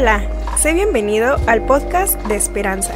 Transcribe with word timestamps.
Hola, 0.00 0.22
sé 0.56 0.72
bienvenido 0.72 1.36
al 1.46 1.66
podcast 1.66 2.18
de 2.22 2.34
Esperanza. 2.34 2.94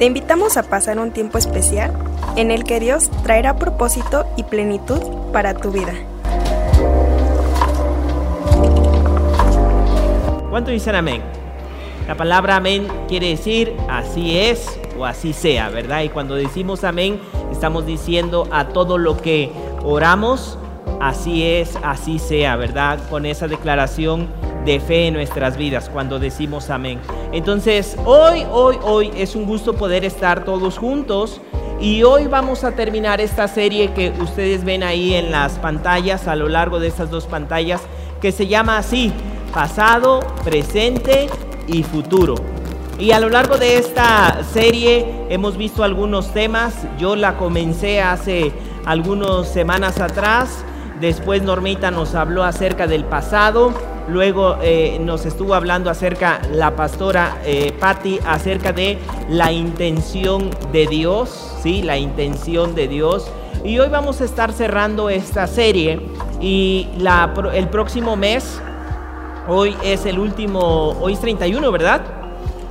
Te 0.00 0.06
invitamos 0.06 0.56
a 0.56 0.64
pasar 0.64 0.98
un 0.98 1.12
tiempo 1.12 1.38
especial 1.38 1.96
en 2.34 2.50
el 2.50 2.64
que 2.64 2.80
Dios 2.80 3.12
traerá 3.22 3.54
propósito 3.54 4.26
y 4.36 4.42
plenitud 4.42 5.00
para 5.32 5.54
tu 5.54 5.70
vida. 5.70 5.92
¿Cuánto 10.50 10.72
dicen 10.72 10.96
amén? 10.96 11.22
La 12.08 12.16
palabra 12.16 12.56
amén 12.56 12.88
quiere 13.06 13.28
decir 13.28 13.76
así 13.88 14.36
es 14.36 14.80
o 14.98 15.04
así 15.04 15.32
sea, 15.32 15.68
¿verdad? 15.68 16.02
Y 16.02 16.08
cuando 16.08 16.34
decimos 16.34 16.82
amén, 16.82 17.20
estamos 17.52 17.86
diciendo 17.86 18.48
a 18.50 18.70
todo 18.70 18.98
lo 18.98 19.16
que 19.16 19.52
oramos, 19.84 20.58
así 21.00 21.46
es, 21.46 21.78
así 21.84 22.18
sea, 22.18 22.56
¿verdad? 22.56 22.98
Con 23.10 23.26
esa 23.26 23.46
declaración 23.46 24.26
de 24.64 24.80
fe 24.80 25.08
en 25.08 25.14
nuestras 25.14 25.56
vidas 25.56 25.88
cuando 25.88 26.18
decimos 26.18 26.70
amén. 26.70 27.00
Entonces, 27.32 27.96
hoy, 28.04 28.44
hoy, 28.50 28.78
hoy 28.82 29.10
es 29.16 29.34
un 29.34 29.44
gusto 29.44 29.74
poder 29.74 30.04
estar 30.04 30.44
todos 30.44 30.78
juntos 30.78 31.40
y 31.80 32.04
hoy 32.04 32.28
vamos 32.28 32.62
a 32.62 32.72
terminar 32.72 33.20
esta 33.20 33.48
serie 33.48 33.92
que 33.92 34.12
ustedes 34.20 34.64
ven 34.64 34.84
ahí 34.84 35.14
en 35.14 35.32
las 35.32 35.58
pantallas, 35.58 36.28
a 36.28 36.36
lo 36.36 36.48
largo 36.48 36.78
de 36.78 36.86
estas 36.86 37.10
dos 37.10 37.26
pantallas, 37.26 37.80
que 38.20 38.30
se 38.30 38.46
llama 38.46 38.78
así, 38.78 39.12
pasado, 39.52 40.20
presente 40.44 41.28
y 41.66 41.82
futuro. 41.82 42.36
Y 43.00 43.10
a 43.10 43.18
lo 43.18 43.30
largo 43.30 43.58
de 43.58 43.78
esta 43.78 44.44
serie 44.44 45.26
hemos 45.28 45.56
visto 45.56 45.82
algunos 45.82 46.32
temas. 46.32 46.86
Yo 46.98 47.16
la 47.16 47.36
comencé 47.36 48.00
hace 48.00 48.52
algunas 48.84 49.48
semanas 49.48 49.98
atrás. 49.98 50.64
Después 51.00 51.42
Normita 51.42 51.90
nos 51.90 52.14
habló 52.14 52.44
acerca 52.44 52.86
del 52.86 53.04
pasado. 53.04 53.72
Luego 54.12 54.58
eh, 54.60 54.98
nos 55.00 55.24
estuvo 55.24 55.54
hablando 55.54 55.88
acerca, 55.88 56.42
la 56.52 56.76
pastora 56.76 57.38
eh, 57.46 57.72
Patti, 57.80 58.18
acerca 58.26 58.70
de 58.70 58.98
la 59.30 59.52
intención 59.52 60.50
de 60.70 60.86
Dios, 60.86 61.56
¿sí? 61.62 61.80
La 61.80 61.96
intención 61.96 62.74
de 62.74 62.88
Dios. 62.88 63.32
Y 63.64 63.78
hoy 63.78 63.88
vamos 63.88 64.20
a 64.20 64.26
estar 64.26 64.52
cerrando 64.52 65.08
esta 65.08 65.46
serie 65.46 65.98
y 66.42 66.88
el 67.54 67.68
próximo 67.68 68.14
mes, 68.14 68.60
hoy 69.48 69.74
es 69.82 70.04
el 70.04 70.18
último, 70.18 70.90
hoy 71.00 71.14
es 71.14 71.20
31, 71.20 71.72
¿verdad? 71.72 72.02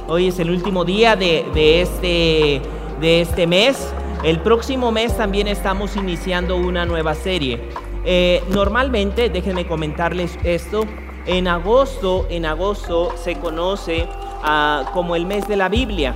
Hoy 0.07 0.27
es 0.27 0.37
el 0.37 0.51
último 0.51 0.85
día 0.85 1.15
de, 1.15 1.43
de, 1.55 1.81
este, 1.81 2.61
de 2.99 3.21
este 3.21 3.47
mes. 3.47 3.91
El 4.23 4.41
próximo 4.41 4.91
mes 4.91 5.17
también 5.17 5.47
estamos 5.47 5.95
iniciando 5.95 6.55
una 6.55 6.85
nueva 6.85 7.15
serie. 7.15 7.69
Eh, 8.05 8.43
normalmente, 8.49 9.29
déjenme 9.29 9.65
comentarles 9.65 10.37
esto, 10.43 10.85
en 11.25 11.47
agosto, 11.47 12.25
en 12.29 12.45
agosto 12.45 13.13
se 13.15 13.35
conoce 13.35 14.07
ah, 14.43 14.89
como 14.93 15.15
el 15.15 15.25
mes 15.25 15.47
de 15.47 15.55
la 15.55 15.69
Biblia. 15.69 16.15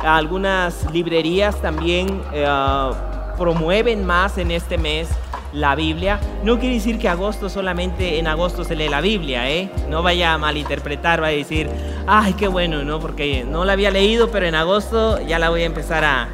Algunas 0.00 0.90
librerías 0.92 1.60
también 1.60 2.22
eh, 2.32 2.46
promueven 3.36 4.04
más 4.04 4.38
en 4.38 4.50
este 4.50 4.78
mes 4.78 5.08
la 5.52 5.74
Biblia. 5.74 6.20
No 6.42 6.58
quiere 6.58 6.74
decir 6.74 6.98
que 6.98 7.08
agosto 7.08 7.48
solamente 7.48 8.18
en 8.18 8.26
agosto 8.26 8.64
se 8.64 8.76
lee 8.76 8.88
la 8.88 9.00
Biblia, 9.00 9.50
¿eh? 9.50 9.70
No 9.88 10.02
vaya 10.02 10.34
a 10.34 10.38
malinterpretar, 10.38 11.22
va 11.22 11.28
a 11.28 11.30
decir, 11.30 11.68
ay, 12.06 12.34
qué 12.34 12.48
bueno, 12.48 12.84
¿no? 12.84 13.00
Porque 13.00 13.44
no 13.44 13.64
la 13.64 13.72
había 13.72 13.90
leído, 13.90 14.30
pero 14.30 14.46
en 14.46 14.54
agosto 14.54 15.20
ya 15.26 15.38
la 15.38 15.48
voy 15.48 15.62
a 15.62 15.66
empezar 15.66 16.04
a, 16.04 16.28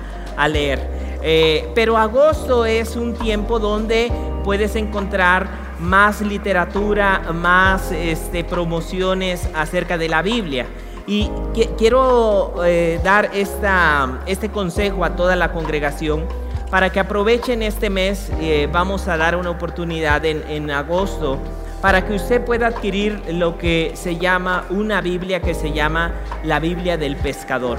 leer. 0.49 0.81
Eh, 1.23 1.71
pero 1.75 1.97
agosto 1.97 2.67
es 2.67 2.97
un 2.97 3.15
tiempo 3.15 3.61
donde 3.61 4.11
puedes 4.43 4.75
encontrar 4.75 5.47
más 5.83 6.21
literatura, 6.21 7.21
más 7.35 7.93
este, 7.93 8.45
promociones 8.45 9.49
acerca 9.55 9.99
de 9.99 10.09
la 10.09 10.23
Biblia. 10.23 10.67
Y 11.07 11.31
quiero 11.77 12.55
eh, 12.65 13.01
dar 13.03 13.31
esta, 13.35 14.21
este 14.27 14.51
consejo 14.51 15.05
a 15.05 15.17
toda 15.17 15.35
la 15.35 15.53
congregación 15.53 16.25
para 16.71 16.91
que 16.91 17.01
aprovechen 17.01 17.63
este 17.63 17.91
mes. 17.91 18.31
Eh, 18.41 18.69
vamos 18.73 19.09
a 19.09 19.17
dar 19.17 19.37
una 19.37 19.51
oportunidad 19.51 20.25
en, 20.25 20.71
agosto 20.71 21.39
para 21.83 22.07
que 22.07 22.15
usted 22.15 22.45
pueda 22.45 22.69
adquirir 22.69 23.21
lo 23.31 23.59
que 23.59 23.93
se 23.95 24.17
llama 24.17 24.65
una 24.71 25.01
Biblia 25.01 25.41
que 25.41 25.53
se 25.53 25.73
llama 25.73 26.13
la 26.45 26.61
Biblia 26.61 26.97
del 26.97 27.17
pescador. 27.17 27.79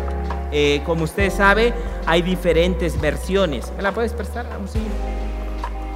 Eh, 0.51 0.81
como 0.85 1.05
usted 1.05 1.31
sabe, 1.31 1.73
hay 2.05 2.21
diferentes 2.21 2.99
versiones. 2.99 3.71
¿Me 3.77 3.81
la 3.81 3.93
puedes 3.93 4.13
prestar? 4.13 4.45
Vamos 4.49 4.75
a 4.75 5.32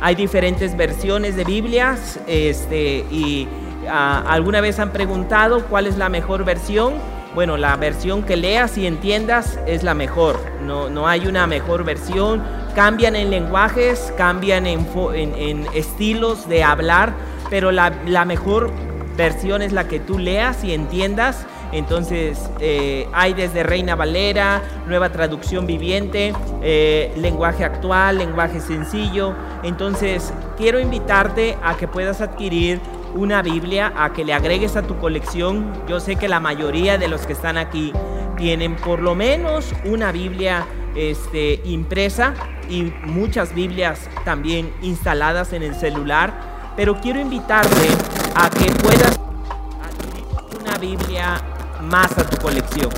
hay 0.02 0.16
diferentes 0.16 0.78
versiones 0.78 1.36
de 1.36 1.44
Biblias 1.44 2.20
este, 2.28 3.06
y 3.10 3.48
ah, 3.90 4.24
alguna 4.28 4.62
vez 4.62 4.80
han 4.80 4.92
preguntado 4.92 5.66
cuál 5.66 5.88
es 5.88 5.98
la 5.98 6.10
mejor 6.10 6.46
versión. 6.46 6.94
Bueno, 7.34 7.58
la 7.58 7.76
versión 7.76 8.24
que 8.24 8.36
leas 8.36 8.78
y 8.78 8.88
entiendas 8.88 9.60
es 9.68 9.84
la 9.84 9.94
mejor. 9.94 10.40
No, 10.64 10.90
no 10.90 11.08
hay 11.08 11.28
una 11.28 11.46
mejor 11.48 11.84
versión. 11.84 12.44
Cambian 12.76 13.16
en 13.16 13.30
lenguajes, 13.32 14.14
cambian 14.18 14.66
en, 14.68 14.88
en, 15.16 15.68
estilos 15.74 16.48
de 16.48 16.64
hablar, 16.64 17.14
pero 17.50 17.72
la, 17.72 17.92
la 18.06 18.26
mejor 18.26 18.72
versión 19.16 19.62
es 19.64 19.72
la 19.72 19.88
que 19.88 20.00
tú 20.00 20.20
leas 20.20 20.64
y 20.64 20.74
entiendas 20.74 21.46
entonces 21.72 22.50
eh, 22.60 23.08
hay 23.14 23.34
desde 23.34 23.64
Reina 23.64 23.96
Valera, 23.96 24.62
nueva 24.88 25.10
traducción 25.10 25.68
viviente, 25.68 26.34
eh, 26.62 27.14
lenguaje 27.18 27.66
actual, 27.66 28.18
lenguaje 28.18 28.60
sencillo. 28.60 29.34
Entonces 29.64 30.34
quiero 30.58 30.80
invitarte 30.80 31.58
a 31.64 31.76
que 31.76 31.88
puedas 31.88 32.22
adquirir 32.22 32.80
una 33.16 33.42
Biblia, 33.42 33.94
a 33.98 34.14
que 34.14 34.24
le 34.24 34.34
agregues 34.34 34.76
a 34.76 34.84
tu 34.84 34.98
colección. 34.98 35.74
Yo 35.88 36.00
sé 36.00 36.16
que 36.16 36.28
la 36.28 36.40
mayoría 36.40 36.98
de 36.98 37.08
los 37.08 37.26
que 37.26 37.34
están 37.34 37.58
aquí 37.58 37.92
tienen 38.38 38.76
por 38.76 39.02
lo 39.02 39.16
menos 39.16 39.74
una 39.86 40.12
Biblia 40.12 40.66
este, 40.96 41.62
impresa 41.66 42.34
y 42.70 42.94
muchas 43.04 43.54
Biblias 43.54 44.10
también 44.24 44.72
instaladas 44.82 45.54
en 45.54 45.64
el 45.64 45.76
celular. 45.76 46.74
Pero 46.76 47.00
quiero 47.02 47.20
invitarte 47.20 47.88
a 48.36 48.50
que 48.50 48.72
puedas 48.72 49.20
adquirir 49.82 50.26
una 50.62 50.78
Biblia 50.78 51.42
más 51.88 52.18
a 52.18 52.28
tu 52.28 52.38
colección. 52.38 52.90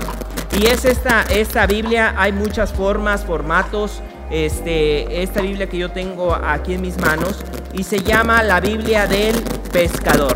Y 0.60 0.66
es 0.66 0.86
esta, 0.86 1.24
esta 1.24 1.66
Biblia, 1.68 2.16
hay 2.18 2.32
muchas 2.32 2.74
formas, 2.74 3.24
formatos. 3.24 4.02
Este, 4.30 5.24
esta 5.24 5.42
Biblia 5.42 5.68
que 5.68 5.78
yo 5.78 5.90
tengo 5.90 6.36
aquí 6.36 6.76
en 6.76 6.82
mis 6.82 7.00
manos 7.00 7.44
y 7.74 7.84
se 7.84 8.00
llama 8.04 8.44
la 8.44 8.60
Biblia 8.60 9.08
del 9.08 9.36
pescador. 9.72 10.36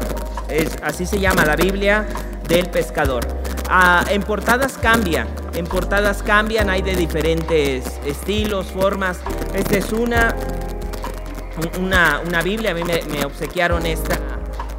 Es, 0.49 0.77
así 0.81 1.05
se 1.05 1.19
llama 1.19 1.45
la 1.45 1.55
Biblia 1.55 2.07
del 2.47 2.69
pescador. 2.69 3.27
Ah, 3.69 4.03
en 4.09 4.23
portadas 4.23 4.77
cambian, 4.77 5.27
en 5.55 5.65
portadas 5.65 6.23
cambian, 6.23 6.69
hay 6.69 6.81
de 6.81 6.95
diferentes 6.95 7.85
estilos, 8.05 8.67
formas. 8.67 9.19
Esta 9.53 9.77
es 9.77 9.91
una, 9.91 10.35
una, 11.79 12.21
una 12.25 12.41
Biblia, 12.41 12.71
a 12.71 12.73
mí 12.73 12.81
me, 12.83 13.25
obsequiaron 13.25 13.85
esta, 13.85 14.17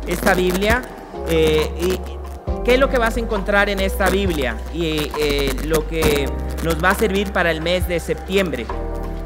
esta 0.07 0.35
Biblia. 0.35 0.83
Eh, 1.29 1.71
y 1.81 2.24
¿Qué 2.65 2.75
es 2.75 2.81
lo 2.81 2.89
que 2.89 2.97
vas 2.97 3.19
a 3.19 3.21
encontrar 3.21 3.69
en 3.69 3.79
esta 3.79 4.09
Biblia 4.09 4.57
y 4.73 5.11
eh, 5.21 5.55
lo 5.67 5.87
que 5.87 6.27
nos 6.63 6.83
va 6.83 6.91
a 6.91 6.95
servir 6.95 7.31
para 7.31 7.51
el 7.51 7.61
mes 7.61 7.87
de 7.87 8.01
septiembre? 8.01 8.65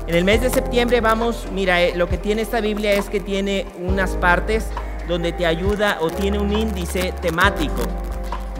En 0.09 0.16
el 0.16 0.25
mes 0.25 0.41
de 0.41 0.50
septiembre 0.50 1.00
vamos, 1.00 1.47
mira, 1.53 1.81
eh, 1.81 1.93
lo 1.94 2.09
que 2.09 2.19
tiene 2.19 2.43
esta 2.43 2.60
Biblia 2.60 2.94
es 2.94 3.09
que 3.09 3.21
tiene 3.21 3.66
unas 3.78 4.16
partes 4.16 4.66
donde 5.06 5.31
te 5.31 5.47
ayuda 5.47 5.99
o 6.00 6.10
tiene 6.10 6.41
un 6.41 6.53
índice 6.53 7.15
temático, 7.22 7.82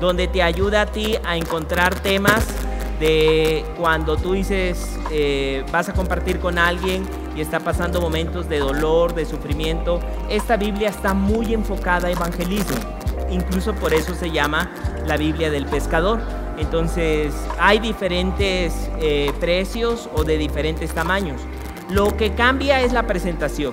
donde 0.01 0.29
te 0.29 0.45
ayuda 0.45 0.83
a 0.83 0.87
ti 0.87 1.17
a 1.25 1.37
encontrar 1.37 1.97
temas 1.97 2.47
de 3.01 3.65
cuando 3.79 4.17
tú 4.17 4.35
dices, 4.35 4.97
eh, 5.11 5.65
vas 5.73 5.89
a 5.89 5.93
compartir 5.93 6.39
con 6.39 6.57
alguien 6.57 7.05
y 7.39 7.41
está 7.41 7.61
pasando 7.61 8.01
momentos 8.01 8.49
de 8.49 8.59
dolor, 8.59 9.15
de 9.15 9.25
sufrimiento. 9.25 10.01
Esta 10.29 10.57
Biblia 10.57 10.89
está 10.89 11.15
muy 11.15 11.55
enfocada 11.55 12.09
a 12.09 12.11
evangelismo 12.11 12.77
incluso 13.31 13.75
por 13.75 13.95
eso 13.95 14.15
se 14.15 14.31
llama 14.31 14.71
la 15.07 15.17
Biblia 15.17 15.51
del 15.51 15.67
pescador. 15.67 16.21
Entonces 16.59 17.35
hay 17.59 17.79
diferentes 17.79 18.91
eh, 19.01 19.33
precios 19.39 20.09
o 20.15 20.25
de 20.25 20.39
diferentes 20.39 20.93
tamaños. 20.93 21.41
Lo 21.91 22.17
que 22.17 22.35
cambia 22.35 22.81
es 22.81 22.93
la 22.93 23.07
presentación. 23.07 23.73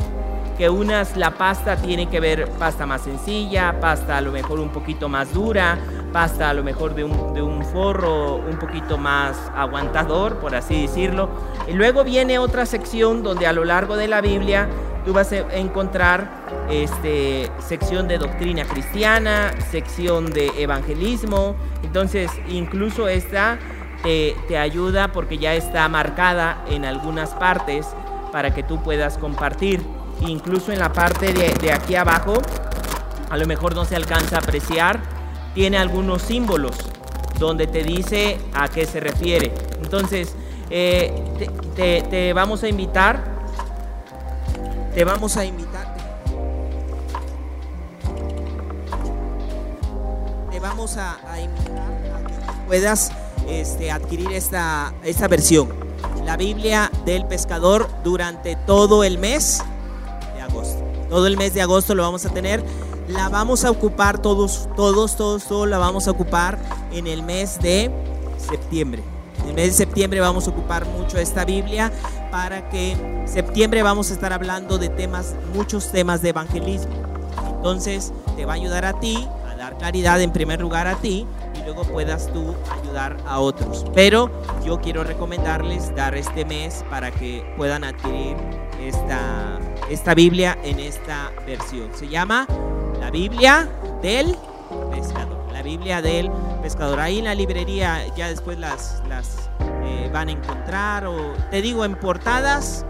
Que 0.57 0.69
unas 0.69 1.17
la 1.17 1.31
pasta 1.31 1.75
tiene 1.75 2.07
que 2.07 2.21
ver 2.21 2.49
pasta 2.51 2.85
más 2.85 3.01
sencilla, 3.01 3.77
pasta 3.81 4.17
a 4.17 4.21
lo 4.21 4.31
mejor 4.31 4.59
un 4.59 4.69
poquito 4.69 5.09
más 5.09 5.33
dura, 5.33 5.77
pasta 6.15 6.49
a 6.49 6.53
lo 6.53 6.63
mejor 6.63 6.95
de 6.95 7.03
un, 7.03 7.33
de 7.33 7.41
un 7.41 7.61
forro 7.65 8.37
un 8.37 8.57
poquito 8.57 8.97
más 8.97 9.35
aguantador, 9.53 10.37
por 10.37 10.55
así 10.55 10.83
decirlo. 10.83 11.27
Y 11.67 11.73
luego 11.73 12.05
viene 12.05 12.39
otra 12.39 12.65
sección 12.65 13.21
donde 13.21 13.45
a 13.47 13.51
lo 13.51 13.65
largo 13.65 13.97
de 13.97 14.07
la 14.07 14.21
Biblia 14.21 14.69
tú 15.03 15.11
vas 15.11 15.33
a 15.33 15.39
encontrar 15.57 16.29
este, 16.69 17.51
sección 17.59 18.07
de 18.07 18.17
doctrina 18.17 18.63
cristiana, 18.63 19.51
sección 19.69 20.31
de 20.31 20.53
evangelismo. 20.57 21.57
Entonces, 21.83 22.31
incluso 22.47 23.09
esta 23.09 23.59
te, 24.01 24.57
ayuda 24.57 25.09
porque 25.09 25.37
ya 25.37 25.53
está 25.53 25.89
marcada 25.89 26.63
en 26.69 26.85
algunas 26.85 27.31
partes 27.31 27.87
para 28.31 28.53
que 28.53 28.63
tú 28.63 28.81
puedas 28.81 29.17
compartir. 29.17 29.81
Incluso 30.21 30.71
en 30.71 30.79
la 30.79 30.93
parte 30.93 31.33
de, 31.33 31.53
de 31.55 31.73
aquí 31.73 31.95
abajo, 31.95 32.41
a 33.29 33.35
lo 33.35 33.45
mejor 33.47 33.75
no 33.75 33.83
se 33.83 33.97
alcanza 33.97 34.37
a 34.37 34.39
apreciar, 34.39 35.14
tiene 35.55 35.77
algunos 35.77 36.21
símbolos. 36.21 36.75
donde 37.39 37.67
te 37.67 37.83
dice 37.83 38.37
a 38.53 38.69
qué 38.69 38.85
se 38.85 39.01
refiere. 39.01 39.51
Entonces, 39.83 40.33
eh, 40.69 41.11
te, 41.75 42.31
vamos 42.31 42.63
a 42.63 42.69
invitar, 42.69 43.21
te 44.93 45.03
vamos 45.03 45.35
a 45.35 45.43
invitar, 45.43 45.97
te 50.49 50.59
vamos 50.61 50.95
a, 50.95 51.17
invitar 51.41 51.91
a 52.15 52.25
que 52.25 52.67
puedas 52.67 53.11
este, 53.49 53.91
adquirir 53.91 54.31
esta, 54.31 54.93
esta 55.03 55.27
versión, 55.27 55.67
la 56.23 56.37
Biblia 56.37 56.89
del 57.03 57.25
pescador 57.25 57.89
durante 58.01 58.55
todo 58.55 59.03
el 59.03 59.17
mes 59.17 59.61
de 60.35 60.41
agosto. 60.41 60.81
Todo 61.09 61.27
el 61.27 61.35
mes 61.35 61.53
de 61.53 61.61
agosto 61.61 61.93
lo 61.93 62.03
vamos 62.03 62.25
a 62.25 62.29
tener 62.29 62.63
la 63.07 63.29
vamos 63.29 63.63
a 63.65 63.71
ocupar 63.71 64.19
todos, 64.19 64.67
todos, 64.75 65.15
todos, 65.15 65.43
todos 65.43 65.67
la 65.67 65.77
vamos 65.77 66.07
a 66.07 66.11
ocupar 66.11 66.57
en 66.91 67.07
el 67.07 67.23
mes 67.23 67.59
de 67.59 67.91
septiembre. 68.37 69.03
En 69.41 69.49
el 69.49 69.53
mes 69.53 69.67
de 69.67 69.73
septiembre 69.73 70.19
vamos 70.19 70.47
a 70.47 70.51
ocupar 70.51 70.85
mucho 70.87 71.17
esta 71.17 71.45
Biblia 71.45 71.91
para 72.31 72.69
que 72.69 72.97
septiembre 73.25 73.83
vamos 73.83 74.09
a 74.09 74.13
estar 74.13 74.33
hablando 74.33 74.77
de 74.77 74.89
temas, 74.89 75.35
muchos 75.53 75.91
temas 75.91 76.21
de 76.21 76.29
evangelismo. 76.29 76.93
Entonces 77.55 78.11
te 78.35 78.45
va 78.45 78.53
a 78.53 78.55
ayudar 78.55 78.85
a 78.85 78.99
ti 78.99 79.27
a 79.51 79.55
dar 79.55 79.77
claridad 79.77 80.21
en 80.21 80.31
primer 80.31 80.59
lugar 80.59 80.87
a 80.87 80.95
ti 80.95 81.27
y 81.55 81.63
luego 81.63 81.83
puedas 81.83 82.31
tú 82.33 82.55
ayudar 82.81 83.17
a 83.27 83.39
otros. 83.39 83.85
Pero 83.93 84.31
yo 84.65 84.81
quiero 84.81 85.03
recomendarles 85.03 85.95
dar 85.95 86.15
este 86.15 86.43
mes 86.43 86.83
para 86.89 87.11
que 87.11 87.45
puedan 87.55 87.83
adquirir 87.83 88.35
esta, 88.81 89.59
esta 89.89 90.15
Biblia 90.15 90.57
en 90.63 90.79
esta 90.79 91.31
versión. 91.45 91.89
Se 91.93 92.07
llama 92.07 92.47
la 93.05 93.11
Biblia 93.11 93.69
del 94.01 94.35
pescador. 94.89 95.37
La 95.53 95.61
Biblia 95.61 96.01
del 96.01 96.31
pescador. 96.63 96.99
Ahí 96.99 97.19
en 97.19 97.25
la 97.25 97.35
librería 97.35 98.03
ya 98.15 98.29
después 98.29 98.57
las, 98.57 99.03
las 99.07 99.47
eh, 99.83 100.09
van 100.11 100.29
a 100.29 100.31
encontrar. 100.31 101.05
O 101.05 101.15
te 101.51 101.61
digo, 101.61 101.85
en 101.85 101.93
portadas, 101.99 102.83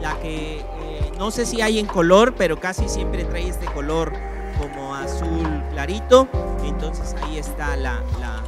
la 0.00 0.18
que 0.20 0.60
eh, 0.60 1.12
no 1.18 1.30
sé 1.30 1.44
si 1.44 1.60
hay 1.60 1.78
en 1.78 1.84
color, 1.84 2.34
pero 2.38 2.58
casi 2.58 2.88
siempre 2.88 3.24
trae 3.26 3.48
este 3.48 3.66
color 3.66 4.14
como 4.58 4.94
azul 4.94 5.62
clarito. 5.72 6.26
Entonces 6.64 7.14
ahí 7.22 7.36
está 7.36 7.76
la, 7.76 8.00
la, 8.18 8.42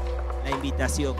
la 0.44 0.50
invitación 0.50 1.14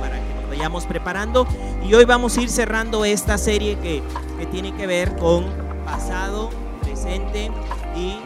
para 0.00 0.20
que 0.20 0.34
nos 0.40 0.48
vayamos 0.50 0.86
preparando. 0.86 1.48
Y 1.84 1.92
hoy 1.94 2.04
vamos 2.04 2.38
a 2.38 2.42
ir 2.42 2.48
cerrando 2.48 3.04
esta 3.04 3.38
serie 3.38 3.76
que, 3.80 4.04
que 4.38 4.46
tiene 4.46 4.72
que 4.76 4.86
ver 4.86 5.16
con 5.16 5.46
pasado, 5.84 6.50
presente 6.80 7.50
y 7.96 8.20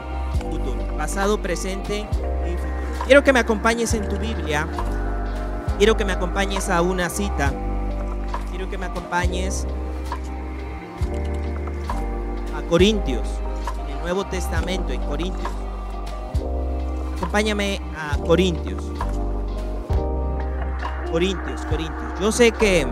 futuro, 0.50 0.96
pasado, 0.96 1.40
presente 1.40 2.00
y 2.00 2.56
futuro. 2.56 3.04
Quiero 3.06 3.24
que 3.24 3.32
me 3.32 3.40
acompañes 3.40 3.94
en 3.94 4.08
tu 4.08 4.16
Biblia, 4.16 4.68
quiero 5.78 5.96
que 5.96 6.04
me 6.04 6.12
acompañes 6.12 6.68
a 6.68 6.82
una 6.82 7.08
cita, 7.08 7.52
quiero 8.50 8.68
que 8.68 8.78
me 8.78 8.86
acompañes 8.86 9.66
a 12.56 12.62
Corintios, 12.62 13.28
en 13.86 13.96
el 13.96 14.02
Nuevo 14.02 14.26
Testamento, 14.26 14.92
en 14.92 15.00
Corintios. 15.02 15.52
Acompáñame 17.16 17.80
a 17.96 18.16
Corintios. 18.18 18.84
Corintios, 21.10 21.64
Corintios. 21.64 22.20
Yo 22.20 22.30
sé 22.30 22.52
que 22.52 22.86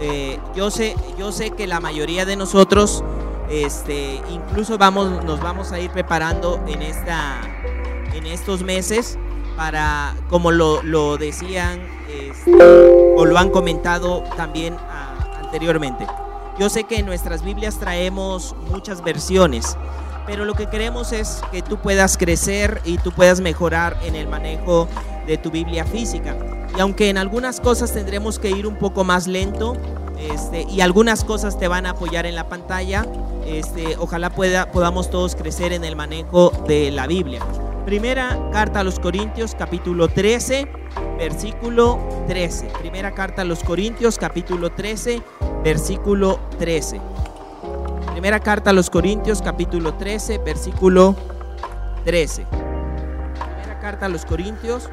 eh, 0.00 0.38
yo 0.54 0.70
sé, 0.70 0.94
yo 1.18 1.32
sé 1.32 1.50
que 1.50 1.66
la 1.66 1.80
mayoría 1.80 2.24
de 2.24 2.36
nosotros 2.36 3.02
este, 3.50 4.20
incluso 4.30 4.78
vamos, 4.78 5.24
nos 5.24 5.40
vamos 5.40 5.72
a 5.72 5.80
ir 5.80 5.90
preparando 5.90 6.62
en, 6.66 6.82
esta, 6.82 7.40
en 8.14 8.26
estos 8.26 8.62
meses 8.62 9.18
para, 9.56 10.14
como 10.28 10.52
lo, 10.52 11.16
decían 11.16 11.80
este, 12.08 12.52
o 13.16 13.24
lo 13.24 13.38
han 13.38 13.50
comentado 13.50 14.22
también 14.36 14.76
ah, 14.78 15.16
anteriormente. 15.42 16.06
Yo 16.58 16.68
sé 16.68 16.84
que 16.84 16.98
en 16.98 17.06
nuestras 17.06 17.42
Biblias 17.42 17.78
traemos 17.78 18.54
muchas 18.70 19.02
versiones, 19.02 19.76
pero 20.26 20.44
lo 20.44 20.54
que 20.54 20.66
queremos 20.66 21.12
es 21.12 21.40
que 21.52 21.62
tú 21.62 21.78
puedas 21.78 22.18
crecer 22.18 22.80
y 22.84 22.98
tú 22.98 23.12
puedas 23.12 23.40
mejorar 23.40 23.96
en 24.02 24.14
el 24.14 24.28
manejo 24.28 24.88
de 25.26 25.38
tu 25.38 25.50
Biblia 25.50 25.84
física. 25.84 26.36
Y 26.76 26.80
aunque 26.80 27.08
en 27.10 27.18
algunas 27.18 27.60
cosas 27.60 27.92
tendremos 27.92 28.38
que 28.38 28.50
ir 28.50 28.66
un 28.66 28.76
poco 28.76 29.04
más 29.04 29.26
lento, 29.26 29.76
este, 30.18 30.66
y 30.68 30.80
algunas 30.80 31.24
cosas 31.24 31.58
te 31.58 31.68
van 31.68 31.86
a 31.86 31.90
apoyar 31.90 32.26
en 32.26 32.34
la 32.34 32.48
pantalla, 32.48 33.06
este, 33.46 33.96
ojalá 33.98 34.30
pueda, 34.30 34.70
podamos 34.72 35.10
todos 35.10 35.36
crecer 35.36 35.72
en 35.72 35.84
el 35.84 35.96
manejo 35.96 36.52
de 36.66 36.90
la 36.90 37.06
Biblia. 37.06 37.40
Primera 37.84 38.50
carta 38.52 38.80
a 38.80 38.84
los 38.84 38.98
Corintios, 38.98 39.54
capítulo 39.54 40.08
13, 40.08 40.68
versículo 41.16 41.98
13. 42.26 42.70
Primera 42.80 43.14
carta 43.14 43.42
a 43.42 43.44
los 43.44 43.64
Corintios, 43.64 44.18
capítulo 44.18 44.70
13, 44.72 45.22
versículo 45.64 46.38
13. 46.58 47.00
Primera 48.12 48.40
carta 48.40 48.70
a 48.70 48.72
los 48.72 48.90
Corintios, 48.90 49.40
capítulo 49.40 49.94
13, 49.94 50.38
versículo 50.38 51.14
13. 52.04 52.46
Primera 52.46 53.78
carta 53.80 54.06
a 54.06 54.08
los 54.08 54.24
Corintios, 54.26 54.90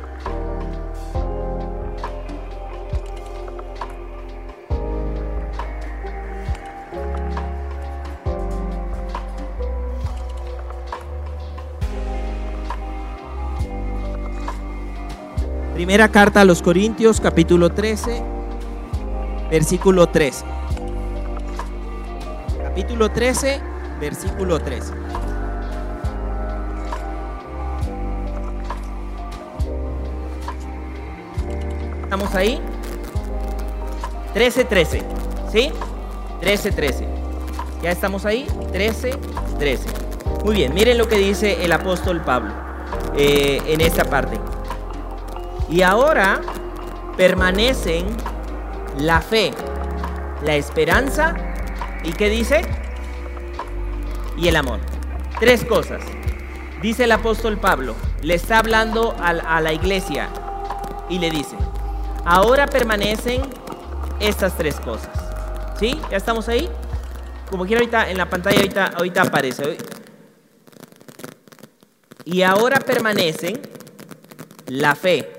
Primera 15.85 16.09
carta 16.09 16.41
a 16.41 16.45
los 16.45 16.63
Corintios, 16.63 17.21
capítulo 17.21 17.69
13, 17.69 18.19
versículo 19.51 20.09
13. 20.09 20.43
Capítulo 22.63 23.11
13, 23.11 23.61
versículo 24.01 24.59
13. 24.59 24.93
¿Estamos 32.01 32.33
ahí? 32.33 32.59
13, 34.33 34.65
13. 34.65 35.04
¿Sí? 35.51 35.71
13, 36.42 36.71
13. 36.71 37.07
¿Ya 37.83 37.92
estamos 37.92 38.25
ahí? 38.25 38.47
13, 38.71 39.11
13. 39.59 39.87
Muy 40.44 40.56
bien, 40.56 40.73
miren 40.73 40.97
lo 40.97 41.07
que 41.07 41.19
dice 41.19 41.63
el 41.63 41.71
apóstol 41.71 42.21
Pablo 42.21 42.56
eh, 43.15 43.61
en 43.68 43.81
esta 43.81 44.04
parte. 44.06 44.39
Y 45.69 45.81
ahora 45.81 46.42
permanecen 47.18 48.06
la 48.98 49.22
fe, 49.22 49.54
la 50.44 50.56
esperanza 50.56 51.36
y 52.04 52.14
¿qué 52.14 52.30
dice? 52.30 52.62
Y 54.38 54.48
el 54.48 54.56
amor. 54.56 54.80
Tres 55.40 55.66
cosas. 55.66 56.04
Dice 56.81 57.06
el 57.06 57.12
apóstol 57.12 57.57
Pablo, 57.57 57.95
le 58.22 58.36
está 58.36 58.60
hablando 58.60 59.16
a, 59.19 59.62
la 59.62 59.74
iglesia 59.74 60.30
y 61.10 61.19
le 61.19 61.31
dice, 61.31 61.56
ahora 62.26 62.68
permanecen 62.68 63.42
estas 64.19 64.56
tres 64.56 64.80
cosas. 64.80 65.10
¿Sí? 65.80 66.00
¿Ya 66.12 66.18
estamos 66.18 66.48
ahí? 66.48 66.69
Como 67.50 67.66
quiera 67.66 67.81
ahorita 67.81 68.10
en 68.10 68.18
la 68.18 68.30
pantalla 68.30 68.57
ahorita, 68.57 68.86
ahorita 68.98 69.22
aparece. 69.24 69.78
Y 72.24 72.42
ahora 72.44 72.80
permanecen 72.80 73.62
la 74.68 74.95
fe, 74.95 75.34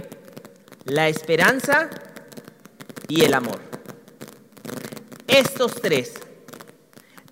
la 0.86 1.08
esperanza 1.08 1.90
y 3.08 3.24
el 3.24 3.34
amor. 3.34 3.60
Estos 5.26 5.74
tres. 5.74 6.14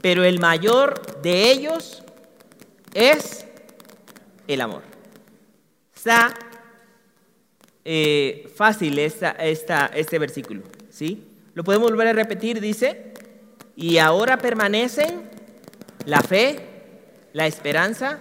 Pero 0.01 0.25
el 0.25 0.39
mayor 0.39 1.23
de 1.23 1.51
ellos 1.51 2.03
es 2.93 3.47
el 4.47 4.61
amor. 4.61 4.83
Está 5.95 6.35
eh, 7.85 8.53
fácil 8.55 8.99
esta, 8.99 9.31
este 9.31 10.19
versículo. 10.19 10.63
¿sí? 10.91 11.27
Lo 11.55 11.65
podemos 11.65 11.91
volver 11.91 12.09
a 12.09 12.13
repetir, 12.13 12.61
dice, 12.61 13.15
y 13.77 13.99
ahora 13.99 14.37
permanecen 14.39 15.31
la 16.05 16.21
fe, 16.21 16.61
la 17.33 17.47
esperanza 17.47 18.19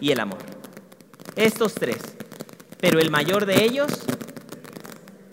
y 0.00 0.12
el 0.12 0.20
amor. 0.20 0.40
Estos 1.36 1.74
tres. 1.74 1.98
Pero 2.78 2.98
el 2.98 3.10
mayor 3.10 3.46
de 3.46 3.64
ellos 3.64 3.90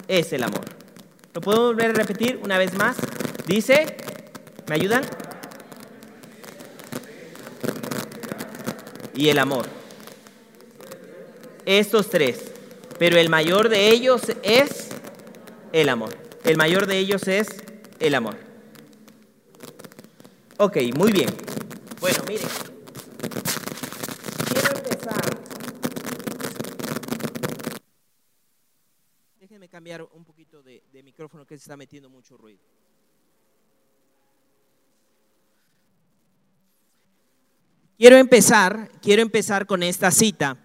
es 0.09 0.33
el 0.33 0.43
amor. 0.43 0.65
¿Lo 1.33 1.39
puedo 1.39 1.67
volver 1.67 1.91
a 1.91 1.93
repetir 1.93 2.41
una 2.43 2.57
vez 2.57 2.73
más? 2.73 2.97
Dice, 3.45 3.95
¿me 4.67 4.75
ayudan? 4.75 5.03
Y 9.15 9.29
el 9.29 9.39
amor. 9.39 9.67
Estos 11.65 12.09
tres. 12.09 12.51
Pero 12.97 13.17
el 13.17 13.29
mayor 13.29 13.69
de 13.69 13.89
ellos 13.89 14.23
es 14.43 14.89
el 15.71 15.87
amor. 15.87 16.17
El 16.43 16.57
mayor 16.57 16.87
de 16.87 16.97
ellos 16.97 17.27
es 17.27 17.47
el 17.99 18.15
amor. 18.15 18.37
Ok, 20.57 20.77
muy 20.97 21.11
bien. 21.11 21.29
Bueno, 22.01 22.17
miren. 22.27 22.68
Cambiar 29.79 30.03
un 30.11 30.25
poquito 30.25 30.61
de, 30.61 30.83
micrófono 31.05 31.47
que 31.47 31.55
se 31.55 31.61
está 31.61 31.77
metiendo 31.77 32.09
mucho 32.09 32.35
ruido. 32.35 32.59
Quiero 37.97 38.17
empezar, 38.17 38.91
quiero 39.01 39.21
empezar 39.21 39.65
con 39.65 39.81
esta 39.81 40.11
cita, 40.11 40.57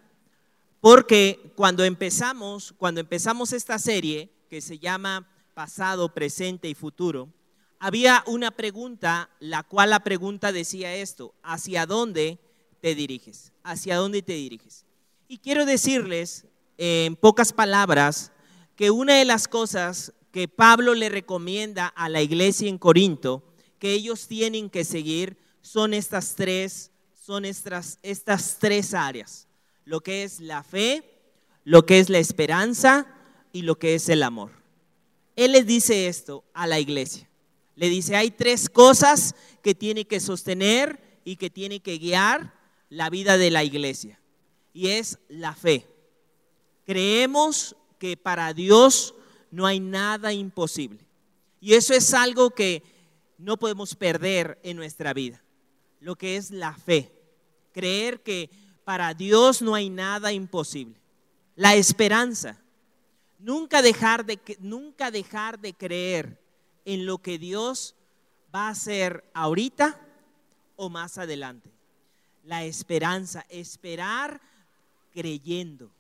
porque 0.81 1.53
cuando 1.55 1.85
empezamos, 1.85 2.75
cuando 2.77 3.01
empezamos 3.01 3.53
esta 3.53 3.79
serie 3.79 4.33
que 4.51 4.61
se 4.61 4.81
llama 4.81 5.29
Pasado, 5.55 6.13
Presente 6.13 6.69
y 6.69 6.75
Futuro, 6.75 7.33
había 7.79 8.25
una 8.27 8.51
pregunta, 8.51 9.31
la 9.39 9.63
cual 9.63 9.91
la 9.91 10.01
pregunta 10.01 10.51
decía 10.51 10.93
esto, 10.93 11.37
¿hacia 11.45 11.87
dónde 11.87 12.41
te 12.81 12.97
diriges? 12.97 13.53
¿Hacia 13.63 13.95
dónde 13.95 14.23
te 14.23 14.33
diriges? 14.33 14.85
Y 15.29 15.39
quiero 15.39 15.67
decirles 15.67 16.47
en 16.79 17.15
pocas 17.15 17.53
palabras 17.53 18.33
que 18.77 18.91
una 18.91 19.15
de 19.15 19.25
las 19.25 19.49
cosas 19.49 20.13
que 20.33 20.49
Pablo 20.49 20.95
le 20.95 21.09
recomienda 21.09 21.87
a 21.87 22.09
la 22.09 22.23
iglesia 22.23 22.69
en 22.69 22.79
Corinto 22.79 23.43
que 23.79 23.93
ellos 23.93 24.27
tienen 24.27 24.71
que 24.71 24.85
seguir 24.85 25.37
son 25.63 25.95
estas 25.95 26.35
tres 26.35 26.91
son 27.25 27.47
estas, 27.47 27.99
estas 28.03 28.59
tres 28.59 28.93
áreas, 28.93 29.49
lo 29.87 30.03
que 30.03 30.25
es 30.25 30.41
la 30.41 30.63
fe, 30.63 31.03
lo 31.65 31.87
que 31.87 31.99
es 31.99 32.11
la 32.11 32.19
esperanza 32.19 33.07
y 33.51 33.63
lo 33.63 33.79
que 33.79 33.95
es 33.95 34.11
el 34.11 34.23
amor. 34.23 34.51
Él 35.35 35.53
les 35.53 35.67
dice 35.67 36.07
esto 36.07 36.45
a 36.53 36.67
la 36.67 36.81
iglesia. 36.81 37.27
Le 37.77 37.89
dice, 37.89 38.15
hay 38.15 38.31
tres 38.31 38.69
cosas 38.69 39.35
que 39.63 39.75
tiene 39.75 40.05
que 40.05 40.21
sostener 40.21 41.01
y 41.25 41.37
que 41.37 41.49
tiene 41.49 41.81
que 41.81 41.97
guiar 41.97 42.53
la 42.91 43.09
vida 43.09 43.39
de 43.39 43.51
la 43.51 43.65
iglesia. 43.65 44.21
Y 44.75 44.89
es 44.89 45.19
la 45.29 45.55
fe. 45.55 45.87
Creemos 46.85 47.75
que 48.05 48.19
para 48.19 48.53
Dios 48.53 49.15
no 49.51 49.65
hay 49.65 49.81
nada 49.81 50.35
imposible. 50.35 50.99
Y 51.59 51.73
eso 51.73 51.95
es 51.95 52.13
algo 52.13 52.51
que 52.51 52.83
no 53.39 53.57
podemos 53.57 53.95
perder 53.95 54.61
en 54.63 54.77
nuestra 54.77 55.15
vida. 55.15 55.43
Lo 56.01 56.15
que 56.15 56.37
es 56.37 56.51
la 56.51 56.75
fe 56.75 57.11
creer 57.73 58.21
que 58.23 58.51
para 58.85 59.15
Dios 59.15 59.63
no 59.63 59.75
hay 59.75 59.89
nada 59.89 60.35
imposible. 60.35 61.01
La 61.57 61.77
esperanza. 61.77 62.61
Nunca 63.39 63.81
dejar 63.81 64.27
de, 64.27 64.39
nunca 64.61 65.11
dejar 65.11 65.59
de 65.59 65.73
creer 65.73 66.39
en 66.85 67.07
lo 67.07 67.17
que 67.17 67.39
Dios 67.39 67.95
va 68.55 68.67
a 68.67 68.73
hacer 68.73 69.25
ahorita 69.33 69.99
o 70.77 70.91
más 70.91 71.17
adelante. 71.17 71.71
La 72.43 72.65
esperanza, 72.65 73.47
esperar 73.49 74.43
creyendo. 75.11 75.91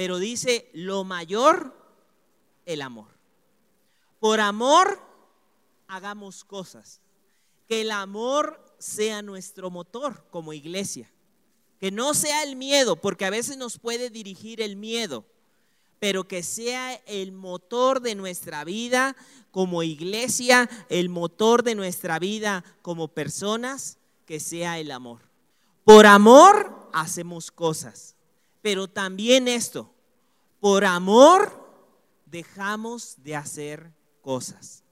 Pero 0.00 0.18
dice, 0.18 0.70
lo 0.72 1.04
mayor, 1.04 1.76
el 2.64 2.80
amor. 2.80 3.08
Por 4.18 4.40
amor, 4.40 4.98
hagamos 5.88 6.42
cosas. 6.42 7.02
Que 7.68 7.82
el 7.82 7.90
amor 7.90 8.64
sea 8.78 9.20
nuestro 9.20 9.68
motor 9.68 10.24
como 10.30 10.54
iglesia. 10.54 11.12
Que 11.78 11.90
no 11.90 12.14
sea 12.14 12.44
el 12.44 12.56
miedo, 12.56 12.96
porque 12.96 13.26
a 13.26 13.30
veces 13.30 13.58
nos 13.58 13.78
puede 13.78 14.08
dirigir 14.08 14.62
el 14.62 14.74
miedo, 14.74 15.26
pero 15.98 16.26
que 16.26 16.42
sea 16.42 16.94
el 17.04 17.32
motor 17.32 18.00
de 18.00 18.14
nuestra 18.14 18.64
vida 18.64 19.14
como 19.50 19.82
iglesia, 19.82 20.70
el 20.88 21.10
motor 21.10 21.62
de 21.62 21.74
nuestra 21.74 22.18
vida 22.18 22.64
como 22.80 23.08
personas, 23.08 23.98
que 24.24 24.40
sea 24.40 24.78
el 24.78 24.92
amor. 24.92 25.20
Por 25.84 26.06
amor 26.06 26.88
hacemos 26.94 27.50
cosas, 27.50 28.16
pero 28.62 28.88
también 28.88 29.48
esto, 29.48 29.92
por 30.60 30.84
amor 30.84 31.60
dejamos 32.26 33.22
de 33.22 33.36
hacer 33.36 33.92
cosas. 34.20 34.84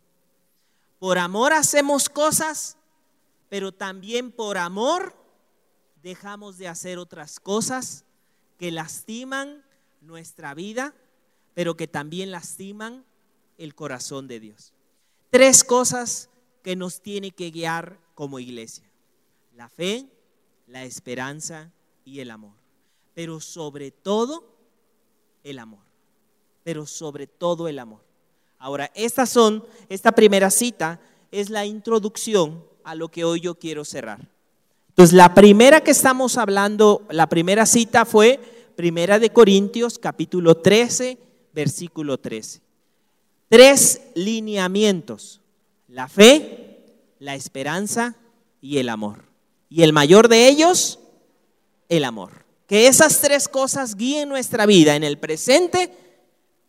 Por 0.98 1.18
amor 1.18 1.52
hacemos 1.52 2.08
cosas, 2.08 2.76
pero 3.48 3.72
también 3.72 4.32
por 4.32 4.58
amor 4.58 5.14
dejamos 6.02 6.58
de 6.58 6.68
hacer 6.68 6.98
otras 6.98 7.38
cosas 7.38 8.04
que 8.58 8.72
lastiman 8.72 9.64
nuestra 10.00 10.54
vida, 10.54 10.94
pero 11.54 11.76
que 11.76 11.86
también 11.86 12.30
lastiman 12.30 13.04
el 13.58 13.74
corazón 13.74 14.28
de 14.28 14.40
Dios. 14.40 14.72
Tres 15.30 15.62
cosas 15.64 16.30
que 16.62 16.76
nos 16.76 17.00
tiene 17.00 17.30
que 17.30 17.50
guiar 17.50 18.00
como 18.14 18.38
iglesia. 18.38 18.90
La 19.54 19.68
fe, 19.68 20.08
la 20.66 20.84
esperanza 20.84 21.72
y 22.04 22.20
el 22.20 22.30
amor. 22.30 22.54
Pero 23.18 23.40
sobre 23.40 23.90
todo, 23.90 24.44
el 25.42 25.58
amor. 25.58 25.80
Pero 26.62 26.86
sobre 26.86 27.26
todo 27.26 27.66
el 27.66 27.80
amor. 27.80 27.98
Ahora, 28.60 28.92
estas 28.94 29.28
son, 29.28 29.64
esta 29.88 30.12
primera 30.12 30.52
cita 30.52 31.00
es 31.32 31.50
la 31.50 31.66
introducción 31.66 32.64
a 32.84 32.94
lo 32.94 33.08
que 33.08 33.24
hoy 33.24 33.40
yo 33.40 33.56
quiero 33.56 33.84
cerrar. 33.84 34.20
Entonces, 34.90 35.16
la 35.16 35.34
primera 35.34 35.80
que 35.80 35.90
estamos 35.90 36.38
hablando, 36.38 37.08
la 37.10 37.28
primera 37.28 37.66
cita 37.66 38.04
fue 38.04 38.38
Primera 38.76 39.18
de 39.18 39.30
Corintios, 39.30 39.98
capítulo 39.98 40.58
13, 40.58 41.18
versículo 41.52 42.18
13. 42.18 42.60
Tres 43.48 44.00
lineamientos, 44.14 45.40
la 45.88 46.06
fe, 46.06 46.84
la 47.18 47.34
esperanza 47.34 48.14
y 48.60 48.78
el 48.78 48.88
amor. 48.88 49.24
Y 49.68 49.82
el 49.82 49.92
mayor 49.92 50.28
de 50.28 50.46
ellos, 50.46 51.00
el 51.88 52.04
amor. 52.04 52.46
Que 52.68 52.86
esas 52.86 53.20
tres 53.20 53.48
cosas 53.48 53.96
guíen 53.96 54.28
nuestra 54.28 54.64
vida 54.66 54.94
en 54.94 55.02
el 55.02 55.18
presente 55.18 55.90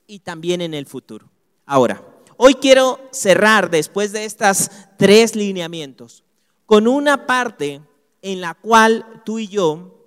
y 0.07 0.19
también 0.19 0.61
en 0.61 0.73
el 0.73 0.87
futuro. 0.87 1.29
Ahora, 1.67 2.03
Hoy 2.41 2.55
quiero 2.55 3.01
cerrar 3.11 3.69
después 3.69 4.13
de 4.13 4.23
estas 4.23 4.71
tres 4.95 5.35
lineamientos 5.35 6.23
con 6.65 6.87
una 6.87 7.27
parte 7.27 7.81
en 8.21 8.39
la 8.39 8.53
cual 8.53 9.23
tú 9.25 9.39
y 9.39 9.49
yo 9.49 10.05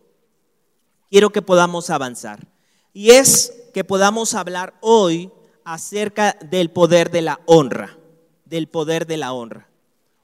quiero 1.10 1.28
que 1.28 1.42
podamos 1.42 1.90
avanzar. 1.90 2.48
Y 2.94 3.10
es 3.10 3.52
que 3.74 3.84
podamos 3.84 4.32
hablar 4.32 4.72
hoy 4.80 5.30
acerca 5.62 6.38
del 6.40 6.70
poder 6.70 7.10
de 7.10 7.20
la 7.20 7.38
honra, 7.44 7.98
del 8.46 8.66
poder 8.66 9.06
de 9.06 9.18
la 9.18 9.34
honra. 9.34 9.68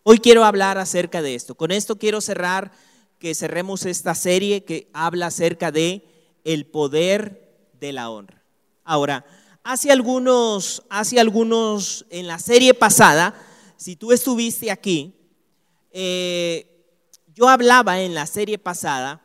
Hoy 0.02 0.18
quiero 0.18 0.46
hablar 0.46 0.78
acerca 0.78 1.20
de 1.20 1.34
esto. 1.34 1.56
Con 1.56 1.70
esto 1.70 1.98
quiero 1.98 2.22
cerrar 2.22 2.72
que 3.18 3.34
cerremos 3.34 3.84
esta 3.84 4.14
serie 4.14 4.64
que 4.64 4.88
habla 4.92 5.26
acerca 5.26 5.72
de 5.72 6.04
el 6.44 6.66
poder 6.66 7.70
de 7.80 7.92
la 7.92 8.10
honra. 8.10 8.42
Ahora, 8.84 9.24
hace 9.64 9.90
algunos, 9.90 10.82
hace 10.88 11.20
algunos, 11.20 12.06
en 12.10 12.26
la 12.26 12.38
serie 12.38 12.74
pasada, 12.74 13.34
si 13.76 13.96
tú 13.96 14.12
estuviste 14.12 14.70
aquí, 14.70 15.14
eh, 15.90 16.86
yo 17.34 17.48
hablaba 17.48 18.00
en 18.00 18.14
la 18.14 18.26
serie 18.26 18.58
pasada, 18.58 19.22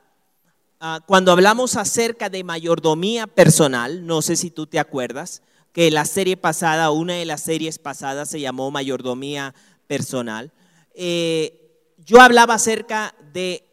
ah, 0.79 0.99
cuando 1.07 1.31
hablamos 1.31 1.75
acerca 1.75 2.29
de 2.29 2.43
mayordomía 2.43 3.27
personal, 3.27 4.05
no 4.05 4.21
sé 4.21 4.35
si 4.35 4.51
tú 4.51 4.67
te 4.67 4.79
acuerdas, 4.79 5.41
que 5.71 5.89
la 5.89 6.05
serie 6.05 6.37
pasada, 6.37 6.91
una 6.91 7.13
de 7.13 7.25
las 7.25 7.41
series 7.41 7.79
pasadas 7.79 8.29
se 8.29 8.39
llamó 8.39 8.69
mayordomía 8.69 9.55
personal, 9.87 10.51
eh, 10.93 11.59
yo 11.97 12.21
hablaba 12.21 12.53
acerca 12.53 13.15
de 13.33 13.72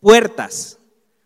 puertas 0.00 0.78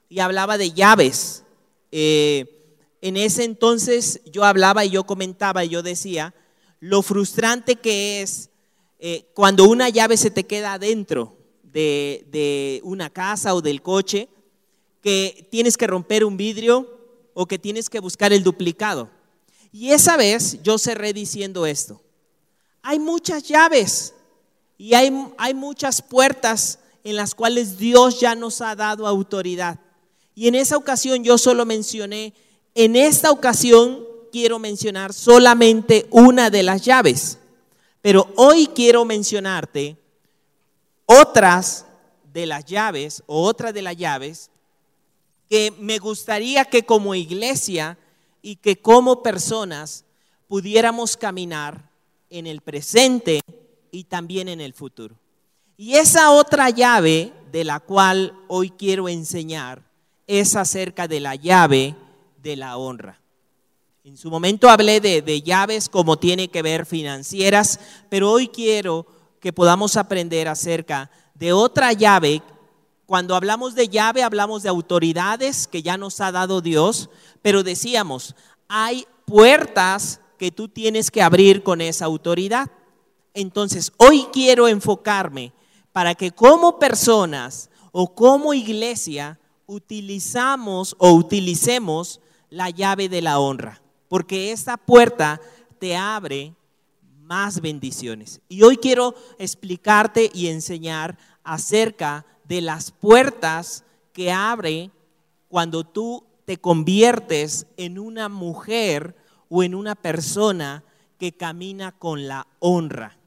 y 0.09 0.21
hablaba 0.21 0.59
de 0.59 0.73
llaves. 0.73 1.45
Eh, 1.93 2.77
en 3.01 3.17
ese 3.17 3.45
entonces 3.45 4.21
yo 4.27 4.45
hablaba 4.45 4.85
y 4.85 4.91
yo 4.91 5.05
comentaba 5.05 5.65
y 5.65 5.71
yo 5.71 5.83
decía 5.83 6.35
lo 6.81 7.03
frustrante 7.03 7.77
que 7.77 8.23
es 8.23 8.51
eh, 8.99 9.31
cuando 9.35 9.69
una 9.69 9.89
llave 9.89 10.17
se 10.17 10.31
te 10.31 10.45
queda 10.45 10.75
adentro 10.75 11.37
de, 11.63 12.27
de 12.31 12.81
una 12.85 13.11
casa 13.11 13.55
o 13.55 13.63
del 13.63 13.83
coche, 13.83 14.29
que 15.03 15.49
tienes 15.51 15.77
que 15.77 15.87
romper 15.87 16.25
un 16.25 16.37
vidrio 16.37 16.99
o 17.35 17.47
que 17.47 17.59
tienes 17.59 17.89
que 17.89 18.01
buscar 18.01 18.33
el 18.33 18.43
duplicado. 18.43 19.11
Y 19.73 19.93
esa 19.93 20.17
vez 20.17 20.63
yo 20.63 20.79
cerré 20.79 21.13
diciendo 21.13 21.65
esto. 21.65 22.03
Hay 22.83 22.99
muchas 22.99 23.45
llaves 23.45 24.15
y 24.77 24.95
hay, 24.95 25.13
hay 25.39 25.55
muchas 25.55 26.03
puertas 26.03 26.79
en 27.05 27.17
las 27.17 27.35
cuales 27.35 27.79
Dios 27.79 28.21
ya 28.21 28.35
nos 28.35 28.61
ha 28.61 28.75
dado 28.75 29.07
autoridad. 29.07 29.81
Y 30.35 30.49
en 30.49 30.55
esa 30.55 30.77
ocasión 30.77 31.25
yo 31.25 31.39
solo 31.39 31.67
mencioné 31.67 32.35
en 32.75 32.97
esta 32.97 33.31
ocasión 33.31 34.07
quiero 34.31 34.59
mencionar 34.59 35.13
solamente 35.13 36.07
una 36.11 36.51
de 36.51 36.63
las 36.63 36.83
llaves, 36.83 37.39
pero 38.01 38.33
hoy 38.37 38.69
quiero 38.69 39.05
mencionarte 39.05 39.97
otras 41.07 41.87
de 42.33 42.47
las 42.47 42.65
llaves 42.65 43.23
o 43.27 43.43
otra 43.43 43.73
de 43.73 43.83
las 43.83 43.97
llaves 43.97 44.51
que 45.49 45.73
me 45.81 45.99
gustaría 45.99 46.65
que 46.65 46.85
como 46.85 47.17
iglesia 47.17 47.99
y 48.41 48.57
que 48.57 48.81
como 48.81 49.23
personas 49.23 50.05
pudiéramos 50.47 51.17
caminar 51.17 51.91
en 52.31 52.47
el 52.47 52.61
presente 52.61 53.41
y 53.91 54.05
también 54.05 54.49
en 54.49 54.61
el 54.61 54.73
futuro. 54.73 55.20
Y 55.83 55.95
esa 55.95 56.33
otra 56.33 56.69
llave 56.69 57.33
de 57.51 57.65
la 57.65 57.81
cual 57.81 58.35
hoy 58.49 58.69
quiero 58.69 59.09
enseñar 59.09 59.83
es 60.27 60.55
acerca 60.55 61.09
de 61.09 61.21
la 61.21 61.37
llave 61.37 61.97
de 62.43 62.55
la 62.55 62.77
honra. 62.77 63.19
En 64.05 64.19
su 64.19 64.29
momento 64.29 64.69
hablé 64.69 65.01
de, 65.01 65.41
llaves 65.41 65.89
como 65.89 66.19
tiene 66.19 66.49
que 66.49 66.61
ver 66.61 66.85
financieras, 66.85 67.81
pero 68.11 68.31
hoy 68.31 68.49
quiero 68.49 69.07
que 69.41 69.55
podamos 69.55 69.97
aprender 69.97 70.49
acerca 70.49 71.11
de 71.33 71.55
otra 71.55 71.95
llave. 71.95 72.43
Cuando 73.07 73.35
hablamos 73.35 73.75
de 73.75 73.89
llave 73.89 74.23
hablamos 74.23 74.63
de 74.63 74.69
autoridades 74.69 75.67
que 75.67 75.83
ya 75.83 75.97
nos 75.97 76.21
ha 76.21 76.31
dado 76.31 76.61
Dios, 76.61 77.09
pero 77.41 77.63
decíamos, 77.63 78.37
hay 78.69 79.07
puertas 79.25 80.21
que 80.37 80.51
tú 80.51 80.69
tienes 80.69 81.11
que 81.11 81.23
abrir 81.23 81.63
con 81.63 81.81
esa 81.81 82.05
autoridad. 82.05 82.71
Entonces, 83.33 83.93
hoy 83.97 84.27
quiero 84.31 84.69
enfocarme 84.69 85.55
para 85.93 86.15
que 86.15 86.31
como 86.31 86.79
personas 86.79 87.71
o 87.93 88.15
como 88.15 88.55
iglesia 88.55 89.39
utilizamos 89.67 90.95
o 90.99 91.13
utilicemos 91.13 92.21
la 92.49 92.71
llave 92.71 93.09
de 93.09 93.23
la 93.23 93.39
honra, 93.39 93.81
porque 94.09 94.53
esta 94.53 94.77
puerta 94.77 95.41
te 95.79 95.97
abre 95.97 96.55
más 97.31 97.61
bendiciones. 97.61 98.41
Y 98.49 98.63
hoy 98.63 98.77
quiero 98.77 99.15
explicarte 99.39 100.31
y 100.35 100.49
enseñar 100.49 101.17
acerca 101.45 102.27
de 102.45 102.61
las 102.61 102.91
puertas 102.91 103.85
que 104.13 104.33
abre 104.33 104.91
cuando 105.49 105.85
tú 105.85 106.25
te 106.45 106.57
conviertes 106.57 107.67
en 107.77 107.99
una 107.99 108.29
mujer 108.29 109.15
o 109.49 109.63
en 109.63 109.77
una 109.77 109.95
persona 109.95 110.83
que 111.19 111.31
camina 111.31 111.93
con 111.93 112.27
la 112.27 112.49
honra. 112.59 113.20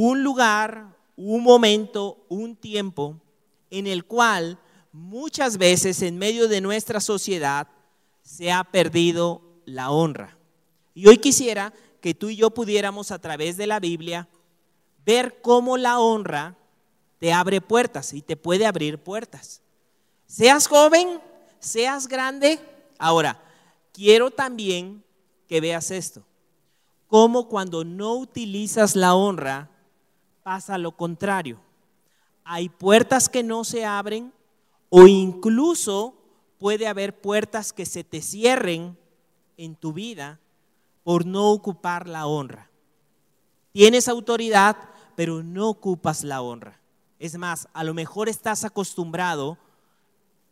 Un 0.00 0.22
lugar, 0.22 0.96
un 1.16 1.42
momento, 1.42 2.24
un 2.28 2.54
tiempo 2.54 3.20
en 3.68 3.88
el 3.88 4.04
cual 4.04 4.56
muchas 4.92 5.58
veces 5.58 6.02
en 6.02 6.18
medio 6.18 6.46
de 6.46 6.60
nuestra 6.60 7.00
sociedad 7.00 7.66
se 8.22 8.52
ha 8.52 8.62
perdido 8.62 9.42
la 9.64 9.90
honra. 9.90 10.38
Y 10.94 11.08
hoy 11.08 11.18
quisiera 11.18 11.74
que 12.00 12.14
tú 12.14 12.28
y 12.28 12.36
yo 12.36 12.50
pudiéramos 12.50 13.10
a 13.10 13.18
través 13.18 13.56
de 13.56 13.66
la 13.66 13.80
Biblia 13.80 14.28
ver 15.04 15.40
cómo 15.42 15.76
la 15.76 15.98
honra 15.98 16.56
te 17.18 17.32
abre 17.32 17.60
puertas 17.60 18.12
y 18.12 18.22
te 18.22 18.36
puede 18.36 18.66
abrir 18.66 18.98
puertas. 18.98 19.62
Seas 20.28 20.68
joven, 20.68 21.20
seas 21.58 22.06
grande. 22.06 22.60
Ahora, 23.00 23.42
quiero 23.92 24.30
también 24.30 25.02
que 25.48 25.60
veas 25.60 25.90
esto. 25.90 26.22
Cómo 27.08 27.48
cuando 27.48 27.82
no 27.82 28.14
utilizas 28.14 28.94
la 28.94 29.16
honra, 29.16 29.72
pasa 30.42 30.78
lo 30.78 30.92
contrario. 30.92 31.60
Hay 32.44 32.68
puertas 32.68 33.28
que 33.28 33.42
no 33.42 33.64
se 33.64 33.84
abren 33.84 34.32
o 34.88 35.06
incluso 35.06 36.14
puede 36.58 36.86
haber 36.86 37.20
puertas 37.20 37.72
que 37.72 37.86
se 37.86 38.04
te 38.04 38.22
cierren 38.22 38.96
en 39.56 39.76
tu 39.76 39.92
vida 39.92 40.40
por 41.04 41.26
no 41.26 41.50
ocupar 41.50 42.08
la 42.08 42.26
honra. 42.26 42.70
Tienes 43.72 44.08
autoridad, 44.08 44.76
pero 45.14 45.42
no 45.42 45.68
ocupas 45.68 46.24
la 46.24 46.42
honra. 46.42 46.80
Es 47.18 47.36
más, 47.36 47.68
a 47.72 47.84
lo 47.84 47.94
mejor 47.94 48.28
estás 48.28 48.64
acostumbrado 48.64 49.58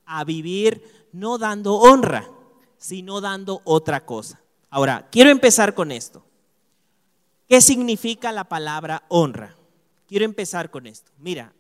a 0.05 0.25
vivir 0.25 1.09
no 1.13 1.39
dando 1.39 1.75
honra, 1.75 2.29
sino 2.77 3.21
dando 3.21 3.63
otra 3.65 4.05
cosa. 4.05 4.41
Ahora, 4.71 5.09
quiero 5.11 5.31
empezar 5.31 5.75
con 5.75 5.91
esto. 5.93 6.25
¿Qué 7.49 7.61
significa 7.61 8.33
la 8.33 8.45
palabra 8.45 9.05
honra? 9.09 9.56
Quiero 10.07 10.25
empezar 10.25 10.71
con 10.71 10.87
esto. 10.87 11.11
Mira, 11.19 11.53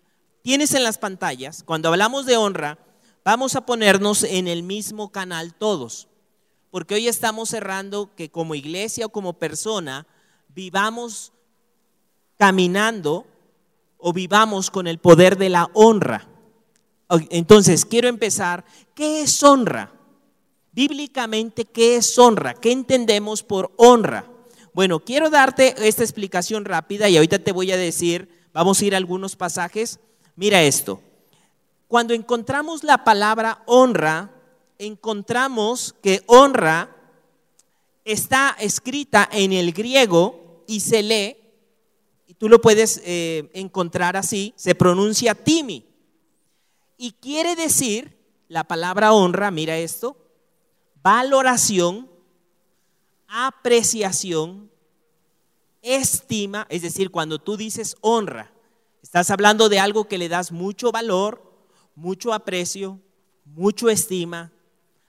tienes 0.43 0.75
en 0.75 0.85
las 0.85 0.99
pantallas, 0.99 1.63
cuando 1.63 1.89
hablamos 1.89 2.27
de 2.27 2.37
honra, 2.37 2.79
vamos 3.25 3.57
a 3.57 3.67
ponernos 3.67 4.23
en 4.23 4.47
el 4.47 4.63
mismo 4.63 5.11
canal 5.11 5.55
todos, 5.55 6.09
porque 6.71 6.95
hoy 6.95 7.09
estamos 7.09 7.49
cerrando 7.49 8.15
que 8.15 8.31
como 8.31 8.55
iglesia 8.55 9.07
o 9.07 9.11
como 9.11 9.33
persona 9.33 10.07
vivamos 10.55 11.33
caminando 12.37 13.27
o 13.99 14.13
vivamos 14.13 14.71
con 14.71 14.87
el 14.87 14.99
poder 14.99 15.39
de 15.39 15.49
la 15.49 15.69
honra. 15.73 16.29
Entonces, 17.31 17.85
quiero 17.85 18.09
empezar. 18.09 18.65
¿Qué 18.95 19.23
es 19.23 19.43
honra? 19.43 19.93
Bíblicamente, 20.73 21.65
¿qué 21.65 21.97
es 21.97 22.19
honra? 22.19 22.55
¿Qué 22.55 22.71
entendemos 22.71 23.43
por 23.43 23.73
honra? 23.77 24.31
Bueno, 24.75 25.01
quiero 25.01 25.31
darte 25.31 25.75
esta 25.89 26.03
explicación 26.03 26.67
rápida 26.67 27.09
y 27.09 27.17
ahorita 27.17 27.39
te 27.39 27.53
voy 27.53 27.73
a 27.73 27.79
decir, 27.79 28.29
vamos 28.57 28.81
a 28.81 28.85
ir 28.87 28.95
a 28.95 28.97
algunos 28.97 29.37
pasajes. 29.37 30.01
Mira 30.35 30.63
esto. 30.63 31.01
Cuando 31.89 32.15
encontramos 32.15 32.85
la 32.85 33.05
palabra 33.05 33.63
honra, 33.67 34.31
encontramos 34.79 35.95
que 36.03 36.23
honra 36.27 36.89
está 38.05 38.57
escrita 38.59 39.29
en 39.31 39.53
el 39.53 39.73
griego 39.73 40.65
y 40.67 40.81
se 40.81 41.03
lee 41.03 41.37
tú 42.39 42.49
lo 42.49 42.61
puedes 42.61 43.01
eh, 43.05 43.51
encontrar 43.55 44.17
así, 44.17 44.53
se 44.57 44.75
pronuncia 44.75 45.35
timi. 45.35 45.87
Y 46.99 47.13
quiere 47.13 47.57
decir, 47.57 48.17
la 48.49 48.65
palabra 48.65 49.13
honra, 49.13 49.51
mira 49.51 49.79
esto, 49.79 50.17
valoración, 51.03 52.11
apreciación, 53.27 54.71
estima, 55.87 56.67
es 56.69 56.83
decir, 56.83 57.11
cuando 57.11 57.39
tú 57.39 57.57
dices 57.57 57.97
honra, 58.01 58.51
estás 59.03 59.31
hablando 59.31 59.69
de 59.69 59.79
algo 59.79 60.09
que 60.09 60.19
le 60.19 60.29
das 60.29 60.53
mucho 60.53 60.93
valor, 60.93 61.43
mucho 61.95 62.33
aprecio, 62.33 63.01
mucho 63.45 63.89
estima, 63.89 64.53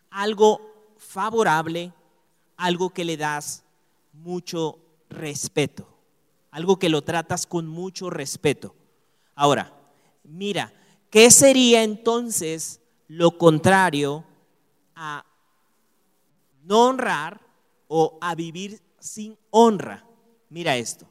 algo 0.10 0.96
favorable, 0.98 1.94
algo 2.56 2.92
que 2.92 3.06
le 3.06 3.18
das 3.18 3.63
mucho 4.13 4.80
respeto 5.10 5.98
algo 6.58 6.80
que 6.80 6.90
lo 6.90 7.04
tratas 7.04 7.46
con 7.46 7.68
mucho 7.68 8.10
respeto. 8.10 8.74
Ahora, 9.36 9.72
mira, 10.24 10.74
¿qué 11.12 11.30
sería 11.30 11.84
entonces 11.84 12.82
lo 13.08 13.38
contrario 13.38 14.26
a 14.96 15.24
no 16.63 16.88
honrar 16.88 17.42
o 17.88 18.18
a 18.22 18.34
vivir 18.34 18.82
sin 19.00 19.38
honra? 19.52 20.04
Mira 20.50 20.78
esto. 20.78 21.06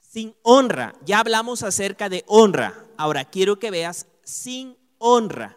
Sin 0.00 0.34
honra, 0.42 0.94
ya 1.04 1.20
hablamos 1.20 1.62
acerca 1.62 2.08
de 2.08 2.24
honra. 2.26 2.84
Ahora 2.96 3.24
quiero 3.24 3.58
que 3.58 3.70
veas 3.70 4.06
sin 4.22 4.76
honra. 4.98 5.56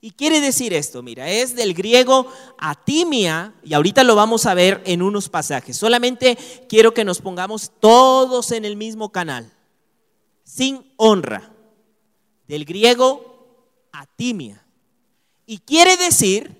Y 0.00 0.12
quiere 0.12 0.40
decir 0.40 0.72
esto, 0.72 1.02
mira, 1.02 1.28
es 1.28 1.54
del 1.54 1.74
griego 1.74 2.26
atimia, 2.56 3.52
y 3.62 3.74
ahorita 3.74 4.02
lo 4.02 4.14
vamos 4.14 4.46
a 4.46 4.54
ver 4.54 4.80
en 4.86 5.02
unos 5.02 5.28
pasajes. 5.28 5.76
Solamente 5.76 6.38
quiero 6.68 6.94
que 6.94 7.04
nos 7.04 7.20
pongamos 7.20 7.72
todos 7.80 8.50
en 8.52 8.64
el 8.64 8.76
mismo 8.76 9.12
canal. 9.12 9.52
Sin 10.42 10.90
honra. 10.96 11.52
Del 12.48 12.64
griego 12.64 13.68
atimia. 13.92 14.64
Y 15.44 15.58
quiere 15.58 15.96
decir 15.98 16.56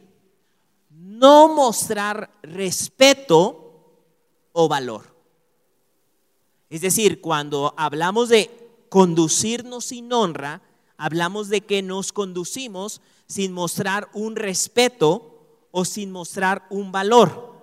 no 0.90 1.55
mostrar 1.55 2.31
respeto 2.43 3.69
o 4.52 4.68
valor. 4.68 5.14
Es 6.68 6.80
decir, 6.82 7.20
cuando 7.20 7.74
hablamos 7.76 8.28
de 8.28 8.50
conducirnos 8.88 9.86
sin 9.86 10.12
honra, 10.12 10.62
hablamos 10.96 11.48
de 11.48 11.62
que 11.62 11.82
nos 11.82 12.12
conducimos 12.12 13.00
sin 13.26 13.52
mostrar 13.52 14.08
un 14.12 14.36
respeto 14.36 15.66
o 15.70 15.84
sin 15.84 16.10
mostrar 16.10 16.66
un 16.70 16.92
valor. 16.92 17.54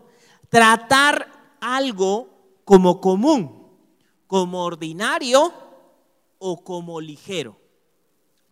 Tratar 0.50 1.58
algo 1.60 2.30
como 2.66 3.00
común, 3.02 3.68
como 4.28 4.64
ordinario 4.64 5.54
o 6.40 6.64
como 6.64 7.00
ligero. 7.00 7.58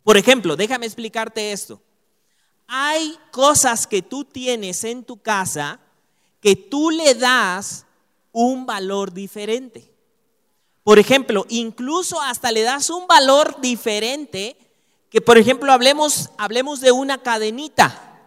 Por 0.03 0.17
ejemplo, 0.17 0.55
déjame 0.55 0.85
explicarte 0.85 1.51
esto. 1.51 1.81
Hay 2.67 3.17
cosas 3.31 3.87
que 3.87 4.01
tú 4.01 4.23
tienes 4.23 4.83
en 4.83 5.03
tu 5.03 5.17
casa 5.17 5.79
que 6.41 6.55
tú 6.55 6.91
le 6.91 7.15
das 7.15 7.84
un 8.35 8.65
valor 8.65 9.13
diferente. 9.13 9.89
Por 10.83 10.99
ejemplo, 10.99 11.45
incluso 11.47 12.21
hasta 12.21 12.51
le 12.51 12.63
das 12.63 12.89
un 12.89 13.07
valor 13.07 13.61
diferente 13.61 14.57
que 15.09 15.21
por 15.21 15.37
ejemplo 15.37 15.71
hablemos, 15.71 16.31
hablemos 16.37 16.81
de 16.81 16.91
una 16.91 17.17
cadenita 17.23 18.19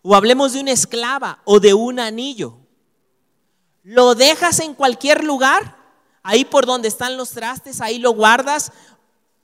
o 0.00 0.14
hablemos 0.14 0.54
de 0.54 0.60
una 0.60 0.72
esclava 0.72 1.42
o 1.44 1.60
de 1.60 1.74
un 1.74 2.00
anillo. 2.00 2.56
Lo 3.82 4.14
dejas 4.14 4.58
en 4.60 4.72
cualquier 4.72 5.22
lugar, 5.22 5.76
ahí 6.22 6.46
por 6.46 6.64
donde 6.64 6.88
están 6.88 7.18
los 7.18 7.32
trastes, 7.32 7.82
ahí 7.82 7.98
lo 7.98 8.12
guardas, 8.12 8.72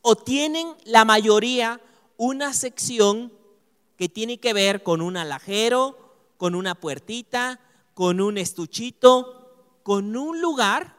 o 0.00 0.16
tienen 0.16 0.74
la 0.84 1.04
mayoría 1.04 1.82
una 2.16 2.54
sección 2.54 3.30
que 3.98 4.08
tiene 4.08 4.40
que 4.40 4.54
ver 4.54 4.82
con 4.82 5.02
un 5.02 5.18
alajero, 5.18 5.98
con 6.38 6.54
una 6.54 6.74
puertita, 6.74 7.60
con 7.92 8.22
un 8.22 8.38
estuchito, 8.38 9.37
con 9.88 10.14
un 10.18 10.38
lugar 10.38 10.94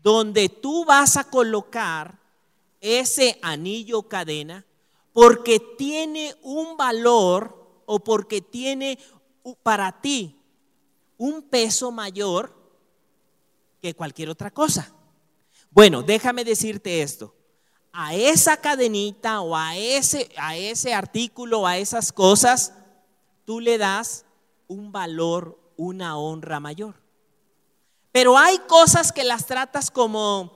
donde 0.00 0.48
tú 0.48 0.84
vas 0.84 1.16
a 1.16 1.24
colocar 1.24 2.16
ese 2.80 3.40
anillo 3.42 4.04
cadena 4.04 4.64
porque 5.12 5.58
tiene 5.58 6.32
un 6.42 6.76
valor 6.76 7.82
o 7.86 7.98
porque 7.98 8.40
tiene 8.40 9.00
para 9.64 10.00
ti 10.00 10.40
un 11.18 11.42
peso 11.42 11.90
mayor 11.90 12.56
que 13.82 13.94
cualquier 13.94 14.30
otra 14.30 14.52
cosa. 14.52 14.92
Bueno, 15.72 16.04
déjame 16.04 16.44
decirte 16.44 17.02
esto. 17.02 17.34
A 17.92 18.14
esa 18.14 18.58
cadenita 18.58 19.40
o 19.40 19.56
a 19.56 19.76
ese, 19.76 20.30
a 20.36 20.56
ese 20.56 20.94
artículo, 20.94 21.66
a 21.66 21.78
esas 21.78 22.12
cosas, 22.12 22.74
tú 23.44 23.58
le 23.58 23.76
das 23.76 24.24
un 24.68 24.92
valor, 24.92 25.58
una 25.76 26.16
honra 26.16 26.60
mayor. 26.60 27.02
Pero 28.14 28.38
hay 28.38 28.58
cosas 28.68 29.10
que 29.10 29.24
las 29.24 29.44
tratas 29.44 29.90
como 29.90 30.52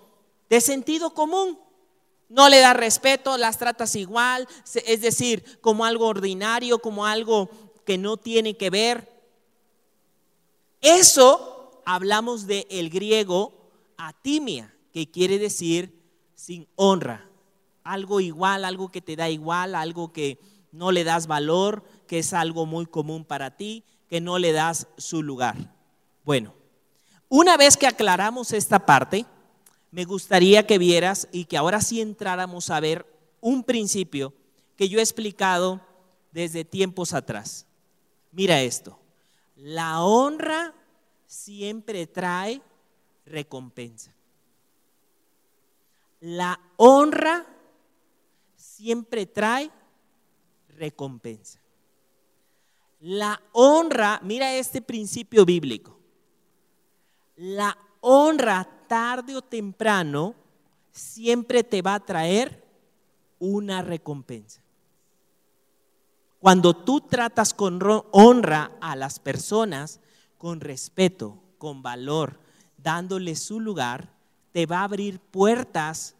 de 0.49 0.61
sentido 0.61 1.11
común. 1.11 1.59
No 2.29 2.49
le 2.49 2.61
das 2.61 2.77
respeto, 2.77 3.37
las 3.37 3.59
tratas 3.59 3.97
igual, 3.97 4.47
es 4.87 5.01
decir, 5.01 5.59
como 5.61 5.85
algo 5.85 6.07
ordinario, 6.07 6.79
como 6.79 7.05
algo 7.05 7.51
que 7.85 7.99
no 7.99 8.16
tiene 8.16 8.57
que 8.57 8.71
ver. 8.71 9.11
Eso 10.83 11.83
hablamos 11.85 12.47
del 12.47 12.64
el 12.71 12.90
griego 12.90 13.53
atimia, 13.97 14.73
que 14.92 15.11
quiere 15.11 15.40
decir 15.40 16.01
sin 16.37 16.68
honra. 16.77 17.29
Algo 17.83 18.21
igual, 18.21 18.64
algo 18.64 18.88
que 18.88 19.03
te 19.03 19.16
da 19.16 19.31
igual, 19.31 19.75
algo 19.75 20.12
que 20.12 20.38
no 20.71 20.92
le 20.92 21.03
das 21.03 21.27
valor, 21.27 21.83
que 22.07 22.21
es 22.21 22.33
algo 22.35 22.66
muy 22.66 22.87
común 22.87 23.25
para 23.25 23.57
ti, 23.57 23.83
que 24.09 24.21
no 24.21 24.38
le 24.38 24.53
das 24.53 24.87
su 24.97 25.25
lugar. 25.25 25.57
Bueno, 26.23 26.55
una 27.28 27.56
vez 27.56 27.76
que 27.76 27.86
aclaramos 27.86 28.52
esta 28.52 28.86
parte, 28.86 29.26
me 29.90 30.04
gustaría 30.04 30.66
que 30.66 30.78
vieras 30.78 31.28
y 31.32 31.44
que 31.46 31.56
ahora 31.56 31.80
sí 31.80 32.00
entráramos 32.00 32.70
a 32.70 32.80
ver 32.80 33.06
un 33.40 33.64
principio 33.64 34.34
que 34.76 34.88
yo 34.88 34.98
he 34.98 35.02
explicado 35.02 35.80
desde 36.32 36.64
tiempos 36.64 37.14
atrás. 37.14 37.66
Mira 38.32 38.60
esto, 38.62 38.98
la 39.56 40.02
honra 40.02 40.74
siempre 41.26 42.06
trae 42.06 42.60
recompensa. 43.26 44.14
La 46.20 46.60
honra 46.76 47.46
siempre 48.56 49.26
trae 49.26 49.70
recompensa. 50.68 51.60
La 53.00 53.40
honra, 53.52 54.20
mira 54.22 54.54
este 54.54 54.82
principio 54.82 55.44
bíblico. 55.44 55.97
La 57.38 57.79
honra 58.01 58.68
tarde 58.88 59.37
o 59.37 59.42
temprano 59.42 60.35
siempre 60.90 61.62
te 61.62 61.83
va 61.83 61.94
a 61.94 62.05
traer 62.05 62.64
una 63.38 63.81
recompensa. 63.81 64.61
Cuando 66.40 66.74
tú 66.74 67.01
tratas 67.01 67.55
con 67.55 67.79
honra 68.11 68.72
a 68.81 68.96
las 68.96 69.20
personas, 69.20 70.01
con 70.37 70.61
respeto, 70.61 71.40
con 71.59 71.81
valor, 71.81 72.40
dándole 72.77 73.37
su 73.37 73.61
lugar, 73.61 74.12
te 74.51 74.66
va 74.66 74.81
a 74.81 74.85
abrir 74.85 75.20
puertas 75.20 76.16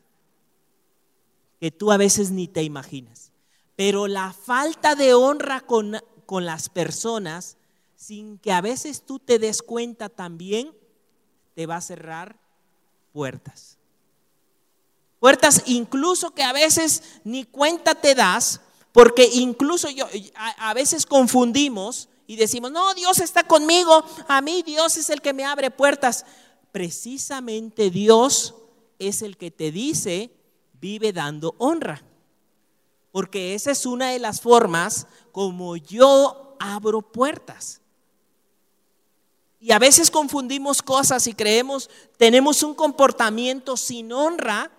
que 1.59 1.73
tú 1.73 1.91
a 1.91 1.97
veces 1.97 2.31
ni 2.31 2.47
te 2.47 2.63
imaginas. 2.63 3.33
Pero 3.75 4.07
la 4.07 4.33
falta 4.33 4.95
de 4.95 5.15
honra 5.15 5.63
con, 5.63 5.97
con 6.27 6.47
las 6.47 6.69
personas, 6.69 7.57
sin 7.97 8.39
que 8.39 8.53
a 8.53 8.61
veces 8.61 9.03
tú 9.03 9.19
te 9.19 9.41
des 9.41 9.63
cuenta 9.63 10.09
también, 10.09 10.73
te 11.59 11.67
va 11.67 11.75
a 11.75 11.81
cerrar 11.81 12.37
puertas. 13.13 13.79
Puertas 15.19 15.65
incluso 15.67 16.31
que 16.31 16.45
a 16.45 16.53
veces 16.53 17.03
ni 17.25 17.43
cuenta 17.43 17.97
te 17.97 18.15
das, 18.15 18.61
porque 18.93 19.29
incluso 19.33 19.91
yo 19.91 20.07
a, 20.37 20.73
veces 20.73 21.05
confundimos 21.05 22.09
y 22.29 22.37
decimos, 22.37 22.71
no, 22.71 22.95
Dios 22.95 23.19
está 23.19 23.43
conmigo, 23.43 24.05
a 24.29 24.41
mí 24.41 24.63
Dios 24.63 24.99
es 24.99 25.11
el 25.11 25.21
que 25.21 25.33
me 25.33 25.45
abre 25.45 25.73
puertas. 25.73 26.25
Precisamente 26.71 27.91
Dios 27.91 28.55
es 29.01 29.23
el 29.23 29.37
que 29.37 29.51
te 29.51 29.73
dice, 29.73 30.31
vive 30.81 31.13
dando 31.13 31.57
honra. 31.59 32.05
Porque 33.11 33.57
esa 33.57 33.73
es 33.73 33.85
una 33.85 34.11
de 34.11 34.21
las 34.21 34.41
formas 34.41 35.09
como 35.33 35.77
yo 35.77 36.57
abro 36.61 37.03
puertas. 37.03 37.81
Y 39.61 39.73
a 39.73 39.79
veces 39.79 40.11
confundimos 40.11 40.83
cosas 40.83 41.27
y 41.27 41.35
creemos, 41.35 41.91
tenemos 42.17 42.63
un 42.63 42.75
comportamiento 42.75 43.77
sin 43.77 44.13
honra 44.13 44.71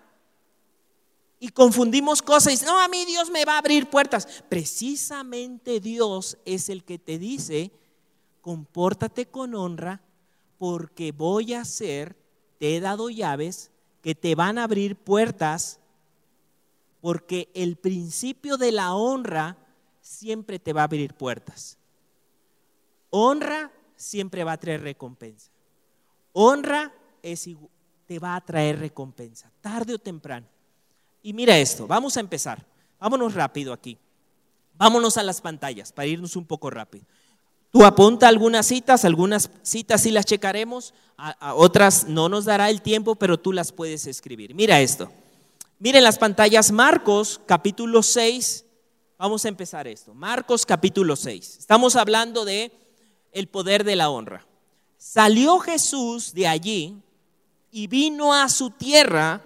y 1.38 1.50
confundimos 1.50 2.22
cosas 2.22 2.48
y 2.48 2.50
dicen, 2.56 2.68
no, 2.68 2.80
a 2.80 2.88
mí 2.88 3.04
Dios 3.04 3.30
me 3.30 3.44
va 3.44 3.54
a 3.54 3.58
abrir 3.58 3.88
puertas. 3.88 4.26
Precisamente 4.48 5.80
Dios 5.80 6.38
es 6.44 6.68
el 6.68 6.84
que 6.84 6.98
te 6.98 7.18
dice, 7.18 7.70
compórtate 8.40 9.26
con 9.26 9.54
honra 9.54 10.00
porque 10.58 11.12
voy 11.12 11.54
a 11.54 11.62
hacer, 11.62 12.16
te 12.58 12.76
he 12.76 12.80
dado 12.80 13.10
llaves 13.10 13.70
que 14.02 14.14
te 14.14 14.34
van 14.34 14.58
a 14.58 14.64
abrir 14.64 14.96
puertas 14.96 15.78
porque 17.00 17.50
el 17.54 17.76
principio 17.76 18.56
de 18.56 18.72
la 18.72 18.94
honra 18.94 19.56
siempre 20.00 20.58
te 20.58 20.72
va 20.72 20.82
a 20.82 20.84
abrir 20.84 21.14
puertas. 21.14 21.78
Honra 23.10 23.72
siempre 24.00 24.44
va 24.44 24.52
a 24.52 24.56
traer 24.56 24.80
recompensa. 24.80 25.50
Honra 26.32 26.92
es, 27.22 27.48
te 28.06 28.18
va 28.18 28.34
a 28.34 28.40
traer 28.40 28.78
recompensa, 28.78 29.50
tarde 29.60 29.94
o 29.94 29.98
temprano. 29.98 30.46
Y 31.22 31.32
mira 31.32 31.58
esto, 31.58 31.86
vamos 31.86 32.16
a 32.16 32.20
empezar. 32.20 32.64
Vámonos 32.98 33.34
rápido 33.34 33.72
aquí. 33.72 33.98
Vámonos 34.74 35.16
a 35.18 35.22
las 35.22 35.40
pantallas 35.40 35.92
para 35.92 36.06
irnos 36.06 36.36
un 36.36 36.46
poco 36.46 36.70
rápido. 36.70 37.04
Tú 37.70 37.84
apunta 37.84 38.26
algunas 38.26 38.66
citas, 38.66 39.04
algunas 39.04 39.50
citas 39.62 40.00
sí 40.00 40.10
las 40.10 40.24
checaremos, 40.24 40.92
a, 41.16 41.54
otras 41.54 42.08
no 42.08 42.28
nos 42.28 42.46
dará 42.46 42.70
el 42.70 42.82
tiempo, 42.82 43.14
pero 43.14 43.38
tú 43.38 43.52
las 43.52 43.70
puedes 43.70 44.06
escribir. 44.06 44.54
Mira 44.54 44.80
esto. 44.80 45.12
Miren 45.78 46.02
las 46.02 46.18
pantallas 46.18 46.72
Marcos 46.72 47.40
capítulo 47.46 48.02
6. 48.02 48.64
Vamos 49.18 49.44
a 49.44 49.48
empezar 49.48 49.86
esto. 49.86 50.14
Marcos 50.14 50.64
capítulo 50.64 51.14
6. 51.14 51.58
Estamos 51.58 51.94
hablando 51.96 52.44
de 52.44 52.72
el 53.32 53.48
poder 53.48 53.84
de 53.84 53.96
la 53.96 54.10
honra. 54.10 54.46
Salió 54.98 55.58
Jesús 55.58 56.34
de 56.34 56.46
allí 56.46 56.96
y 57.70 57.86
vino 57.86 58.34
a 58.34 58.48
su 58.48 58.70
tierra 58.70 59.42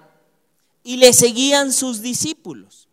y 0.82 0.96
le 0.96 1.12
seguían 1.12 1.72
sus 1.72 2.00
discípulos. 2.02 2.88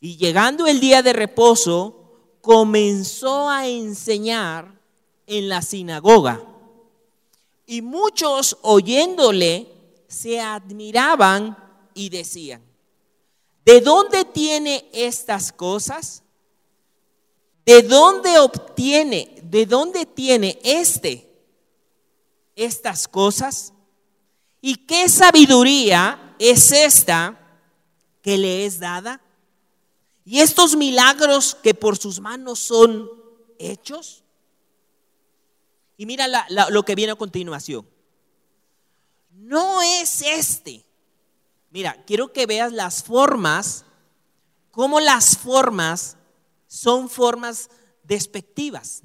Y 0.00 0.16
llegando 0.16 0.66
el 0.66 0.80
día 0.80 1.02
de 1.02 1.12
reposo, 1.12 2.02
comenzó 2.40 3.48
a 3.48 3.68
enseñar 3.68 4.80
en 5.26 5.48
la 5.48 5.62
sinagoga. 5.62 6.44
Y 7.66 7.82
muchos 7.82 8.58
oyéndole 8.62 9.72
se 10.08 10.40
admiraban 10.40 11.56
y 11.94 12.08
decían, 12.10 12.62
¿de 13.64 13.80
dónde 13.80 14.24
tiene 14.24 14.90
estas 14.92 15.52
cosas? 15.52 16.22
¿De 17.64 17.82
dónde 17.82 18.38
obtiene, 18.38 19.41
de 19.52 19.66
dónde 19.66 20.06
tiene 20.06 20.58
este 20.64 21.30
estas 22.56 23.06
cosas? 23.06 23.74
¿Y 24.62 24.76
qué 24.86 25.10
sabiduría 25.10 26.34
es 26.38 26.72
esta 26.72 27.38
que 28.22 28.38
le 28.38 28.64
es 28.64 28.78
dada? 28.78 29.20
¿Y 30.24 30.40
estos 30.40 30.74
milagros 30.74 31.54
que 31.54 31.74
por 31.74 31.98
sus 31.98 32.18
manos 32.18 32.60
son 32.60 33.10
hechos? 33.58 34.24
Y 35.98 36.06
mira 36.06 36.26
lo 36.70 36.82
que 36.82 36.94
viene 36.94 37.12
a 37.12 37.16
continuación. 37.16 37.86
No 39.32 39.82
es 39.82 40.22
este. 40.22 40.82
Mira, 41.68 42.02
quiero 42.06 42.32
que 42.32 42.46
veas 42.46 42.72
las 42.72 43.02
formas, 43.02 43.84
cómo 44.70 44.98
las 44.98 45.36
formas 45.36 46.16
son 46.66 47.10
formas 47.10 47.68
despectivas. 48.02 49.02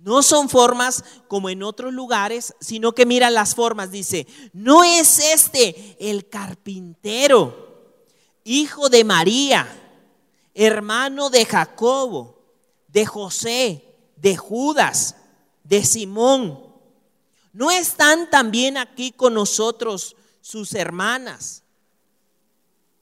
No 0.00 0.22
son 0.22 0.48
formas 0.48 1.04
como 1.26 1.50
en 1.50 1.62
otros 1.62 1.92
lugares, 1.92 2.54
sino 2.60 2.92
que 2.92 3.04
mira 3.04 3.30
las 3.30 3.54
formas. 3.54 3.90
Dice, 3.90 4.26
no 4.52 4.84
es 4.84 5.18
este 5.18 5.96
el 5.98 6.28
carpintero, 6.28 7.94
hijo 8.44 8.88
de 8.88 9.04
María, 9.04 9.66
hermano 10.54 11.30
de 11.30 11.44
Jacobo, 11.44 12.38
de 12.86 13.06
José, 13.06 13.84
de 14.16 14.36
Judas, 14.36 15.16
de 15.64 15.84
Simón. 15.84 16.64
¿No 17.52 17.70
están 17.70 18.30
también 18.30 18.76
aquí 18.76 19.10
con 19.10 19.34
nosotros 19.34 20.14
sus 20.40 20.74
hermanas? 20.74 21.64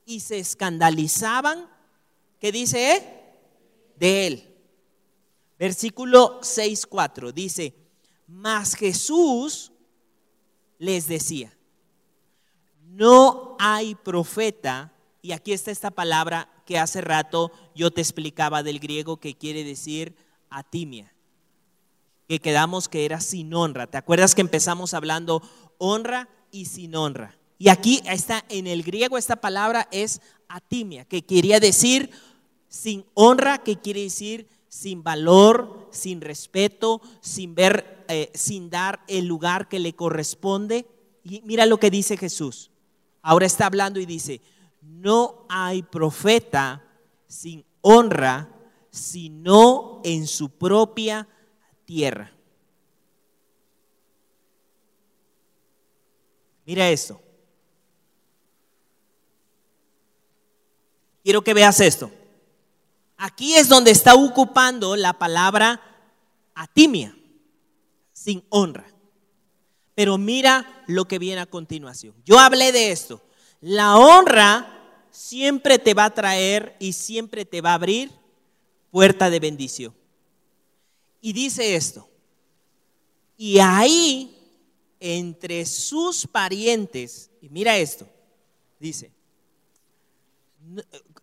Y 0.07 0.21
se 0.21 0.39
escandalizaban. 0.39 1.69
¿Qué 2.41 2.53
dice? 2.53 3.07
De 3.97 4.27
él. 4.27 4.56
Versículo 5.59 6.41
6.4 6.41 7.33
dice, 7.33 7.75
mas 8.27 8.75
Jesús 8.75 9.73
les 10.79 11.09
decía, 11.09 11.57
no 12.83 13.57
hay 13.59 13.95
profeta 13.95 14.93
y 15.23 15.33
aquí 15.33 15.53
está 15.53 15.71
esta 15.71 15.91
palabra 15.91 16.49
que 16.67 16.79
hace 16.79 17.01
rato 17.01 17.53
yo 17.75 17.91
te 17.91 18.01
explicaba 18.01 18.63
del 18.63 18.81
griego 18.81 19.19
que 19.19 19.35
quiere 19.35 19.65
decir 19.65 20.15
atimia, 20.51 21.13
que 22.29 22.41
quedamos 22.41 22.89
que 22.89 23.05
era 23.05 23.21
sin 23.21 23.55
honra. 23.55 23.87
¿Te 23.87 23.97
acuerdas 23.97 24.35
que 24.35 24.41
empezamos 24.41 24.95
hablando 24.95 25.43
honra 25.79 26.29
y 26.51 26.67
sin 26.67 26.95
honra? 26.97 27.39
Y 27.59 27.71
aquí 27.71 28.03
está 28.05 28.45
en 28.49 28.67
el 28.67 28.83
griego 28.83 29.17
esta 29.17 29.37
palabra 29.37 29.89
es 29.91 30.21
atimia, 30.49 31.05
que 31.05 31.23
quería 31.23 31.61
decir 31.61 32.11
sin 32.69 33.07
honra, 33.15 33.59
que 33.59 33.77
quiere 33.77 34.03
decir 34.03 34.49
sin 34.77 35.03
valor, 35.03 35.89
sin 35.91 36.21
respeto, 36.21 37.01
sin 37.23 37.55
ver, 37.55 38.05
eh, 38.09 38.31
sin 38.35 38.69
dar 38.69 39.01
el 39.09 39.25
lugar 39.25 39.69
que 39.69 39.79
le 39.79 39.95
corresponde. 39.95 40.87
Y 41.25 41.41
mira 41.47 41.65
lo 41.65 41.81
que 41.81 41.91
dice 41.91 42.19
Jesús. 42.19 42.71
Ahora 43.23 43.47
está 43.47 43.65
hablando 43.65 44.01
y 44.01 44.05
dice, 44.05 44.43
no 44.83 45.47
hay 45.49 45.83
profeta 45.83 46.85
sin 47.27 47.65
honra, 47.81 48.51
sino 48.91 50.03
en 50.05 50.27
su 50.27 50.51
propia 50.51 51.27
tierra. 51.87 52.31
Mira 56.67 56.91
esto. 56.91 57.19
Quiero 61.25 61.43
que 61.43 61.55
veas 61.55 61.81
esto. 61.81 62.11
Aquí 63.17 63.55
es 63.55 63.69
donde 63.69 63.91
está 63.91 64.15
ocupando 64.15 64.97
la 64.97 65.15
palabra 65.15 65.81
atimia, 66.55 67.17
sin 68.13 68.45
honra. 68.51 68.87
Pero 69.95 70.19
mira 70.19 70.85
lo 70.87 71.07
que 71.07 71.19
viene 71.19 71.41
a 71.41 71.47
continuación. 71.47 72.15
Yo 72.25 72.39
hablé 72.39 72.73
de 72.73 72.93
esto. 72.93 73.23
La 73.61 73.97
honra 73.97 74.77
siempre 75.11 75.79
te 75.79 75.95
va 75.95 76.05
a 76.05 76.15
traer 76.15 76.77
y 76.79 76.93
siempre 76.93 77.47
te 77.47 77.63
va 77.63 77.71
a 77.71 77.75
abrir 77.75 78.11
puerta 78.91 79.31
de 79.31 79.41
bendición. 79.41 79.95
Y 81.23 81.33
dice 81.33 81.75
esto. 81.75 82.09
Y 83.39 83.59
ahí, 83.59 84.37
entre 85.01 85.65
sus 85.65 86.27
parientes, 86.27 87.31
y 87.41 87.49
mira 87.49 87.79
esto, 87.79 88.07
dice, 88.79 89.16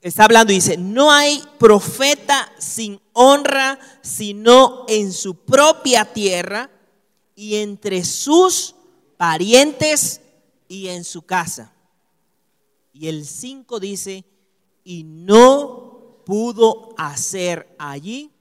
está 0.02 0.26
hablando 0.26 0.52
y 0.52 0.58
dice, 0.58 0.78
no 0.78 1.12
hay 1.12 1.42
profeta 1.58 2.52
sin 2.58 3.00
honra, 3.14 3.80
sino 4.02 4.86
en 4.88 5.14
su 5.14 5.36
propia 5.36 6.06
tierra 6.06 6.70
y 7.36 7.56
entre 7.56 8.04
sus 8.04 8.76
parientes 9.18 10.22
y 10.68 10.90
en 10.90 11.04
su 11.04 11.22
casa. 11.22 11.74
Y 12.94 13.08
el 13.08 13.26
5 13.26 13.80
dice, 13.80 14.26
y 14.84 15.04
no 15.04 16.20
pudo 16.26 16.94
hacer 16.98 17.76
allí 17.80 18.32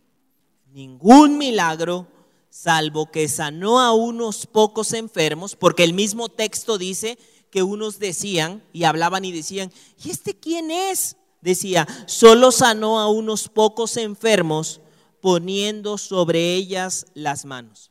ningún 0.72 1.38
milagro, 1.38 2.06
salvo 2.50 3.10
que 3.10 3.28
sanó 3.28 3.80
a 3.80 3.92
unos 3.92 4.46
pocos 4.46 4.92
enfermos, 4.92 5.56
porque 5.56 5.84
el 5.84 5.94
mismo 5.94 6.28
texto 6.28 6.76
dice 6.76 7.18
que 7.52 7.62
unos 7.62 7.98
decían 7.98 8.64
y 8.72 8.84
hablaban 8.84 9.24
y 9.26 9.30
decían, 9.30 9.70
¿y 10.02 10.10
este 10.10 10.34
quién 10.34 10.72
es? 10.72 11.16
decía, 11.42 11.86
solo 12.06 12.50
sanó 12.50 12.98
a 12.98 13.10
unos 13.10 13.48
pocos 13.48 13.98
enfermos 13.98 14.80
poniendo 15.20 15.98
sobre 15.98 16.54
ellas 16.54 17.06
las 17.14 17.44
manos. 17.44 17.90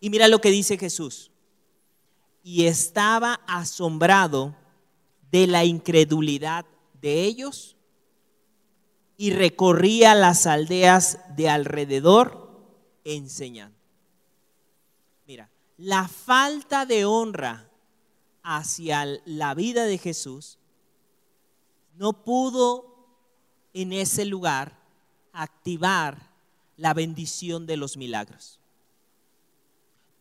Y 0.00 0.10
mira 0.10 0.28
lo 0.28 0.40
que 0.40 0.50
dice 0.50 0.78
Jesús. 0.78 1.32
Y 2.44 2.66
estaba 2.66 3.40
asombrado 3.46 4.54
de 5.32 5.46
la 5.46 5.64
incredulidad 5.64 6.64
de 7.00 7.24
ellos 7.24 7.76
y 9.16 9.32
recorría 9.32 10.14
las 10.14 10.46
aldeas 10.46 11.18
de 11.34 11.48
alrededor 11.48 12.62
enseñando. 13.04 13.76
Mira, 15.26 15.50
la 15.78 16.06
falta 16.06 16.86
de 16.86 17.04
honra 17.04 17.67
hacia 18.50 19.04
la 19.26 19.54
vida 19.54 19.84
de 19.84 19.98
Jesús 19.98 20.56
no 21.98 22.24
pudo 22.24 22.86
en 23.74 23.92
ese 23.92 24.24
lugar 24.24 24.78
activar 25.34 26.30
la 26.78 26.94
bendición 26.94 27.66
de 27.66 27.76
los 27.76 27.98
milagros. 27.98 28.58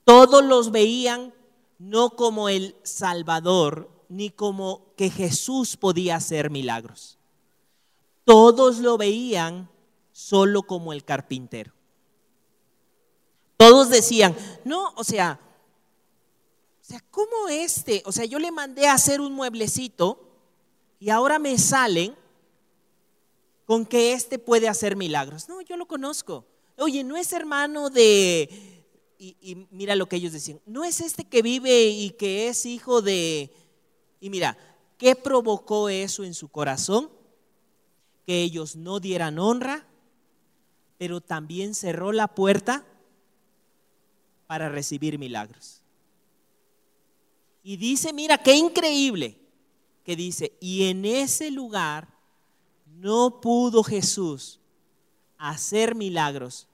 Todos 0.04 0.44
los 0.44 0.72
veían 0.72 1.34
no 1.80 2.10
como 2.10 2.50
el 2.50 2.76
Salvador, 2.84 3.90
ni 4.10 4.30
como 4.30 4.94
que 4.98 5.10
Jesús 5.10 5.78
podía 5.78 6.18
hacer 6.18 6.50
milagros. 6.50 7.18
Todos 8.26 8.80
lo 8.80 8.98
veían 8.98 9.70
solo 10.12 10.63
como 10.63 10.92
el 10.92 11.06
carpintero. 11.06 11.72
Todos 13.56 13.90
decían, 13.90 14.36
no, 14.66 14.94
o 14.98 15.06
sea, 15.06 15.40
sea, 16.88 17.04
¿cómo 17.12 17.50
este? 17.50 18.02
O 18.06 18.13
sea, 18.13 18.23
yo 18.23 18.39
le 18.39 18.50
mandé 18.50 18.88
a 18.88 18.93
hacer 18.93 19.19
un 19.19 19.34
mueblecito 19.34 20.26
y 21.00 21.10
ahora 21.10 21.38
me 21.38 21.58
salen 21.58 22.15
con 23.65 23.86
que 23.86 24.13
este 24.13 24.39
puede 24.39 24.69
hacer 24.69 24.95
milagros. 24.95 25.50
No, 25.50 25.60
yo 25.60 25.76
lo 25.76 25.86
conozco. 25.86 26.45
Oye, 26.78 27.04
no 27.04 27.17
es 27.17 27.34
hermano 27.34 27.89
de... 27.89 28.86
Y, 29.19 29.67
mira 29.71 29.95
lo 29.95 30.08
que 30.08 30.15
ellos 30.15 30.32
decían. 30.32 30.62
No 30.65 30.86
es 30.86 31.02
este 31.02 31.26
que 31.26 31.41
vive 31.41 31.88
y 31.88 32.12
que 32.12 32.47
es 32.47 32.65
hijo 32.65 33.02
de... 33.02 33.52
Y 34.21 34.30
mira, 34.30 34.58
¿qué 34.97 35.15
provocó 35.15 35.89
eso 35.89 36.23
en 36.23 36.34
su 36.34 36.47
corazón? 36.47 37.10
Que 38.26 38.43
ellos 38.43 38.78
no 38.78 39.02
dieran 39.02 39.39
honra, 39.39 39.86
pero 40.97 41.19
también 41.19 41.76
cerró 41.76 42.13
la 42.13 42.30
puerta 42.30 42.86
para 44.45 44.69
recibir 44.69 45.19
milagros. 45.19 45.82
Y 47.67 47.75
dice, 47.75 48.13
mira, 48.13 48.38
qué 48.38 48.56
increíble 48.56 49.38
que 50.06 50.15
dice, 50.15 50.53
y 50.62 50.86
en 50.86 51.03
ese 51.03 51.51
lugar 51.51 52.08
no 52.86 53.41
pudo 53.41 53.84
Jesús 53.84 54.62
hacer 55.38 55.93
milagros. 55.93 56.69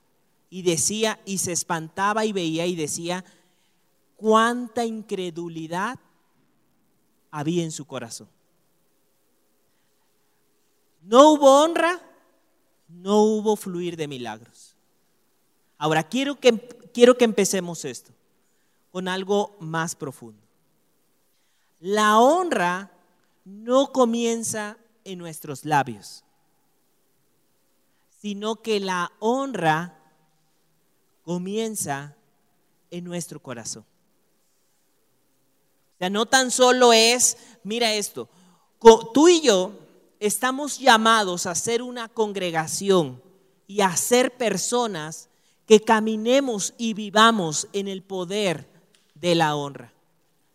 Y 0.52 0.62
decía, 0.62 1.20
y 1.26 1.40
se 1.40 1.52
espantaba 1.52 2.26
y 2.26 2.32
veía 2.32 2.68
y 2.68 2.76
decía, 2.76 3.26
cuánta 4.18 4.86
incredulidad 4.86 5.98
había 7.32 7.64
en 7.64 7.72
su 7.72 7.86
corazón. 7.86 8.30
No 11.02 11.32
hubo 11.32 11.64
honra, 11.64 12.00
no 12.88 13.24
hubo 13.24 13.56
fluir 13.56 13.98
de 13.98 14.08
milagros. 14.08 14.76
Ahora, 15.80 16.04
quiero 16.04 16.40
que, 16.40 16.56
quiero 16.94 17.18
que 17.18 17.26
empecemos 17.26 17.84
esto 17.84 18.12
con 18.92 19.08
algo 19.08 19.58
más 19.60 19.96
profundo. 19.96 20.43
La 21.84 22.18
honra 22.18 22.90
no 23.44 23.92
comienza 23.92 24.78
en 25.04 25.20
nuestros 25.20 25.66
labios, 25.66 26.24
sino 28.22 28.62
que 28.62 28.80
la 28.80 29.12
honra 29.20 30.00
comienza 31.24 32.16
en 32.90 33.04
nuestro 33.04 33.42
corazón. 33.42 33.84
O 35.96 35.98
sea, 36.00 36.10
no 36.10 36.26
tan 36.26 36.52
solo 36.52 36.94
es, 36.94 37.36
mira 37.66 37.94
esto, 37.94 38.30
tú 39.14 39.28
y 39.28 39.42
yo 39.42 39.74
estamos 40.22 40.80
llamados 40.80 41.46
a 41.46 41.54
ser 41.54 41.82
una 41.82 42.08
congregación 42.08 43.22
y 43.68 43.82
a 43.82 43.94
ser 43.98 44.38
personas 44.38 45.28
que 45.66 45.82
caminemos 45.82 46.76
y 46.78 46.94
vivamos 46.94 47.68
en 47.74 47.90
el 47.90 48.04
poder 48.04 48.70
de 49.16 49.36
la 49.36 49.58
honra, 49.58 49.92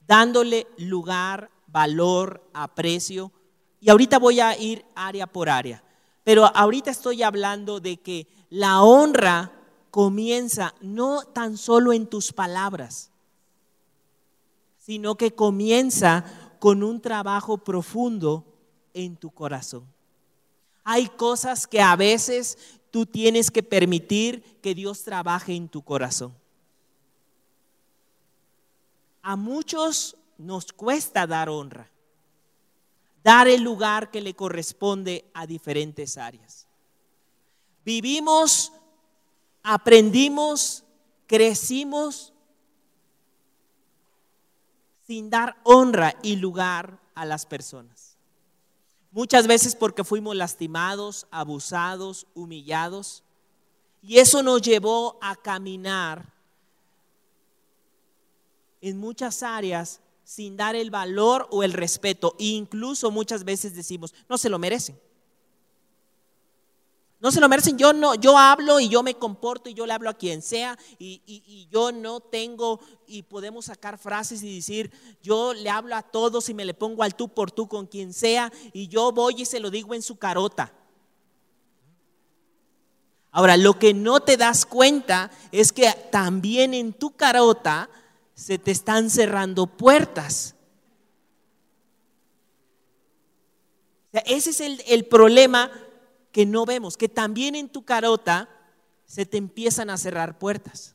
dándole 0.09 0.67
lugar 0.79 1.51
valor, 1.69 2.43
aprecio. 2.53 3.31
Y 3.81 3.91
ahorita 3.91 4.19
voy 4.19 4.41
a 4.41 4.59
ir 4.59 4.85
área 4.97 5.27
por 5.27 5.49
área. 5.49 5.85
Pero 6.25 6.47
ahorita 6.47 6.91
estoy 6.91 7.23
hablando 7.23 7.79
de 7.79 7.99
que 7.99 8.27
la 8.51 8.83
honra 8.83 9.53
comienza 9.91 10.75
no 10.81 11.23
tan 11.23 11.57
solo 11.57 11.93
en 11.93 12.07
tus 12.07 12.33
palabras, 12.33 13.11
sino 14.79 15.15
que 15.17 15.35
comienza 15.35 16.25
con 16.59 16.83
un 16.83 17.01
trabajo 17.01 17.59
profundo 17.59 18.45
en 18.95 19.17
tu 19.17 19.31
corazón. 19.31 19.87
Hay 20.85 21.09
cosas 21.09 21.67
que 21.67 21.81
a 21.81 21.95
veces 21.97 22.57
tú 22.91 23.05
tienes 23.05 23.51
que 23.51 23.63
permitir 23.63 24.43
que 24.63 24.75
Dios 24.75 25.05
trabaje 25.05 25.55
en 25.55 25.69
tu 25.69 25.83
corazón. 25.83 26.35
A 29.29 29.37
muchos 29.37 30.17
nos 30.39 30.73
cuesta 30.73 31.27
dar 31.27 31.51
honra, 31.51 31.91
dar 33.23 33.47
el 33.47 33.61
lugar 33.61 34.11
que 34.11 34.23
le 34.23 34.33
corresponde 34.33 35.31
a 35.35 35.47
diferentes 35.47 36.17
áreas. 36.17 36.67
Vivimos, 37.85 38.73
aprendimos, 39.63 40.83
crecimos 41.27 42.33
sin 45.07 45.29
dar 45.29 45.59
honra 45.63 46.15
y 46.23 46.37
lugar 46.37 46.99
a 47.15 47.27
las 47.27 47.45
personas. 47.45 48.17
muchas 49.11 49.47
veces 49.47 49.77
porque 49.77 50.05
fuimos 50.05 50.37
lastimados, 50.37 51.27
abusados, 51.31 52.27
humillados. 52.33 53.23
Y 54.01 54.21
eso 54.21 54.43
nos 54.43 54.63
llevó 54.63 55.19
a 55.21 55.37
caminar 55.37 56.38
en 58.81 58.99
muchas 58.99 59.43
áreas 59.43 60.01
sin 60.25 60.57
dar 60.57 60.77
el 60.77 60.91
valor 60.91 61.49
o 61.51 61.63
el 61.63 61.73
respeto. 61.73 62.35
E 62.39 62.45
incluso 62.45 63.11
muchas 63.11 63.45
veces 63.45 63.75
decimos, 63.75 64.15
no 64.29 64.37
se 64.37 64.49
lo 64.49 64.59
merecen. 64.59 64.99
No 67.21 67.33
se 67.33 67.41
lo 67.41 67.49
merecen. 67.49 67.79
Yo 67.79 67.93
no, 67.93 68.15
yo 68.15 68.39
hablo 68.39 68.79
y 68.79 68.89
yo 68.89 69.03
me 69.03 69.15
comporto 69.15 69.69
y 69.69 69.75
yo 69.75 69.87
le 69.87 69.93
hablo 69.93 70.11
a 70.11 70.15
quien 70.15 70.41
sea 70.41 70.79
y, 70.99 71.23
y, 71.27 71.67
yo 71.71 71.91
no 71.91 72.21
tengo 72.21 72.79
y 73.07 73.23
podemos 73.23 73.65
sacar 73.65 73.99
frases 73.99 74.43
y 74.43 74.57
decir, 74.57 74.93
yo 75.23 75.53
le 75.53 75.71
hablo 75.71 75.97
a 75.97 76.03
todos 76.03 76.49
y 76.49 76.55
me 76.55 76.65
le 76.65 76.75
pongo 76.75 77.03
al 77.03 77.17
tú 77.17 77.29
por 77.29 77.51
tú 77.51 77.67
con 77.67 77.87
quien 77.87 78.13
sea 78.13 78.53
y 78.73 78.87
yo 78.87 79.11
voy 79.11 79.35
y 79.39 79.45
se 79.47 79.61
lo 79.61 79.71
digo 79.71 79.95
en 79.95 80.03
su 80.03 80.17
carota. 80.17 80.73
Ahora, 83.31 83.57
lo 83.57 83.79
que 83.79 83.95
no 83.95 84.21
te 84.21 84.37
das 84.37 84.65
cuenta 84.65 85.31
es 85.53 85.73
que 85.73 85.91
también 86.11 86.73
en 86.73 86.93
tu 86.93 87.11
carota 87.11 87.89
se 88.39 88.57
te 88.57 88.71
están 88.71 89.11
cerrando 89.11 89.67
puertas. 89.67 90.55
ese 94.25 94.51
es 94.51 94.61
el, 94.61 94.83
el 94.87 95.07
problema 95.07 95.71
que 96.31 96.47
no 96.47 96.65
vemos, 96.65 96.97
que 96.97 97.09
también 97.09 97.57
en 97.57 97.69
tu 97.69 97.85
carota 97.85 98.49
se 99.07 99.27
te 99.27 99.39
empiezan 99.39 99.91
a 99.91 99.97
cerrar 99.97 100.39
puertas. 100.39 100.95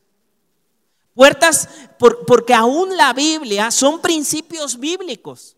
Puertas 1.12 1.68
porque 1.98 2.54
aún 2.54 2.96
la 2.96 3.12
Biblia 3.12 3.70
son 3.70 4.00
principios 4.00 4.78
bíblicos. 4.78 5.54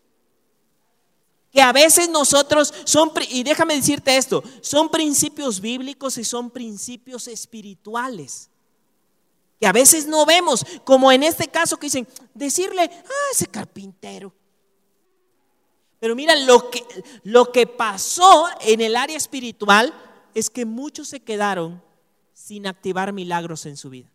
Que 1.51 1.61
a 1.61 1.71
veces 1.71 2.09
nosotros 2.09 2.73
son, 2.83 3.11
y 3.29 3.43
déjame 3.43 3.75
decirte 3.75 4.17
esto, 4.17 4.43
son 4.61 4.89
principios 4.89 5.61
bíblicos 5.61 6.17
y 6.17 6.25
son 6.25 6.51
principios 6.51 7.29
espirituales. 7.29 8.49
Que 9.59 9.67
a 9.67 9.71
veces 9.71 10.05
no 10.07 10.25
vemos, 10.25 10.65
como 10.83 11.11
en 11.11 11.23
este 11.23 11.47
caso 11.47 11.77
que 11.77 11.87
dicen, 11.87 12.07
decirle, 12.33 12.83
ah, 12.83 13.31
ese 13.31 13.47
carpintero. 13.47 14.33
Pero 15.99 16.15
mira, 16.15 16.35
lo 16.35 16.69
que, 16.69 16.85
lo 17.23 17.51
que 17.51 17.65
pasó 17.65 18.47
en 18.61 18.81
el 18.81 18.95
área 18.95 19.17
espiritual 19.17 19.93
es 20.35 20.49
que 20.49 20.65
muchos 20.65 21.07
se 21.07 21.19
quedaron 21.19 21.81
sin 22.33 22.67
activar 22.67 23.13
milagros 23.13 23.65
en 23.65 23.77
su 23.77 23.89
vida. 23.89 24.09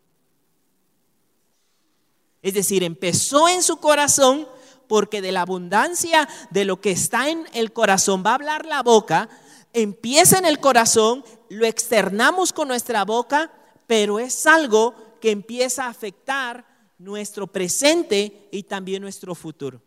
Es 2.40 2.54
decir, 2.54 2.82
empezó 2.82 3.48
en 3.48 3.62
su 3.62 3.78
corazón 3.78 4.48
porque 4.88 5.22
de 5.22 5.32
la 5.32 5.42
abundancia 5.42 6.28
de 6.50 6.64
lo 6.64 6.80
que 6.80 6.90
está 6.90 7.28
en 7.28 7.46
el 7.52 7.72
corazón 7.72 8.22
va 8.24 8.32
a 8.32 8.34
hablar 8.34 8.66
la 8.66 8.82
boca, 8.82 9.28
empieza 9.72 10.38
en 10.38 10.44
el 10.44 10.60
corazón, 10.60 11.24
lo 11.48 11.66
externamos 11.66 12.52
con 12.52 12.68
nuestra 12.68 13.04
boca, 13.04 13.50
pero 13.86 14.18
es 14.18 14.46
algo 14.46 14.94
que 15.22 15.30
empieza 15.30 15.84
a 15.84 15.88
afectar 15.88 16.66
nuestro 16.98 17.46
presente 17.46 18.48
y 18.50 18.64
también 18.64 19.00
nuestro 19.00 19.36
futuro. 19.36 19.80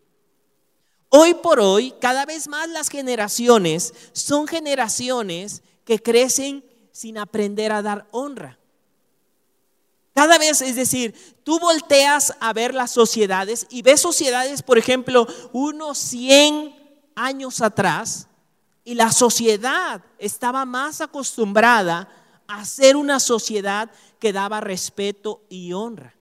Hoy 1.10 1.34
por 1.34 1.60
hoy, 1.60 1.94
cada 2.00 2.26
vez 2.26 2.48
más 2.48 2.70
las 2.70 2.88
generaciones 2.88 3.94
son 4.14 4.48
generaciones 4.48 5.62
que 5.84 6.02
crecen 6.02 6.64
sin 6.94 7.18
aprender 7.18 7.74
a 7.74 7.82
dar 7.82 8.08
honra. 8.12 8.58
Cada 10.14 10.38
vez, 10.38 10.62
es 10.62 10.78
decir, 10.78 11.14
tú 11.44 11.60
volteas 11.60 12.34
a 12.40 12.54
ver 12.54 12.74
las 12.74 12.92
sociedades 12.92 13.68
y 13.70 13.82
ves 13.82 14.00
sociedades, 14.00 14.64
por 14.64 14.78
ejemplo, 14.78 15.28
unos 15.52 15.98
100 15.98 16.74
años 17.14 17.60
atrás, 17.60 18.30
y 18.86 18.94
la 18.94 19.12
sociedad 19.12 20.02
estaba 20.18 20.64
más 20.64 21.02
acostumbrada 21.02 22.08
a 22.48 22.64
ser 22.64 22.96
una 22.96 23.20
sociedad 23.20 23.92
que 24.26 24.34
daba 24.34 24.60
respeto 24.60 25.44
y 25.50 25.72
honra. 25.74 26.16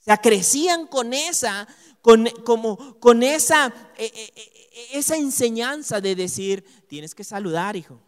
O 0.00 0.02
sea, 0.02 0.16
crecían 0.16 0.88
con 0.88 1.14
esa 1.14 1.68
con, 2.02 2.26
como, 2.44 2.98
con 2.98 3.22
esa, 3.22 3.68
eh, 3.96 4.10
eh, 4.12 4.32
eh, 4.34 4.88
esa 4.94 5.16
enseñanza 5.16 6.00
de 6.00 6.16
decir, 6.16 6.64
tienes 6.88 7.14
que 7.14 7.22
saludar, 7.22 7.76
hijo. 7.76 8.00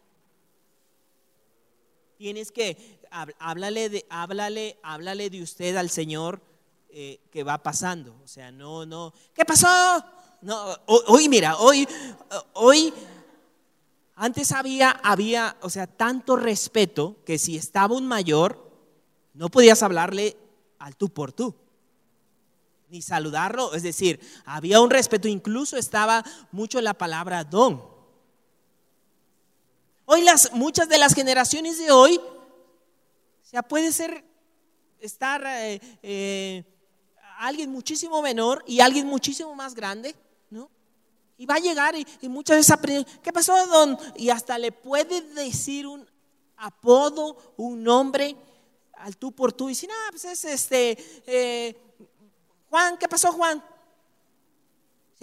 Tienes 2.18 2.50
que, 2.50 2.98
háblale 3.38 3.90
de, 3.90 4.06
háblale, 4.10 4.76
háblale 4.82 5.30
de 5.30 5.40
usted 5.40 5.76
al 5.76 5.88
Señor 5.88 6.42
que 6.90 7.44
va 7.44 7.62
pasando. 7.62 8.20
O 8.24 8.26
sea, 8.26 8.50
no, 8.50 8.84
no, 8.84 9.14
¿qué 9.32 9.44
pasó? 9.44 9.68
No, 10.40 10.74
hoy, 10.86 11.28
mira, 11.28 11.58
hoy, 11.58 11.86
hoy, 12.54 12.92
antes 14.16 14.50
había, 14.50 14.90
había, 14.90 15.56
o 15.62 15.70
sea, 15.70 15.86
tanto 15.86 16.34
respeto 16.34 17.18
que 17.24 17.38
si 17.38 17.56
estaba 17.56 17.94
un 17.94 18.08
mayor, 18.08 18.65
no 19.36 19.48
podías 19.48 19.82
hablarle 19.82 20.36
al 20.78 20.96
tú 20.96 21.08
por 21.08 21.32
tú 21.32 21.54
ni 22.88 23.02
saludarlo. 23.02 23.74
Es 23.74 23.82
decir, 23.82 24.20
había 24.44 24.80
un 24.80 24.90
respeto, 24.90 25.28
incluso 25.28 25.76
estaba 25.76 26.24
mucho 26.52 26.80
la 26.80 26.94
palabra 26.94 27.42
don. 27.44 27.82
Hoy 30.04 30.22
las, 30.22 30.52
muchas 30.52 30.88
de 30.88 30.98
las 30.98 31.14
generaciones 31.14 31.78
de 31.78 31.90
hoy, 31.90 32.20
sea, 33.42 33.62
puede 33.62 33.92
ser 33.92 34.24
estar 35.00 35.42
eh, 35.46 35.80
eh, 36.02 36.64
alguien 37.38 37.70
muchísimo 37.70 38.22
menor 38.22 38.62
y 38.66 38.80
alguien 38.80 39.06
muchísimo 39.06 39.54
más 39.54 39.74
grande, 39.74 40.14
¿no? 40.50 40.70
Y 41.38 41.46
va 41.46 41.56
a 41.56 41.60
llegar 41.60 41.94
y, 41.96 42.28
muchas 42.28 42.56
veces 42.56 42.70
aprende, 42.70 43.06
¿qué 43.22 43.32
pasó, 43.32 43.54
don? 43.66 43.98
Y 44.16 44.30
hasta 44.30 44.58
le 44.58 44.72
puede 44.72 45.20
decir 45.20 45.86
un 45.86 46.08
apodo, 46.56 47.54
un 47.56 47.82
nombre 47.82 48.36
al 48.98 49.16
tú 49.16 49.32
por 49.32 49.52
tú 49.52 49.68
y 49.68 49.72
decir, 49.72 49.90
ah, 49.92 50.08
pues 50.10 50.24
es 50.24 50.44
este, 50.44 50.96
eh, 51.26 51.76
Juan, 52.70 52.98
¿qué 52.98 53.08
pasó 53.08 53.32
Juan? 53.32 53.62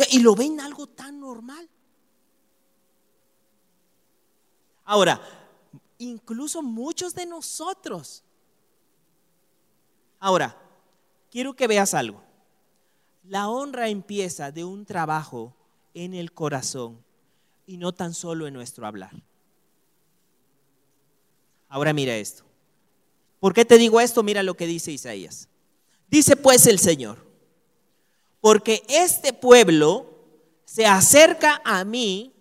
Y 0.09 0.19
lo 0.19 0.35
ven 0.35 0.59
algo 0.59 0.87
tan 0.87 1.19
normal. 1.19 1.69
Ahora, 4.85 5.21
incluso 5.97 6.61
muchos 6.61 7.13
de 7.13 7.25
nosotros. 7.25 8.23
Ahora, 10.19 10.57
quiero 11.31 11.55
que 11.55 11.67
veas 11.67 11.93
algo. 11.93 12.23
La 13.23 13.49
honra 13.49 13.87
empieza 13.87 14.51
de 14.51 14.65
un 14.65 14.85
trabajo 14.85 15.53
en 15.93 16.13
el 16.13 16.33
corazón 16.33 17.03
y 17.65 17.77
no 17.77 17.93
tan 17.93 18.13
solo 18.13 18.47
en 18.47 18.53
nuestro 18.53 18.85
hablar. 18.85 19.13
Ahora 21.69 21.93
mira 21.93 22.15
esto. 22.15 22.43
¿Por 23.43 23.53
qué 23.53 23.65
te 23.65 23.77
digo 23.77 23.99
esto? 23.99 24.23
Mira 24.23 24.41
lo 24.41 24.55
que 24.55 24.65
dice 24.65 24.93
Isaías. 24.93 25.49
Dice 26.07 26.37
pues 26.37 26.65
el 26.65 26.79
Señor, 26.79 27.17
porque 28.39 28.85
este 28.87 29.33
pueblo 29.33 30.05
se 30.63 30.85
acerca 30.85 31.61
a 31.65 31.83
mí 31.83 32.31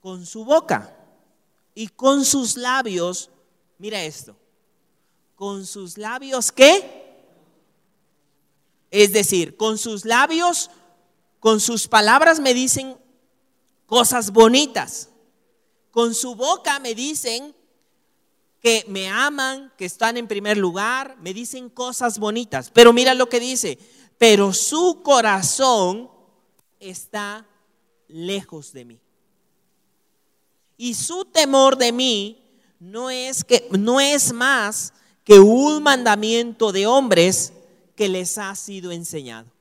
con 0.00 0.24
su 0.24 0.46
boca 0.46 0.96
y 1.74 1.88
con 1.88 2.24
sus 2.24 2.56
labios, 2.56 3.28
mira 3.76 4.02
esto, 4.02 4.34
con 5.34 5.66
sus 5.66 5.98
labios 5.98 6.50
qué? 6.50 7.20
Es 8.90 9.12
decir, 9.12 9.58
con 9.58 9.76
sus 9.76 10.06
labios, 10.06 10.70
con 11.38 11.60
sus 11.60 11.86
palabras 11.86 12.40
me 12.40 12.54
dicen 12.54 12.96
cosas 13.84 14.30
bonitas. 14.32 15.10
Con 15.90 16.14
su 16.14 16.34
boca 16.34 16.78
me 16.78 16.94
dicen 16.94 17.54
que 18.64 18.82
me 18.88 19.10
aman, 19.10 19.70
que 19.76 19.84
están 19.84 20.16
en 20.16 20.26
primer 20.26 20.56
lugar, 20.56 21.18
me 21.20 21.34
dicen 21.34 21.68
cosas 21.68 22.18
bonitas. 22.18 22.70
Pero 22.70 22.94
mira 22.94 23.12
lo 23.12 23.28
que 23.28 23.38
dice, 23.38 23.78
pero 24.16 24.54
su 24.54 25.02
corazón 25.02 26.10
está 26.80 27.46
lejos 28.08 28.72
de 28.72 28.86
mí. 28.86 29.00
Y 30.78 30.94
su 30.94 31.26
temor 31.26 31.76
de 31.76 31.92
mí 31.92 32.42
no 32.80 33.10
es 33.10 33.44
que 33.44 33.68
no 33.72 34.00
es 34.00 34.32
más 34.32 34.94
que 35.24 35.38
un 35.40 35.82
mandamiento 35.82 36.72
de 36.72 36.86
hombres 36.86 37.52
que 37.94 38.08
les 38.08 38.38
ha 38.38 38.54
sido 38.54 38.92
enseñado. 38.92 39.52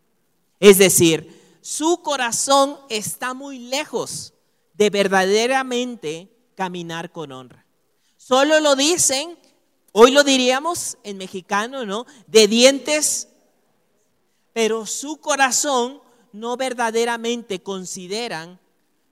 Es 0.62 0.78
decir, 0.78 1.58
su 1.60 2.02
corazón 2.02 2.78
está 2.88 3.34
muy 3.34 3.60
lejos 3.60 4.34
de 4.76 4.90
verdaderamente 4.90 6.30
caminar 6.56 7.12
con 7.12 7.34
honra. 7.34 7.63
Solo 8.26 8.62
lo 8.62 8.78
dicen, 8.78 9.38
hoy 9.92 10.12
lo 10.12 10.24
diríamos 10.24 10.98
en 11.04 11.18
mexicano, 11.18 11.86
¿no? 11.86 12.06
De 12.28 12.48
dientes 12.48 13.28
pero 14.54 14.86
su 14.86 15.18
corazón 15.18 16.00
no 16.32 16.56
verdaderamente 16.56 17.62
consideran, 17.62 18.60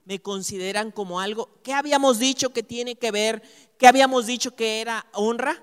me 0.05 0.21
consideran 0.21 0.91
como 0.91 1.19
algo. 1.19 1.49
¿Qué 1.61 1.73
habíamos 1.73 2.19
dicho 2.19 2.51
que 2.51 2.63
tiene 2.63 2.95
que 2.95 3.11
ver? 3.11 3.41
¿Qué 3.77 3.87
habíamos 3.87 4.27
dicho 4.27 4.55
que 4.55 4.79
era 4.79 5.05
honra? 5.13 5.61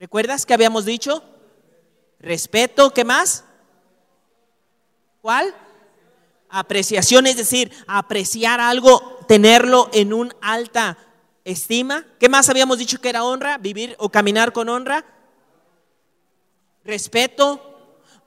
¿Recuerdas 0.00 0.44
qué 0.44 0.54
habíamos 0.54 0.86
dicho? 0.86 1.22
Respeto, 2.18 2.92
¿qué 2.92 3.04
más? 3.04 3.44
¿Cuál? 5.20 5.54
Apreciación, 6.48 7.26
es 7.26 7.36
decir, 7.36 7.70
apreciar 7.86 8.60
algo 8.60 9.18
tenerlo 9.28 9.90
en 9.92 10.14
un 10.14 10.34
alta 10.40 10.96
estima. 11.50 12.06
¿Qué 12.18 12.28
más 12.28 12.48
habíamos 12.48 12.78
dicho 12.78 13.00
que 13.00 13.08
era 13.08 13.24
honra? 13.24 13.58
Vivir 13.58 13.94
o 13.98 14.08
caminar 14.08 14.52
con 14.52 14.68
honra. 14.68 15.04
Respeto, 16.84 17.60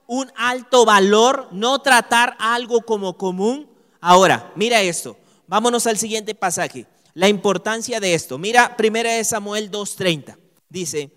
un 0.06 0.30
alto 0.36 0.84
valor, 0.84 1.48
no 1.52 1.80
tratar 1.80 2.36
algo 2.38 2.82
como 2.82 3.16
común. 3.16 3.68
Ahora, 4.00 4.52
mira 4.56 4.82
esto. 4.82 5.16
Vámonos 5.46 5.86
al 5.86 5.98
siguiente 5.98 6.34
pasaje. 6.34 6.86
La 7.14 7.28
importancia 7.28 8.00
de 8.00 8.14
esto. 8.14 8.38
Mira, 8.38 8.76
primera 8.76 9.12
de 9.12 9.24
Samuel 9.24 9.70
2:30. 9.70 10.38
Dice, 10.68 11.10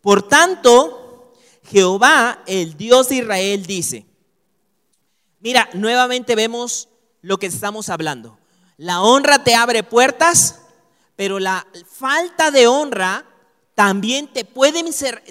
"Por 0.00 0.26
tanto, 0.28 1.32
Jehová, 1.64 2.42
el 2.46 2.76
Dios 2.76 3.08
de 3.08 3.16
Israel 3.16 3.66
dice, 3.66 4.06
Mira, 5.42 5.68
nuevamente 5.74 6.36
vemos 6.36 6.88
lo 7.20 7.36
que 7.38 7.46
estamos 7.46 7.88
hablando. 7.88 8.38
La 8.76 9.02
honra 9.02 9.42
te 9.42 9.56
abre 9.56 9.82
puertas, 9.82 10.60
pero 11.16 11.38
la 11.38 11.66
falta 11.86 12.50
de 12.50 12.66
honra 12.66 13.24
también 13.74 14.28
te 14.28 14.44
puede, 14.44 14.82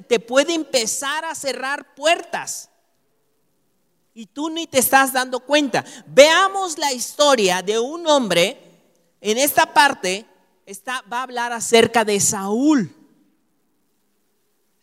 te 0.08 0.20
puede 0.20 0.54
empezar 0.54 1.26
a 1.26 1.36
cerrar 1.36 1.96
puertas. 1.96 2.70
Y 4.14 4.26
tú 4.26 4.50
ni 4.50 4.68
te 4.68 4.80
estás 4.80 5.14
dando 5.14 5.40
cuenta. 5.40 5.86
Veamos 6.08 6.78
la 6.78 6.92
historia 6.92 7.62
de 7.62 7.80
un 7.80 8.06
hombre. 8.08 8.60
En 9.22 9.38
esta 9.38 9.74
parte 9.74 10.26
está, 10.66 11.04
va 11.12 11.20
a 11.20 11.24
hablar 11.24 11.54
acerca 11.54 12.04
de 12.04 12.20
Saúl. 12.20 12.94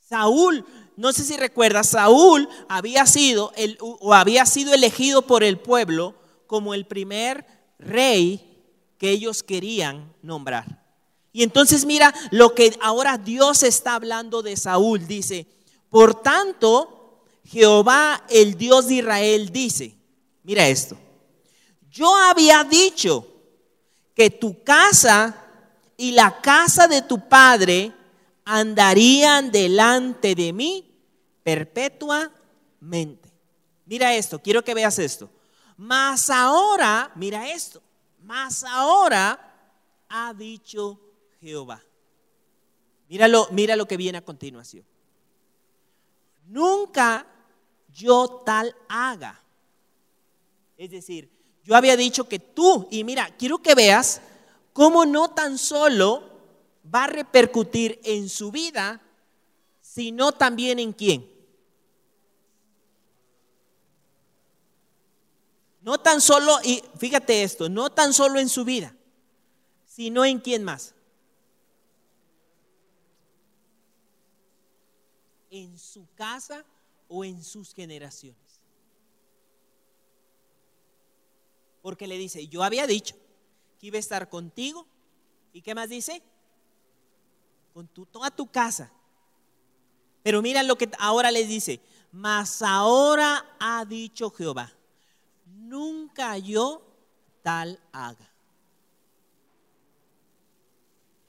Saúl 0.01 0.64
no 0.99 1.12
sé 1.12 1.22
si 1.22 1.36
recuerdas, 1.36 1.90
Saúl 1.90 2.49
había 2.68 3.07
sido 3.07 3.53
el, 3.55 3.78
o 3.80 4.14
había 4.14 4.44
sido 4.46 4.74
elegido 4.74 5.22
por 5.22 5.44
el 5.44 5.57
pueblo 5.57 6.16
como 6.49 6.74
el 6.74 6.86
primer 6.86 7.46
rey 7.78 8.64
que 8.99 9.11
ellos 9.11 9.44
querían 9.44 10.12
nombrar. 10.22 10.88
Y 11.33 11.43
entonces 11.43 11.85
mira 11.85 12.14
lo 12.31 12.55
que 12.55 12.76
ahora 12.81 13.18
Dios 13.18 13.62
está 13.62 13.95
hablando 13.95 14.43
de 14.43 14.57
Saúl. 14.57 15.07
Dice, 15.07 15.47
por 15.91 16.22
tanto, 16.22 17.24
Jehová, 17.45 18.24
el 18.29 18.57
Dios 18.57 18.89
de 18.89 18.95
Israel, 18.97 19.51
dice, 19.51 19.95
mira 20.43 20.66
esto, 20.68 20.97
yo 21.91 22.14
había 22.14 22.64
dicho 22.64 23.26
que 24.14 24.31
tu 24.31 24.62
casa 24.62 25.45
y 25.97 26.12
la 26.12 26.41
casa 26.41 26.89
de 26.89 27.03
tu 27.03 27.29
padre 27.29 27.93
andarían 28.45 29.51
delante 29.51 30.35
de 30.35 30.53
mí 30.53 30.95
perpetuamente. 31.43 33.31
Mira 33.87 34.14
esto, 34.14 34.41
quiero 34.41 34.62
que 34.62 34.74
veas 34.74 34.99
esto. 34.99 35.31
Mas 35.76 36.29
ahora, 36.31 37.11
mira 37.14 37.51
esto, 37.51 37.83
mas 38.22 38.64
ahora 38.64 39.39
ha 40.09 40.35
dicho 40.35 41.01
Jehová. 41.41 41.82
Míralo, 43.09 43.49
mira 43.53 43.76
lo 43.76 43.86
que 43.86 43.97
viene 43.97 44.18
a 44.18 44.24
continuación. 44.24 44.84
Nunca 46.47 47.26
yo 47.93 48.43
tal 48.45 48.74
haga. 48.89 49.41
Es 50.76 50.91
decir, 50.91 51.30
yo 51.64 51.74
había 51.74 51.97
dicho 51.97 52.28
que 52.28 52.39
tú, 52.39 52.89
y 52.91 53.05
mira, 53.05 53.34
quiero 53.36 53.59
que 53.59 53.74
veas 53.74 54.20
cómo 54.72 55.05
no 55.05 55.30
tan 55.30 55.59
solo 55.59 56.22
va 56.95 57.05
a 57.05 57.09
repercutir 57.09 58.01
en 58.05 58.28
su 58.28 58.51
vida, 58.51 59.01
sino 59.80 60.32
también 60.32 60.78
en 60.78 60.93
quién? 60.93 61.30
No 65.82 65.99
tan 65.99 66.20
solo, 66.20 66.59
y 66.62 66.82
fíjate 66.99 67.43
esto, 67.43 67.68
no 67.68 67.91
tan 67.91 68.12
solo 68.12 68.39
en 68.39 68.49
su 68.49 68.64
vida, 68.64 68.95
sino 69.86 70.24
en 70.24 70.39
quién 70.39 70.62
más. 70.62 70.95
En 75.51 75.78
su 75.78 76.07
casa 76.14 76.64
o 77.09 77.24
en 77.24 77.42
sus 77.42 77.72
generaciones. 77.72 78.61
Porque 81.82 82.07
le 82.07 82.18
dice, 82.18 82.49
yo 82.49 82.62
había 82.62 82.86
dicho 82.86 83.16
que 83.78 83.86
iba 83.86 83.96
a 83.96 84.01
estar 84.01 84.28
contigo. 84.28 84.86
¿Y 85.53 85.62
qué 85.62 85.74
más 85.74 85.88
dice? 85.88 86.22
Con 87.72 87.88
tu, 87.88 88.05
toda 88.07 88.30
tu 88.30 88.51
casa. 88.51 88.92
Pero 90.22 90.42
mira 90.42 90.62
lo 90.62 90.76
que 90.76 90.90
ahora 90.99 91.30
les 91.30 91.49
dice. 91.49 91.80
Mas 92.12 92.62
ahora 92.62 93.57
ha 93.59 93.84
dicho 93.84 94.30
Jehová 94.30 94.72
nunca 95.68 96.38
yo 96.38 96.82
tal 97.42 97.78
haga. 97.92 98.28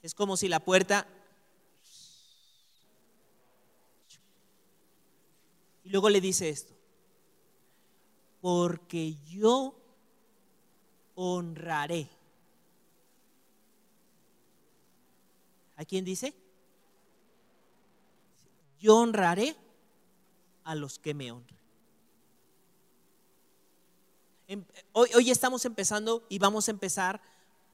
Es 0.02 0.16
como 0.16 0.38
si 0.38 0.48
la 0.48 0.60
puerta... 0.60 1.08
Luego 5.90 6.10
le 6.12 6.22
dice 6.22 6.50
esto, 6.50 6.72
porque 8.42 9.16
yo 9.28 9.76
honraré. 11.16 12.08
¿A 15.76 15.86
quién 15.86 16.06
dice? 16.06 16.36
Yo 18.80 18.98
honraré 18.98 19.56
a 20.64 20.76
los 20.76 21.00
que 21.00 21.16
me 21.16 21.32
honran. 21.32 21.60
Em, 24.48 24.64
hoy, 24.94 25.32
estamos 25.32 25.66
empezando 25.66 26.24
y 26.30 26.38
vamos 26.38 26.68
a 26.68 26.72
empezar, 26.72 27.20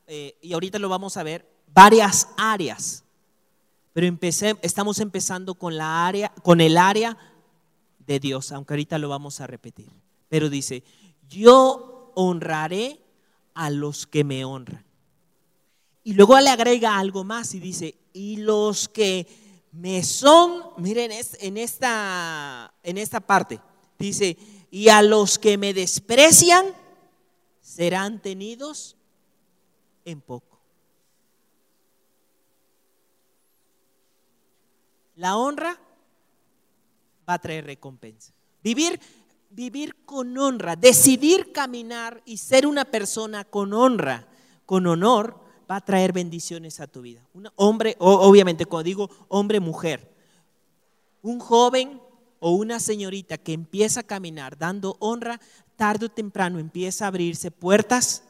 eh, 0.08 0.38
y 0.42 0.54
ahorita 0.54 0.80
lo 0.80 0.88
vamos 0.88 1.18
a 1.18 1.24
ver, 1.24 1.46
varias 1.74 2.30
áreas. 2.38 3.04
Pero 3.92 4.08
empecé, 4.08 4.56
estamos 4.62 5.00
empezando 5.00 5.56
con, 5.56 5.76
la 5.76 6.08
área, 6.08 6.30
con 6.44 6.62
el 6.62 6.78
área 6.78 7.18
de 8.06 8.20
Dios, 8.20 8.52
aunque 8.52 8.74
ahorita 8.74 8.98
lo 8.98 9.10
vamos 9.10 9.42
a 9.42 9.48
repetir. 9.48 9.90
Pero 10.30 10.50
dice, 10.50 10.84
yo 11.28 12.12
honraré 12.16 13.00
a 13.54 13.70
los 13.70 14.06
que 14.08 14.24
me 14.24 14.46
honran. 14.46 14.86
Y 16.04 16.14
luego 16.14 16.40
le 16.40 16.50
agrega 16.50 17.00
algo 17.00 17.24
más 17.24 17.56
y 17.56 17.60
dice, 17.60 17.98
y 18.14 18.38
los 18.38 18.88
que 18.90 19.28
me 19.72 20.04
son, 20.04 20.62
miren 20.78 21.12
en 21.12 21.58
esta, 21.58 22.74
en 22.84 22.98
esta 22.98 23.20
parte, 23.20 23.60
dice, 23.98 24.38
y 24.70 24.90
a 24.90 25.02
los 25.02 25.40
que 25.40 25.58
me 25.58 25.74
desprecian 25.74 26.66
serán 27.62 28.22
tenidos 28.22 28.96
en 30.06 30.22
poco. 30.22 30.62
La 35.16 35.38
honra 35.38 35.80
va 37.28 37.36
a 37.36 37.40
traer 37.40 37.66
recompensa. 37.66 38.34
Vivir, 38.64 39.00
vivir 39.50 39.96
con 40.06 40.38
honra, 40.38 40.76
decidir 40.76 41.52
caminar 41.52 42.22
y 42.26 42.38
ser 42.38 42.68
una 42.68 42.86
persona 42.86 43.44
con 43.44 43.74
honra, 43.74 44.28
con 44.66 44.88
honor, 44.88 45.40
va 45.70 45.78
a 45.78 45.86
traer 45.86 46.14
bendiciones 46.14 46.80
a 46.80 46.88
tu 46.88 47.02
vida. 47.02 47.26
Un 47.34 47.50
hombre, 47.56 47.96
obviamente, 48.00 48.66
cuando 48.66 48.84
digo 48.84 49.10
hombre, 49.28 49.60
mujer, 49.60 50.14
un 51.22 51.40
joven 51.40 52.00
o 52.40 52.52
una 52.52 52.80
señorita 52.80 53.38
que 53.38 53.54
empieza 53.54 54.02
a 54.02 54.04
caminar 54.04 54.58
dando 54.58 54.98
honra, 55.00 55.40
tarde 55.76 56.06
o 56.06 56.10
temprano 56.10 56.60
empieza 56.60 57.06
a 57.06 57.08
abrirse 57.08 57.52
puertas 57.52 58.24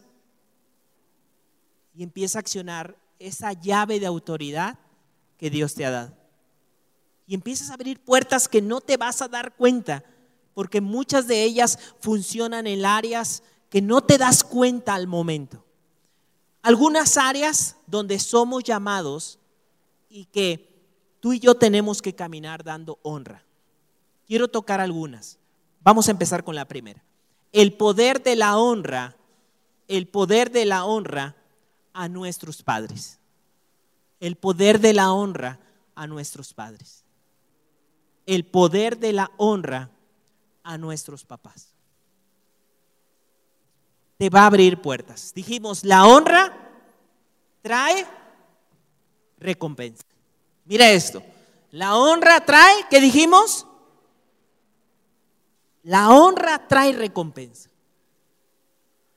y 1.93 2.03
empieza 2.03 2.39
a 2.39 2.41
accionar 2.41 2.97
esa 3.19 3.53
llave 3.53 3.99
de 3.99 4.05
autoridad 4.05 4.79
que 5.37 5.49
Dios 5.49 5.75
te 5.75 5.85
ha 5.85 5.91
dado. 5.91 6.24
Y 7.27 7.33
empiezas 7.33 7.69
a 7.69 7.73
abrir 7.73 7.99
puertas 7.99 8.47
que 8.47 8.61
no 8.61 8.81
te 8.81 8.97
vas 8.97 9.21
a 9.21 9.27
dar 9.27 9.55
cuenta, 9.55 10.03
porque 10.53 10.81
muchas 10.81 11.27
de 11.27 11.43
ellas 11.43 11.79
funcionan 11.99 12.67
en 12.67 12.85
áreas 12.85 13.43
que 13.69 13.81
no 13.81 14.01
te 14.01 14.17
das 14.17 14.43
cuenta 14.43 14.93
al 14.93 15.07
momento. 15.07 15.63
Algunas 16.61 17.17
áreas 17.17 17.77
donde 17.87 18.19
somos 18.19 18.63
llamados 18.63 19.39
y 20.09 20.25
que 20.25 20.75
tú 21.19 21.33
y 21.33 21.39
yo 21.39 21.55
tenemos 21.55 22.01
que 22.01 22.15
caminar 22.15 22.63
dando 22.63 22.99
honra. 23.03 23.43
Quiero 24.25 24.47
tocar 24.47 24.81
algunas. 24.81 25.37
Vamos 25.81 26.07
a 26.07 26.11
empezar 26.11 26.43
con 26.43 26.55
la 26.55 26.67
primera. 26.67 27.03
El 27.51 27.73
poder 27.73 28.23
de 28.23 28.35
la 28.35 28.57
honra, 28.57 29.15
el 29.87 30.07
poder 30.07 30.51
de 30.51 30.65
la 30.65 30.85
honra 30.85 31.35
a 31.93 32.09
nuestros 32.09 32.63
padres. 32.63 33.19
El 34.19 34.35
poder 34.35 34.79
de 34.79 34.93
la 34.93 35.11
honra 35.11 35.59
a 35.95 36.07
nuestros 36.07 36.53
padres. 36.53 37.04
El 38.25 38.45
poder 38.45 38.97
de 38.97 39.13
la 39.13 39.31
honra 39.37 39.89
a 40.63 40.77
nuestros 40.77 41.25
papás. 41.25 41.69
Te 44.17 44.29
va 44.29 44.41
a 44.41 44.47
abrir 44.47 44.81
puertas. 44.81 45.33
Dijimos, 45.33 45.83
la 45.83 46.05
honra 46.05 46.53
trae 47.61 48.05
recompensa. 49.37 50.05
Mira 50.65 50.89
esto. 50.91 51.21
La 51.71 51.95
honra 51.95 52.43
trae, 52.45 52.85
¿qué 52.89 53.01
dijimos? 53.01 53.67
La 55.83 56.09
honra 56.09 56.67
trae 56.67 56.93
recompensa. 56.93 57.69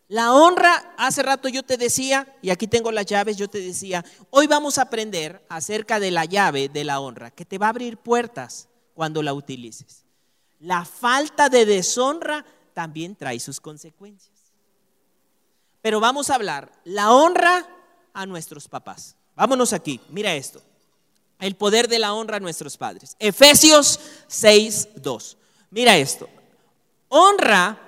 La 0.09 0.33
honra, 0.33 0.95
hace 0.97 1.23
rato 1.23 1.49
yo 1.49 1.63
te 1.63 1.77
decía, 1.77 2.35
y 2.41 2.51
aquí 2.51 2.67
tengo 2.67 2.91
las 2.91 3.05
llaves, 3.05 3.37
yo 3.37 3.47
te 3.47 3.61
decía, 3.61 4.05
hoy 4.31 4.47
vamos 4.47 4.79
a 4.79 4.83
aprender 4.83 5.45
acerca 5.51 6.01
de 6.01 6.11
la 6.11 6.25
llave 6.25 6.71
de 6.71 6.85
la 6.85 7.01
honra, 7.01 7.31
que 7.31 7.45
te 7.45 7.59
va 7.59 7.67
a 7.67 7.71
abrir 7.71 7.99
puertas 7.99 8.68
cuando 8.99 9.22
la 9.22 9.32
utilices. 9.32 10.05
La 10.59 10.84
falta 10.84 11.49
de 11.49 11.64
deshonra 11.64 12.44
también 12.74 13.14
trae 13.14 13.38
sus 13.38 13.61
consecuencias. 13.61 14.36
Pero 15.80 16.01
vamos 16.01 16.30
a 16.30 16.34
hablar, 16.34 16.72
la 16.82 17.12
honra 17.12 17.64
a 18.12 18.26
nuestros 18.26 18.66
papás. 18.66 19.14
Vámonos 19.36 19.72
aquí, 19.72 20.01
mira 20.09 20.34
esto. 20.34 20.61
El 21.38 21.55
poder 21.55 21.86
de 21.86 22.01
la 22.01 22.12
honra 22.12 22.38
a 22.38 22.40
nuestros 22.40 22.76
padres. 22.76 23.14
Efesios 23.20 24.01
6, 24.26 24.88
2. 24.96 25.36
Mira 25.70 25.96
esto. 25.96 26.28
Honra 27.07 27.78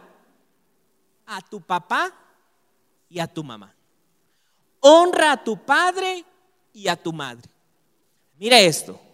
a 1.26 1.40
tu 1.40 1.60
papá 1.60 2.14
y 3.08 3.18
a 3.18 3.26
tu 3.26 3.42
mamá. 3.42 3.74
Honra 4.78 5.32
a 5.32 5.42
tu 5.42 5.56
padre 5.56 6.24
y 6.72 6.86
a 6.86 6.94
tu 6.94 7.12
madre. 7.12 7.50
Mira 8.38 8.60
esto. 8.60 9.09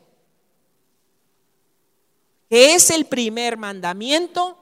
Que 2.48 2.74
es 2.74 2.90
el 2.90 3.06
primer 3.06 3.56
mandamiento 3.56 4.58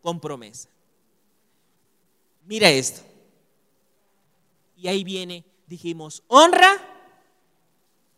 con 0.00 0.20
promesa. 0.20 0.68
Mira 2.44 2.70
esto. 2.70 3.02
Y 4.76 4.88
ahí 4.88 5.04
viene, 5.04 5.44
dijimos, 5.66 6.22
honra. 6.26 6.70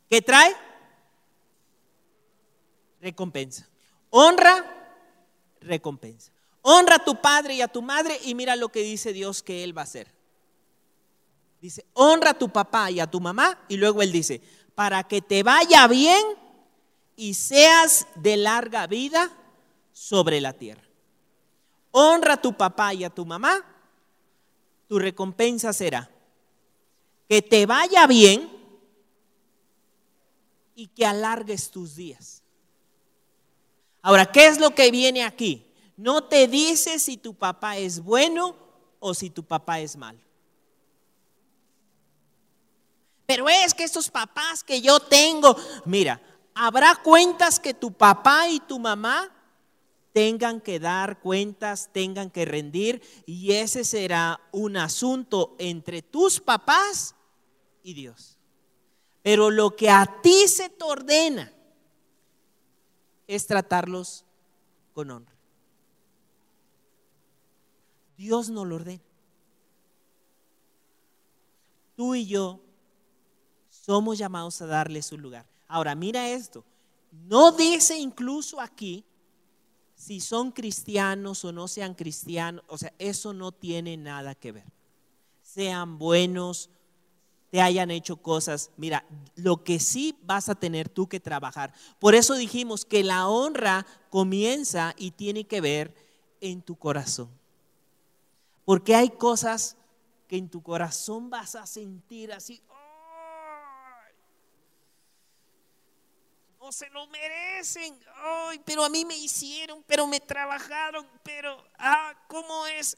¿Qué 0.09 0.23
trae? 0.23 0.55
Recompensa. 3.01 3.69
Honra, 4.11 4.65
recompensa. 5.61 6.33
Honra 6.63 6.97
a 6.97 7.05
tu 7.05 7.21
padre 7.21 7.55
y 7.55 7.61
a 7.61 7.69
tu 7.69 7.83
madre 7.83 8.19
y 8.25 8.35
mira 8.35 8.57
lo 8.57 8.71
que 8.71 8.81
dice 8.81 9.13
Dios 9.13 9.43
que 9.43 9.63
Él 9.65 9.77
va 9.77 9.83
a 9.83 9.85
hacer. 9.85 10.15
Dice, 11.61 11.85
honra 11.93 12.31
a 12.31 12.39
tu 12.39 12.49
papá 12.51 12.91
y 12.91 13.01
a 13.01 13.11
tu 13.11 13.21
mamá 13.21 13.59
y 13.69 13.77
luego 13.77 14.03
Él 14.03 14.13
dice, 14.13 14.41
para 14.75 15.05
que 15.05 15.21
te 15.21 15.43
vaya 15.43 15.87
bien 15.89 16.23
y 17.17 17.35
seas 17.35 18.07
de 18.17 18.37
larga 18.37 18.87
vida 18.87 19.31
sobre 19.93 20.41
la 20.41 20.53
tierra. 20.53 20.83
Honra 21.91 22.35
a 22.35 22.41
tu 22.41 22.55
papá 22.55 22.93
y 22.95 23.05
a 23.05 23.11
tu 23.11 23.25
mamá, 23.25 23.65
tu 24.89 24.99
recompensa 24.99 25.73
será 25.73 26.11
que 27.29 27.41
te 27.41 27.67
vaya 27.67 28.07
bien 28.07 28.51
y 30.75 30.89
que 30.89 31.07
alargues 31.07 31.71
tus 31.71 31.97
días. 31.97 32.43
Ahora, 34.03 34.27
¿qué 34.27 34.47
es 34.47 34.61
lo 34.61 34.75
que 34.75 34.91
viene 34.91 35.25
aquí? 35.25 35.65
no 35.97 36.25
te 36.25 36.49
dice 36.49 36.99
si 36.99 37.17
tu 37.17 37.35
papá 37.35 37.77
es 37.77 38.03
bueno 38.03 38.57
o 38.99 39.15
si 39.15 39.31
tu 39.31 39.45
papá 39.45 39.81
es 39.81 39.97
malo. 39.97 40.19
Pero 43.27 43.49
es 43.49 43.73
que 43.73 43.85
estos 43.85 44.11
papás 44.11 44.63
que 44.63 44.81
yo 44.81 45.01
tengo, 45.01 45.57
mira, 45.85 46.21
habrá 46.55 46.95
cuentas 46.97 47.59
que 47.59 47.75
tu 47.75 47.93
papá 47.93 48.49
y 48.49 48.61
tu 48.61 48.79
mamá 48.79 49.31
tengan 50.13 50.61
que 50.61 50.79
dar 50.79 51.21
cuentas, 51.21 51.91
tengan 51.93 52.31
que 52.31 52.45
rendir, 52.45 53.03
y 53.27 53.53
ese 53.53 53.83
será 53.83 54.41
un 54.53 54.77
asunto 54.77 55.57
entre 55.59 56.03
tus 56.03 56.41
papás 56.41 57.17
y 57.83 57.95
Dios. 57.95 58.39
Pero 59.23 59.51
lo 59.51 59.75
que 59.75 59.91
a 59.91 60.21
ti 60.23 60.47
se 60.47 60.69
te 60.69 60.85
ordena 60.85 61.53
es 63.27 63.47
tratarlos 63.47 64.25
con 64.93 65.11
honra. 65.11 65.35
Dios 68.17 68.51
no 68.51 68.65
lo 68.65 68.77
ordena. 68.77 69.03
Tú 71.97 72.15
y 72.15 72.27
yo 72.27 72.61
somos 73.69 74.19
llamados 74.19 74.63
a 74.63 74.67
darle 74.67 75.03
su 75.03 75.19
lugar. 75.19 75.54
Ahora, 75.69 75.95
mira 75.95 76.29
esto. 76.29 76.65
No 77.11 77.53
dice 77.53 77.97
incluso 77.99 78.61
aquí 78.61 79.05
si 79.95 80.21
son 80.21 80.51
cristianos 80.51 81.45
o 81.45 81.53
no 81.53 81.69
sean 81.69 81.95
cristianos. 81.95 82.65
O 82.69 82.79
sea, 82.79 82.93
eso 82.99 83.33
no 83.33 83.53
tiene 83.53 83.97
nada 83.97 84.35
que 84.35 84.53
ver. 84.53 84.73
Sean 85.43 85.99
buenos, 85.99 86.71
te 87.51 87.61
hayan 87.61 87.91
hecho 87.91 88.17
cosas. 88.17 88.71
Mira, 88.77 89.07
lo 89.37 89.63
que 89.63 89.79
sí 89.79 90.19
vas 90.25 90.49
a 90.49 90.55
tener 90.55 90.89
tú 90.89 91.09
que 91.09 91.21
trabajar. 91.21 91.73
Por 92.01 92.15
eso 92.15 92.35
dijimos 92.35 92.85
que 92.85 93.05
la 93.05 93.29
honra 93.29 93.87
comienza 94.11 94.95
y 94.99 95.13
tiene 95.13 95.45
que 95.45 95.61
ver 95.61 95.95
en 96.41 96.63
tu 96.63 96.77
corazón. 96.77 97.31
Porque 98.65 98.95
hay 98.95 99.11
cosas 99.11 99.77
que 100.27 100.37
en 100.37 100.49
tu 100.49 100.63
corazón 100.63 101.31
vas 101.31 101.55
a 101.55 101.67
sentir 101.67 102.33
así. 102.33 102.61
No 106.65 106.73
se 106.73 106.89
lo 106.89 107.07
merecen. 107.09 107.95
Ay, 108.23 108.59
pero 108.65 108.87
a 108.87 108.89
mí 108.89 109.05
me 109.05 109.15
hicieron, 109.15 109.85
pero 109.87 110.07
me 110.07 110.19
trabajaron, 110.19 111.07
pero, 111.23 111.63
ah, 111.79 112.15
¿cómo 112.27 112.67
es? 112.67 112.97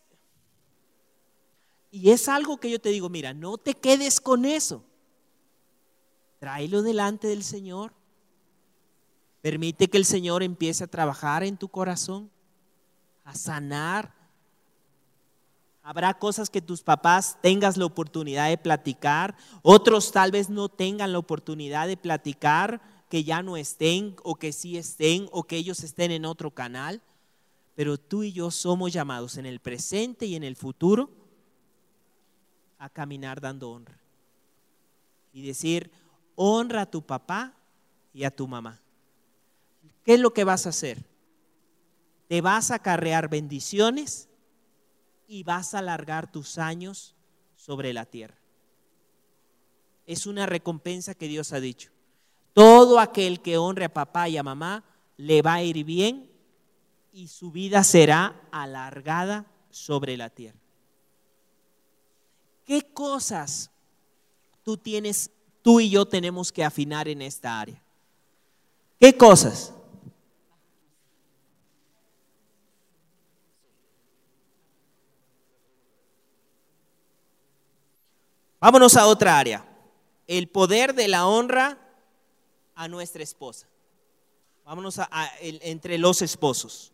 Y 1.91 2.13
es 2.13 2.29
algo 2.29 2.59
que 2.59 2.71
yo 2.71 2.81
te 2.81 2.91
digo, 2.91 3.09
mira, 3.09 3.35
no 3.35 3.59
te 3.59 3.75
quedes 3.75 4.21
con 4.21 4.45
eso. 4.45 4.85
Tráelo 6.39 6.83
delante 6.83 7.27
del 7.27 7.43
Señor. 7.43 7.93
Permite 9.43 9.89
que 9.89 9.99
el 9.99 10.05
Señor 10.05 10.45
empiece 10.45 10.85
a 10.85 10.87
trabajar 10.87 11.43
en 11.43 11.57
tu 11.57 11.69
corazón, 11.69 12.31
a 13.25 13.35
sanar, 13.35 14.15
Habrá 15.89 16.15
cosas 16.15 16.51
que 16.51 16.61
tus 16.61 16.83
papás 16.83 17.39
tengas 17.41 17.77
la 17.77 17.85
oportunidad 17.85 18.49
de 18.49 18.59
platicar, 18.59 19.37
otros 19.63 20.11
tal 20.11 20.33
vez 20.33 20.51
no 20.51 20.69
tengan 20.69 21.13
la 21.13 21.21
oportunidad 21.21 21.87
de 21.87 21.97
platicar, 21.97 22.81
que 23.09 23.25
ya 23.25 23.43
no 23.43 23.57
estén 23.57 24.17
o 24.23 24.35
que 24.37 24.53
sí 24.53 24.77
estén 24.77 25.29
o 25.31 25.45
que 25.45 25.57
ellos 25.57 25.83
estén 25.85 26.11
en 26.11 26.25
otro 26.25 26.51
canal, 26.51 27.03
pero 27.75 27.99
tú 27.99 28.23
y 28.23 28.33
yo 28.33 28.51
somos 28.51 28.93
llamados 28.93 29.37
en 29.37 29.47
el 29.47 29.61
presente 29.61 30.27
y 30.27 30.35
en 30.35 30.43
el 30.43 30.57
futuro 30.57 31.11
a 32.79 32.89
caminar 32.89 33.41
dando 33.41 33.71
honra. 33.71 33.99
Y 35.33 35.47
decir, 35.47 35.91
honra 36.35 36.83
a 36.83 36.91
tu 36.91 37.03
papá 37.03 37.55
y 38.13 38.25
a 38.25 38.31
tu 38.31 38.49
mamá. 38.49 38.81
¿Qué 40.05 40.15
es 40.15 40.21
lo 40.21 40.33
que 40.33 40.45
vas 40.45 40.67
a 40.67 40.71
hacer? 40.71 41.05
Te 42.29 42.41
vas 42.41 42.71
a 42.71 42.77
acarrear 42.77 43.29
bendiciones 43.29 44.29
y 45.29 45.43
vas 45.43 45.75
a 45.75 45.79
alargar 45.81 46.31
tus 46.31 46.59
años 46.59 47.15
sobre 47.57 47.93
la 47.93 48.07
tierra. 48.07 48.39
Es 50.07 50.27
una 50.27 50.47
recompensa 50.47 51.15
que 51.15 51.29
Dios 51.29 51.53
ha 51.53 51.61
dicho. 51.61 51.96
Todo 52.57 52.99
aquel 52.99 53.43
que 53.43 53.59
honre 53.59 53.85
a 53.85 53.93
papá 53.93 54.31
y 54.31 54.39
a 54.39 54.43
mamá 54.43 54.83
le 55.19 55.43
va 55.43 55.53
a 55.53 55.63
ir 55.63 55.85
bien 55.85 56.27
y 57.13 57.29
su 57.29 57.51
vida 57.51 57.85
será 57.85 58.35
alargada 58.51 59.45
sobre 59.69 60.17
la 60.17 60.31
tierra. 60.31 60.59
¿Qué 62.65 62.81
cosas 62.95 63.71
tú 64.63 64.79
tienes, 64.79 65.31
tú 65.61 65.81
y 65.81 65.91
yo 65.91 66.07
tenemos 66.07 66.51
que 66.51 66.65
afinar 66.65 67.09
en 67.09 67.21
esta 67.21 67.61
área? 67.61 67.83
¿Qué 68.99 69.15
cosas? 69.19 69.75
Vámonos 78.59 78.97
a 78.97 79.07
otra 79.07 79.39
área. 79.39 79.63
El 80.27 80.49
poder 80.49 80.95
de 80.95 81.09
la 81.09 81.27
honra 81.27 81.83
a 82.77 82.87
nuestra 82.87 83.23
esposa. 83.23 83.67
Vámonos 84.65 84.99
a, 84.99 85.09
entre 85.41 85.99
los 85.99 86.23
esposos. 86.23 86.93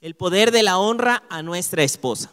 El 0.00 0.14
poder 0.14 0.52
de 0.52 0.62
la 0.62 0.78
honra 0.78 1.24
a 1.28 1.42
nuestra 1.42 1.82
esposa. 1.82 2.32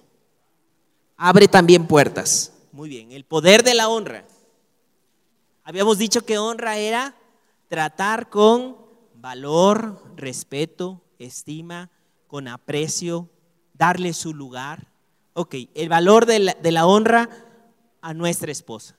Abre 1.16 1.48
también 1.48 1.88
puertas. 1.88 2.54
Muy 2.72 2.90
bien, 2.90 3.12
el 3.12 3.24
poder 3.24 3.64
de 3.64 3.74
la 3.74 3.88
honra. 3.88 4.26
Habíamos 5.64 5.98
dicho 5.98 6.26
que 6.26 6.38
honra 6.38 6.78
era 6.78 7.16
tratar 7.70 8.30
con 8.30 8.78
valor, 9.16 10.04
respeto, 10.18 11.02
estima, 11.18 11.90
con 12.28 12.48
aprecio, 12.48 13.30
darle 13.74 14.14
su 14.14 14.34
lugar. 14.34 14.92
Ok, 15.34 15.56
el 15.74 15.88
valor 15.88 16.26
de 16.26 16.40
la, 16.40 16.54
de 16.54 16.72
la 16.72 16.86
honra 16.86 17.30
a 18.02 18.14
nuestra 18.14 18.52
esposa. 18.52 18.98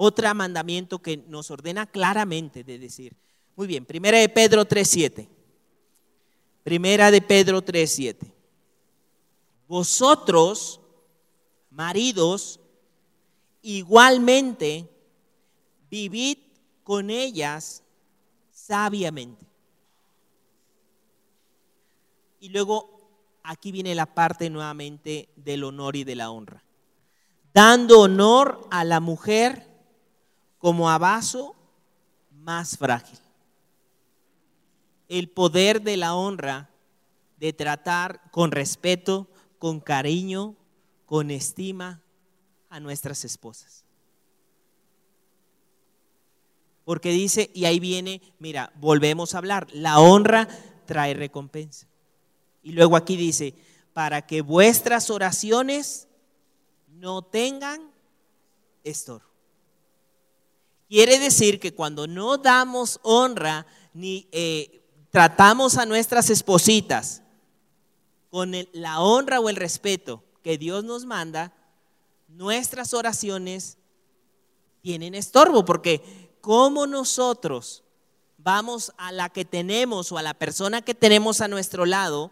Otro 0.00 0.32
mandamiento 0.32 1.00
que 1.00 1.16
nos 1.16 1.50
ordena 1.50 1.84
claramente 1.84 2.62
de 2.62 2.78
decir. 2.78 3.16
Muy 3.56 3.66
bien, 3.66 3.84
primera 3.84 4.18
de 4.18 4.28
Pedro 4.28 4.64
3.7. 4.64 5.26
Primera 6.62 7.10
de 7.10 7.20
Pedro 7.20 7.60
3.7. 7.64 8.32
Vosotros, 9.66 10.80
maridos, 11.70 12.60
igualmente 13.60 14.88
vivid 15.90 16.38
con 16.84 17.10
ellas 17.10 17.82
sabiamente. 18.52 19.44
Y 22.38 22.50
luego 22.50 23.00
aquí 23.42 23.72
viene 23.72 23.96
la 23.96 24.06
parte 24.06 24.48
nuevamente 24.48 25.28
del 25.34 25.64
honor 25.64 25.96
y 25.96 26.04
de 26.04 26.14
la 26.14 26.30
honra. 26.30 26.62
dando 27.52 28.02
honor 28.02 28.68
a 28.70 28.84
la 28.84 29.00
mujer 29.00 29.67
como 30.58 30.90
a 30.90 30.98
vaso 30.98 31.56
más 32.30 32.76
frágil. 32.76 33.18
El 35.08 35.30
poder 35.30 35.82
de 35.82 35.96
la 35.96 36.14
honra, 36.14 36.70
de 37.38 37.52
tratar 37.52 38.30
con 38.30 38.50
respeto, 38.50 39.28
con 39.58 39.80
cariño, 39.80 40.56
con 41.06 41.30
estima 41.30 42.02
a 42.68 42.80
nuestras 42.80 43.24
esposas. 43.24 43.84
Porque 46.84 47.10
dice, 47.10 47.50
y 47.54 47.64
ahí 47.66 47.80
viene, 47.80 48.22
mira, 48.38 48.72
volvemos 48.76 49.34
a 49.34 49.38
hablar, 49.38 49.68
la 49.72 50.00
honra 50.00 50.48
trae 50.86 51.14
recompensa. 51.14 51.86
Y 52.62 52.72
luego 52.72 52.96
aquí 52.96 53.16
dice, 53.16 53.54
para 53.92 54.26
que 54.26 54.42
vuestras 54.42 55.10
oraciones 55.10 56.08
no 56.88 57.22
tengan 57.22 57.90
estorbo. 58.84 59.27
Quiere 60.88 61.18
decir 61.18 61.60
que 61.60 61.74
cuando 61.74 62.06
no 62.06 62.38
damos 62.38 62.98
honra 63.02 63.66
ni 63.92 64.26
eh, 64.32 64.82
tratamos 65.10 65.76
a 65.76 65.84
nuestras 65.84 66.30
espositas 66.30 67.22
con 68.30 68.52
la 68.72 69.00
honra 69.00 69.40
o 69.40 69.48
el 69.48 69.56
respeto 69.56 70.24
que 70.42 70.56
Dios 70.56 70.84
nos 70.84 71.04
manda, 71.04 71.52
nuestras 72.28 72.94
oraciones 72.94 73.76
tienen 74.80 75.14
estorbo, 75.14 75.64
porque 75.64 76.30
como 76.40 76.86
nosotros 76.86 77.84
vamos 78.38 78.92
a 78.96 79.12
la 79.12 79.28
que 79.28 79.44
tenemos 79.44 80.10
o 80.10 80.16
a 80.16 80.22
la 80.22 80.34
persona 80.34 80.80
que 80.80 80.94
tenemos 80.94 81.42
a 81.42 81.48
nuestro 81.48 81.84
lado, 81.84 82.30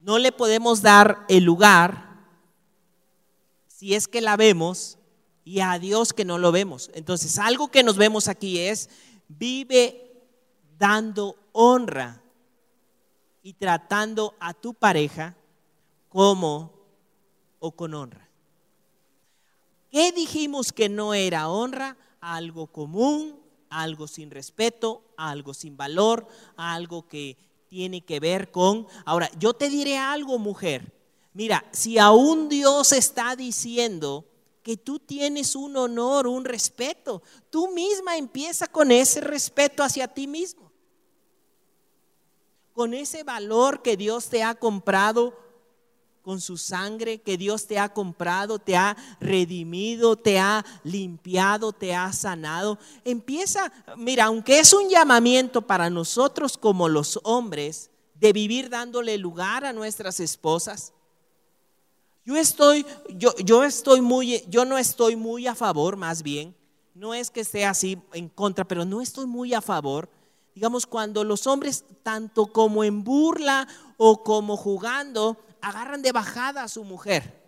no 0.00 0.18
le 0.18 0.32
podemos 0.32 0.82
dar 0.82 1.24
el 1.28 1.44
lugar 1.44 2.26
si 3.68 3.94
es 3.94 4.06
que 4.06 4.20
la 4.20 4.36
vemos 4.36 4.98
y 5.44 5.60
a 5.60 5.78
Dios 5.78 6.12
que 6.12 6.24
no 6.24 6.38
lo 6.38 6.52
vemos. 6.52 6.90
Entonces, 6.94 7.38
algo 7.38 7.68
que 7.68 7.82
nos 7.82 7.96
vemos 7.96 8.28
aquí 8.28 8.58
es, 8.58 8.88
vive 9.28 10.12
dando 10.78 11.36
honra 11.52 12.22
y 13.42 13.54
tratando 13.54 14.34
a 14.38 14.54
tu 14.54 14.74
pareja 14.74 15.36
como 16.08 16.72
o 17.58 17.72
con 17.72 17.94
honra. 17.94 18.28
¿Qué 19.90 20.12
dijimos 20.12 20.72
que 20.72 20.88
no 20.88 21.12
era 21.14 21.48
honra? 21.48 21.96
Algo 22.20 22.68
común, 22.68 23.38
algo 23.68 24.06
sin 24.06 24.30
respeto, 24.30 25.02
algo 25.16 25.54
sin 25.54 25.76
valor, 25.76 26.26
algo 26.56 27.06
que 27.08 27.36
tiene 27.68 28.02
que 28.02 28.20
ver 28.20 28.50
con... 28.50 28.86
Ahora, 29.04 29.30
yo 29.38 29.54
te 29.54 29.68
diré 29.68 29.98
algo, 29.98 30.38
mujer. 30.38 30.92
Mira, 31.34 31.64
si 31.72 31.98
aún 31.98 32.48
Dios 32.48 32.92
está 32.92 33.34
diciendo 33.36 34.26
que 34.62 34.76
tú 34.76 34.98
tienes 34.98 35.56
un 35.56 35.76
honor, 35.76 36.26
un 36.26 36.44
respeto. 36.44 37.22
Tú 37.50 37.72
misma 37.72 38.16
empieza 38.16 38.66
con 38.66 38.90
ese 38.92 39.20
respeto 39.20 39.82
hacia 39.82 40.08
ti 40.08 40.26
mismo. 40.26 40.70
Con 42.72 42.94
ese 42.94 43.22
valor 43.22 43.82
que 43.82 43.96
Dios 43.96 44.28
te 44.28 44.42
ha 44.42 44.54
comprado 44.54 45.36
con 46.22 46.40
su 46.40 46.56
sangre, 46.56 47.20
que 47.20 47.36
Dios 47.36 47.66
te 47.66 47.78
ha 47.80 47.92
comprado, 47.92 48.60
te 48.60 48.76
ha 48.76 48.96
redimido, 49.20 50.16
te 50.16 50.38
ha 50.38 50.64
limpiado, 50.84 51.72
te 51.72 51.94
ha 51.94 52.12
sanado. 52.12 52.78
Empieza, 53.04 53.72
mira, 53.96 54.26
aunque 54.26 54.60
es 54.60 54.72
un 54.72 54.88
llamamiento 54.88 55.62
para 55.62 55.90
nosotros 55.90 56.56
como 56.56 56.88
los 56.88 57.18
hombres 57.24 57.90
de 58.14 58.32
vivir 58.32 58.70
dándole 58.70 59.18
lugar 59.18 59.64
a 59.64 59.72
nuestras 59.72 60.20
esposas, 60.20 60.92
yo 62.24 62.36
estoy, 62.36 62.86
yo, 63.16 63.34
yo 63.36 63.64
estoy 63.64 64.00
muy, 64.00 64.44
yo 64.48 64.64
no 64.64 64.78
estoy 64.78 65.16
muy 65.16 65.46
a 65.46 65.54
favor, 65.54 65.96
más 65.96 66.22
bien, 66.22 66.54
no 66.94 67.14
es 67.14 67.30
que 67.30 67.40
esté 67.40 67.64
así 67.64 67.98
en 68.12 68.28
contra, 68.28 68.64
pero 68.64 68.84
no 68.84 69.00
estoy 69.00 69.26
muy 69.26 69.54
a 69.54 69.60
favor. 69.60 70.08
Digamos, 70.54 70.86
cuando 70.86 71.24
los 71.24 71.46
hombres, 71.46 71.84
tanto 72.02 72.46
como 72.46 72.84
en 72.84 73.02
burla 73.02 73.66
o 73.96 74.22
como 74.22 74.56
jugando, 74.56 75.38
agarran 75.62 76.02
de 76.02 76.12
bajada 76.12 76.62
a 76.62 76.68
su 76.68 76.84
mujer. 76.84 77.40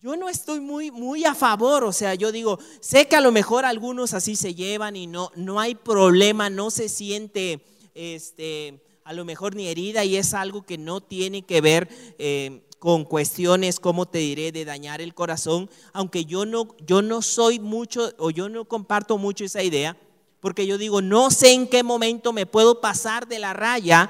Yo 0.00 0.16
no 0.16 0.28
estoy 0.28 0.60
muy, 0.60 0.92
muy 0.92 1.24
a 1.24 1.34
favor, 1.34 1.82
o 1.82 1.92
sea, 1.92 2.14
yo 2.14 2.30
digo, 2.30 2.60
sé 2.80 3.08
que 3.08 3.16
a 3.16 3.20
lo 3.20 3.32
mejor 3.32 3.64
algunos 3.64 4.14
así 4.14 4.36
se 4.36 4.54
llevan 4.54 4.94
y 4.94 5.08
no, 5.08 5.32
no 5.34 5.58
hay 5.58 5.74
problema, 5.74 6.50
no 6.50 6.70
se 6.70 6.88
siente, 6.88 7.64
este, 7.94 8.80
a 9.02 9.12
lo 9.12 9.24
mejor 9.24 9.56
ni 9.56 9.66
herida 9.66 10.04
y 10.04 10.16
es 10.16 10.34
algo 10.34 10.62
que 10.62 10.78
no 10.78 11.00
tiene 11.00 11.42
que 11.42 11.60
ver 11.60 11.88
eh, 12.18 12.62
con 12.78 13.04
cuestiones, 13.04 13.80
como 13.80 14.06
te 14.06 14.18
diré, 14.18 14.52
de 14.52 14.64
dañar 14.64 15.00
el 15.00 15.14
corazón, 15.14 15.68
aunque 15.92 16.24
yo 16.24 16.46
no, 16.46 16.68
yo 16.86 17.02
no 17.02 17.22
soy 17.22 17.58
mucho 17.58 18.12
o 18.18 18.30
yo 18.30 18.48
no 18.48 18.64
comparto 18.64 19.18
mucho 19.18 19.44
esa 19.44 19.62
idea, 19.62 19.96
porque 20.40 20.66
yo 20.66 20.78
digo, 20.78 21.02
no 21.02 21.30
sé 21.30 21.52
en 21.52 21.66
qué 21.66 21.82
momento 21.82 22.32
me 22.32 22.46
puedo 22.46 22.80
pasar 22.80 23.26
de 23.26 23.40
la 23.40 23.52
raya 23.52 24.08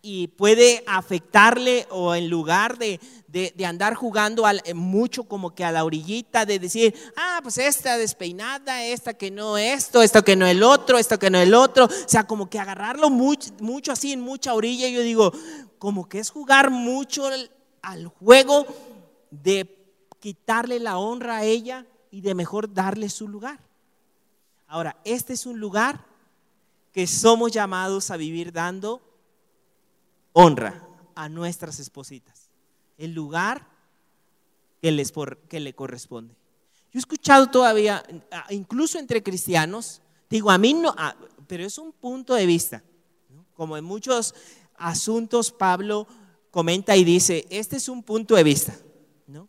y 0.00 0.28
puede 0.28 0.84
afectarle 0.86 1.86
o 1.90 2.14
en 2.14 2.30
lugar 2.30 2.78
de, 2.78 3.00
de, 3.26 3.66
andar 3.66 3.94
jugando 3.94 4.46
al, 4.46 4.62
eh, 4.64 4.72
mucho 4.72 5.24
como 5.24 5.54
que 5.54 5.64
a 5.64 5.72
la 5.72 5.84
orillita 5.84 6.46
de 6.46 6.58
decir, 6.60 6.94
ah, 7.16 7.40
pues 7.42 7.58
esta 7.58 7.98
despeinada, 7.98 8.84
esta 8.84 9.14
que 9.14 9.30
no 9.30 9.58
esto, 9.58 10.02
esto 10.02 10.22
que 10.22 10.36
no 10.36 10.46
el 10.46 10.62
otro, 10.62 10.98
esto 10.98 11.18
que 11.18 11.30
no 11.30 11.38
el 11.38 11.52
otro, 11.52 11.86
o 11.86 12.08
sea, 12.08 12.24
como 12.24 12.48
que 12.48 12.60
agarrarlo 12.60 13.10
mucho, 13.10 13.50
mucho 13.60 13.92
así 13.92 14.12
en 14.12 14.20
mucha 14.20 14.54
orilla, 14.54 14.88
yo 14.88 15.02
digo, 15.02 15.32
como 15.78 16.08
que 16.08 16.20
es 16.20 16.30
jugar 16.30 16.70
mucho 16.70 17.28
al 17.88 18.06
juego 18.06 18.66
de 19.30 19.74
quitarle 20.20 20.78
la 20.78 20.98
honra 20.98 21.38
a 21.38 21.44
ella 21.44 21.86
y 22.10 22.20
de 22.20 22.34
mejor 22.34 22.72
darle 22.72 23.08
su 23.08 23.28
lugar. 23.28 23.60
Ahora, 24.66 24.96
este 25.04 25.32
es 25.32 25.46
un 25.46 25.58
lugar 25.58 26.04
que 26.92 27.06
somos 27.06 27.50
llamados 27.52 28.10
a 28.10 28.18
vivir 28.18 28.52
dando 28.52 29.00
honra 30.32 30.86
a 31.14 31.30
nuestras 31.30 31.80
espositas. 31.80 32.50
El 32.98 33.14
lugar 33.14 33.66
que, 34.82 34.92
les 34.92 35.12
que 35.48 35.60
le 35.60 35.74
corresponde. 35.74 36.34
Yo 36.92 36.98
he 36.98 36.98
escuchado 36.98 37.48
todavía, 37.48 38.02
incluso 38.50 38.98
entre 38.98 39.22
cristianos, 39.22 40.02
digo, 40.28 40.50
a 40.50 40.58
mí 40.58 40.74
no, 40.74 40.94
pero 41.46 41.64
es 41.64 41.78
un 41.78 41.92
punto 41.92 42.34
de 42.34 42.44
vista. 42.44 42.82
Como 43.54 43.76
en 43.78 43.84
muchos 43.84 44.34
asuntos, 44.76 45.50
Pablo 45.50 46.06
comenta 46.50 46.96
y 46.96 47.04
dice, 47.04 47.46
este 47.50 47.76
es 47.76 47.88
un 47.88 48.02
punto 48.02 48.34
de 48.34 48.42
vista, 48.42 48.74
¿no? 49.26 49.48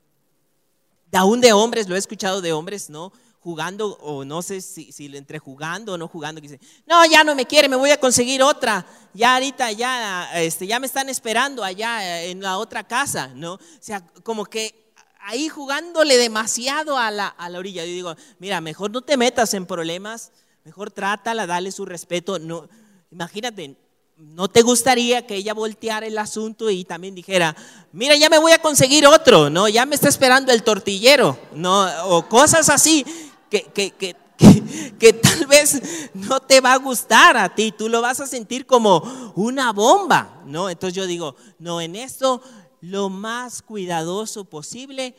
Aún 1.14 1.42
de 1.42 1.54
hombres, 1.54 1.88
lo 1.88 1.96
he 1.96 2.00
escuchado 2.00 2.42
de 2.42 2.54
hombres, 2.54 2.90
¿no? 2.90 3.12
Jugando, 3.40 3.98
o 4.02 4.26
no 4.26 4.42
sé 4.42 4.60
si, 4.62 4.92
si 4.92 5.16
entre 5.16 5.40
jugando 5.40 5.94
o 5.94 5.98
no 5.98 6.08
jugando, 6.08 6.42
que 6.42 6.50
dice, 6.50 6.60
no, 6.86 7.06
ya 7.06 7.24
no 7.24 7.36
me 7.36 7.46
quiere, 7.46 7.70
me 7.70 7.78
voy 7.78 7.92
a 7.92 8.00
conseguir 8.00 8.44
otra, 8.44 8.86
ya 9.14 9.36
ahorita 9.36 9.72
ya, 9.72 10.30
este, 10.42 10.68
ya 10.68 10.80
me 10.80 10.88
están 10.88 11.08
esperando 11.08 11.64
allá 11.64 12.24
en 12.24 12.42
la 12.42 12.58
otra 12.58 12.86
casa, 12.86 13.32
¿no? 13.34 13.54
O 13.54 13.60
sea, 13.80 14.06
como 14.24 14.46
que 14.46 14.90
ahí 15.22 15.48
jugándole 15.48 16.18
demasiado 16.18 16.98
a 16.98 17.12
la, 17.12 17.28
a 17.28 17.50
la 17.50 17.60
orilla. 17.60 17.86
Yo 17.86 17.92
digo, 17.92 18.16
mira, 18.40 18.62
mejor 18.62 18.92
no 18.92 19.02
te 19.02 19.18
metas 19.18 19.54
en 19.54 19.66
problemas, 19.66 20.32
mejor 20.64 20.92
trátala, 20.92 21.46
dale 21.48 21.72
su 21.72 21.86
respeto. 21.86 22.40
No, 22.40 22.68
imagínate, 23.12 23.78
¿No 24.20 24.50
te 24.50 24.64
gustaría 24.64 25.26
que 25.26 25.36
ella 25.36 25.54
volteara 25.54 26.06
el 26.06 26.18
asunto 26.18 26.70
y 26.70 26.84
también 26.84 27.16
dijera, 27.16 27.56
mira, 27.94 28.18
ya 28.18 28.30
me 28.30 28.38
voy 28.38 28.52
a 28.52 28.62
conseguir 28.62 29.08
otro, 29.08 29.50
¿no? 29.50 29.70
Ya 29.70 29.86
me 29.86 29.96
está 29.96 30.10
esperando 30.10 30.52
el 30.52 30.62
tortillero, 30.62 31.40
¿no? 31.54 31.88
O 32.06 32.28
cosas 32.28 32.68
así 32.68 33.06
que, 33.50 33.64
que, 33.64 33.92
que, 33.92 34.18
que, 35.00 35.14
tal 35.14 35.46
vez 35.48 36.12
no 36.14 36.42
te 36.42 36.60
va 36.60 36.74
a 36.74 36.80
gustar 36.80 37.38
a 37.38 37.56
ti, 37.56 37.72
tú 37.72 37.88
lo 37.88 38.02
vas 38.02 38.20
a 38.20 38.28
sentir 38.28 38.66
como 38.66 39.34
una 39.36 39.72
bomba, 39.72 40.42
¿no? 40.46 40.70
Entonces 40.70 40.96
yo 40.96 41.08
digo, 41.08 41.38
no, 41.58 41.80
en 41.80 41.96
esto 41.96 42.42
lo 42.82 43.08
más 43.08 43.62
cuidadoso 43.62 44.44
posible, 44.44 45.16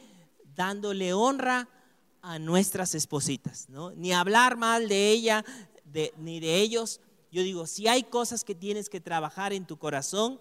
dándole 0.55 1.15
honra 1.15 1.71
a 2.21 2.39
nuestras 2.39 2.95
espositas, 2.95 3.71
¿no? 3.71 3.93
Ni 3.93 4.13
hablar 4.13 4.59
mal 4.59 4.89
de 4.89 5.11
ella, 5.11 5.43
de, 5.85 6.13
ni 6.19 6.39
de 6.39 6.61
ellos, 6.61 7.01
yo 7.31 7.43
digo, 7.43 7.66
si 7.66 7.87
hay 7.89 8.03
cosas 8.03 8.45
que 8.45 8.55
tienes 8.55 8.89
que 8.89 9.01
trabajar 9.01 9.53
en 9.53 9.66
tu 9.66 9.76
corazón, 9.76 10.41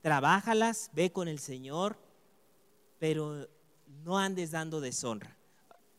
trabájalas, 0.00 0.90
ve 0.94 1.10
con 1.10 1.28
el 1.28 1.38
Señor, 1.38 1.98
pero 2.98 3.48
no 4.04 4.18
andes 4.18 4.50
dando 4.50 4.80
deshonra. 4.80 5.36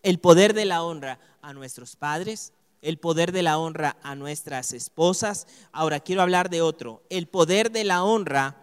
El 0.02 0.20
poder 0.20 0.54
de 0.54 0.66
la 0.66 0.84
honra 0.84 1.20
a 1.42 1.54
nuestros 1.54 1.96
padres, 1.96 2.54
el 2.82 2.98
poder 2.98 3.32
de 3.32 3.44
la 3.44 3.58
honra 3.58 3.98
a 4.04 4.16
nuestras 4.16 4.74
esposas. 4.74 5.48
Ahora 5.72 6.00
quiero 6.00 6.22
hablar 6.22 6.50
de 6.50 6.62
otro, 6.62 7.04
el 7.10 7.28
poder 7.28 7.72
de 7.72 7.84
la 7.84 8.04
honra 8.04 8.58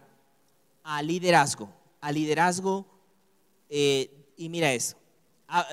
al 0.82 1.06
liderazgo, 1.06 1.70
al 2.00 2.14
liderazgo, 2.14 2.86
eh, 3.68 4.10
y 4.36 4.48
mira 4.48 4.72
eso, 4.72 4.96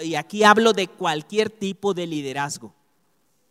y 0.04 0.16
aquí 0.16 0.44
hablo 0.44 0.74
de 0.74 0.88
cualquier 0.88 1.50
tipo 1.50 1.94
de 1.94 2.08
liderazgo, 2.08 2.74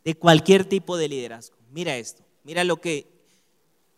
de 0.05 0.15
cualquier 0.15 0.65
tipo 0.65 0.97
de 0.97 1.09
liderazgo. 1.09 1.57
Mira 1.71 1.97
esto. 1.97 2.26
Mira 2.47 2.63
lo 2.63 2.81
que 2.81 3.09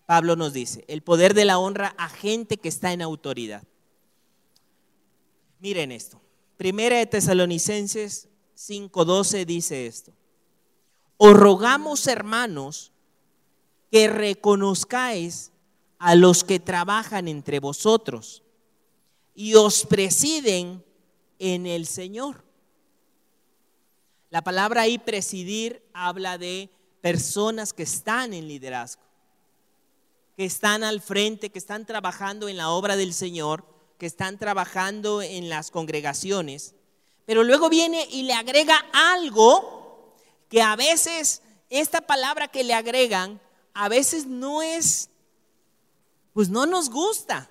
Pablo 0.06 0.34
nos 0.34 0.54
dice, 0.54 0.82
el 0.88 1.02
poder 1.02 1.34
de 1.34 1.44
la 1.44 1.58
honra 1.58 1.94
a 1.98 2.08
gente 2.08 2.56
que 2.56 2.70
está 2.70 2.94
en 2.94 3.02
autoridad. 3.02 3.62
Miren 5.60 5.92
esto. 5.92 6.18
Primera 6.56 6.96
de 6.96 7.04
Tesalonicenses 7.04 8.26
5:12 8.54 9.44
dice 9.44 9.86
esto. 9.86 10.14
Os 11.18 11.34
rogamos, 11.34 12.06
hermanos, 12.06 12.90
que 13.90 14.08
reconozcáis 14.08 15.52
a 15.98 16.14
los 16.14 16.42
que 16.42 16.58
trabajan 16.58 17.28
entre 17.28 17.60
vosotros 17.60 18.42
y 19.34 19.56
os 19.56 19.84
presiden 19.84 20.82
en 21.38 21.66
el 21.66 21.84
Señor. 21.84 22.46
La 24.30 24.42
palabra 24.42 24.82
ahí 24.82 24.96
presidir 24.98 25.82
habla 25.92 26.38
de 26.38 26.70
personas 27.00 27.72
que 27.72 27.84
están 27.84 28.34
en 28.34 28.48
liderazgo, 28.48 29.02
que 30.36 30.44
están 30.44 30.84
al 30.84 31.00
frente, 31.00 31.50
que 31.50 31.58
están 31.58 31.86
trabajando 31.86 32.48
en 32.48 32.56
la 32.56 32.70
obra 32.70 32.96
del 32.96 33.12
Señor, 33.12 33.64
que 33.98 34.06
están 34.06 34.38
trabajando 34.38 35.22
en 35.22 35.48
las 35.48 35.70
congregaciones. 35.70 36.74
Pero 37.26 37.44
luego 37.44 37.68
viene 37.68 38.06
y 38.10 38.22
le 38.22 38.32
agrega 38.32 38.86
algo 38.92 40.14
que 40.48 40.62
a 40.62 40.76
veces 40.76 41.42
esta 41.68 42.00
palabra 42.00 42.48
que 42.48 42.64
le 42.64 42.74
agregan 42.74 43.40
a 43.74 43.88
veces 43.88 44.26
no 44.26 44.62
es, 44.62 45.10
pues 46.32 46.48
no 46.48 46.66
nos 46.66 46.90
gusta. 46.90 47.50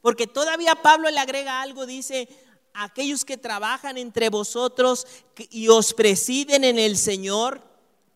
Porque 0.00 0.26
todavía 0.26 0.74
Pablo 0.76 1.10
le 1.10 1.18
agrega 1.18 1.60
algo, 1.60 1.86
dice, 1.86 2.28
aquellos 2.72 3.24
que 3.24 3.36
trabajan 3.36 3.98
entre 3.98 4.30
vosotros 4.30 5.06
y 5.50 5.68
os 5.68 5.92
presiden 5.94 6.64
en 6.64 6.78
el 6.78 6.96
Señor, 6.96 7.67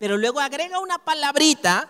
pero 0.03 0.19
luego 0.19 0.41
agrega 0.41 0.81
una 0.81 0.99
palabrita 0.99 1.89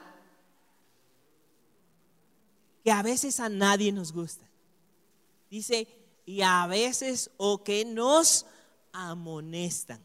que 2.85 2.91
a 2.91 3.03
veces 3.03 3.41
a 3.41 3.49
nadie 3.49 3.91
nos 3.91 4.13
gusta. 4.13 4.47
Dice, 5.49 5.89
y 6.27 6.43
a 6.43 6.67
veces 6.67 7.31
o 7.39 7.65
que 7.65 7.87
nos 7.87 8.45
amonestan, 8.93 10.05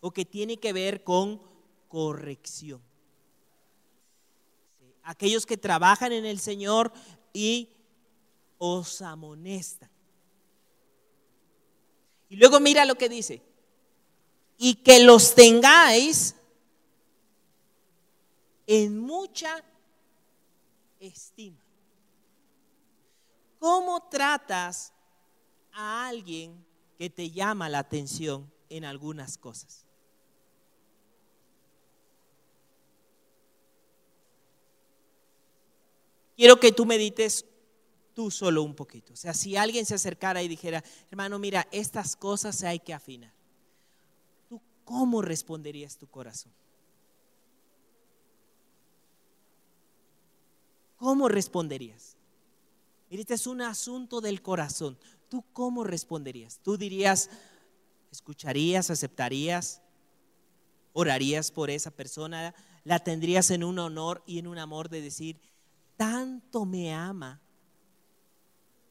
o 0.00 0.12
que 0.12 0.24
tiene 0.24 0.56
que 0.56 0.72
ver 0.72 1.04
con 1.04 1.42
corrección. 1.88 2.80
Aquellos 5.02 5.44
que 5.44 5.58
trabajan 5.58 6.12
en 6.12 6.24
el 6.24 6.40
Señor 6.40 6.90
y 7.34 7.68
os 8.56 9.02
amonestan. 9.02 9.90
Y 12.30 12.36
luego 12.36 12.60
mira 12.60 12.86
lo 12.86 12.94
que 12.94 13.10
dice. 13.10 13.42
Y 14.56 14.76
que 14.76 15.00
los 15.00 15.34
tengáis 15.34 16.34
en 18.66 18.98
mucha 18.98 19.64
estima. 21.00 21.58
¿Cómo 23.58 24.08
tratas 24.08 24.92
a 25.72 26.08
alguien 26.08 26.64
que 26.98 27.10
te 27.10 27.30
llama 27.30 27.68
la 27.68 27.78
atención 27.78 28.52
en 28.68 28.84
algunas 28.84 29.38
cosas? 29.38 29.84
Quiero 36.36 36.60
que 36.60 36.70
tú 36.70 36.84
medites 36.84 37.46
tú 38.12 38.30
solo 38.30 38.62
un 38.62 38.74
poquito. 38.74 39.14
O 39.14 39.16
sea, 39.16 39.32
si 39.32 39.56
alguien 39.56 39.86
se 39.86 39.94
acercara 39.94 40.42
y 40.42 40.48
dijera, 40.48 40.84
hermano, 41.10 41.38
mira, 41.38 41.66
estas 41.70 42.14
cosas 42.14 42.62
hay 42.62 42.78
que 42.78 42.92
afinar. 42.92 43.32
¿Tú 44.48 44.60
cómo 44.84 45.22
responderías 45.22 45.96
tu 45.96 46.06
corazón? 46.06 46.52
¿Cómo 50.96 51.28
responderías? 51.28 52.16
Este 53.10 53.34
es 53.34 53.46
un 53.46 53.60
asunto 53.60 54.20
del 54.20 54.42
corazón. 54.42 54.98
¿Tú 55.28 55.44
cómo 55.52 55.84
responderías? 55.84 56.58
¿Tú 56.62 56.76
dirías, 56.76 57.30
escucharías, 58.10 58.90
aceptarías, 58.90 59.82
orarías 60.92 61.50
por 61.50 61.70
esa 61.70 61.90
persona, 61.90 62.54
la 62.84 62.98
tendrías 63.00 63.50
en 63.50 63.64
un 63.64 63.78
honor 63.78 64.22
y 64.26 64.38
en 64.38 64.46
un 64.46 64.58
amor 64.58 64.88
de 64.88 65.02
decir, 65.02 65.38
tanto 65.96 66.64
me 66.64 66.94
ama 66.94 67.40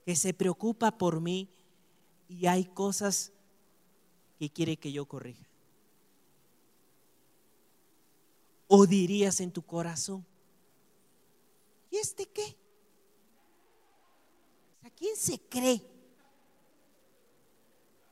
que 0.05 0.15
se 0.15 0.33
preocupa 0.33 0.97
por 0.97 1.19
mí 1.19 1.49
y 2.29 2.45
hay 2.45 2.65
cosas 2.65 3.31
que 4.37 4.49
quiere 4.49 4.77
que 4.77 4.91
yo 4.91 5.05
corrija. 5.05 5.47
O 8.67 8.85
dirías 8.85 9.39
en 9.39 9.51
tu 9.51 9.61
corazón, 9.61 10.25
¿y 11.95 11.97
este 11.97 12.25
qué? 12.25 12.57
¿A 14.83 14.89
quién 14.89 15.15
se 15.15 15.39
cree? 15.39 15.81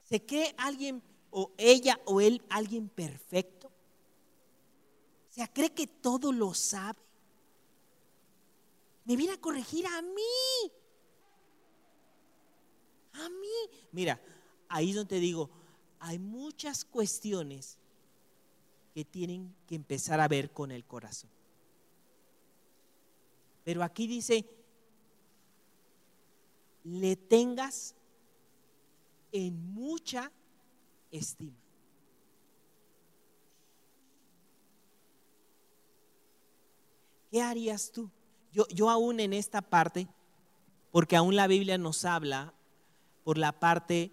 ¿Se 0.07 0.25
cree 0.25 0.55
alguien 0.57 1.03
o 1.31 1.51
ella 1.57 1.99
o 2.05 2.21
él 2.21 2.41
alguien 2.49 2.87
perfecto? 2.87 3.69
¿Se 5.29 5.45
cree 5.49 5.71
que 5.71 5.87
todo 5.87 6.31
lo 6.31 6.53
sabe? 6.53 6.99
Me 9.03 9.17
viene 9.17 9.33
a 9.33 9.41
corregir 9.41 9.85
a 9.85 10.01
mí. 10.01 10.71
A 13.13 13.29
mí. 13.29 13.79
Mira, 13.91 14.21
ahí 14.69 14.91
es 14.91 14.95
donde 14.95 15.09
te 15.09 15.19
digo, 15.19 15.49
hay 15.99 16.19
muchas 16.19 16.85
cuestiones 16.85 17.77
que 18.93 19.03
tienen 19.03 19.53
que 19.67 19.75
empezar 19.75 20.21
a 20.21 20.27
ver 20.29 20.53
con 20.53 20.71
el 20.71 20.85
corazón. 20.85 21.29
Pero 23.63 23.83
aquí 23.83 24.07
dice, 24.07 24.45
le 26.83 27.15
tengas 27.15 27.95
en 29.31 29.73
mucha 29.73 30.31
estima. 31.11 31.57
¿Qué 37.31 37.41
harías 37.41 37.91
tú? 37.91 38.11
Yo, 38.51 38.67
yo 38.67 38.89
aún 38.89 39.19
en 39.19 39.33
esta 39.33 39.61
parte, 39.61 40.07
porque 40.91 41.15
aún 41.15 41.35
la 41.35 41.47
Biblia 41.47 41.77
nos 41.77 42.05
habla 42.05 42.53
por 43.23 43.37
la 43.37 43.59
parte 43.59 44.11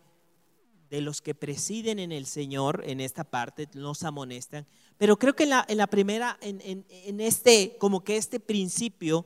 de 0.89 1.01
los 1.01 1.21
que 1.21 1.35
presiden 1.35 1.99
en 1.99 2.13
el 2.13 2.27
Señor, 2.27 2.83
en 2.85 3.01
esta 3.01 3.25
parte, 3.25 3.69
nos 3.75 4.03
amonestan. 4.03 4.67
Pero 4.99 5.19
creo 5.19 5.37
que 5.37 5.45
en 5.45 5.77
la, 5.77 5.87
primera, 5.87 6.37
en, 6.41 6.85
en, 6.89 7.21
este, 7.21 7.77
como 7.79 8.03
que 8.03 8.17
este 8.17 8.41
principio 8.41 9.25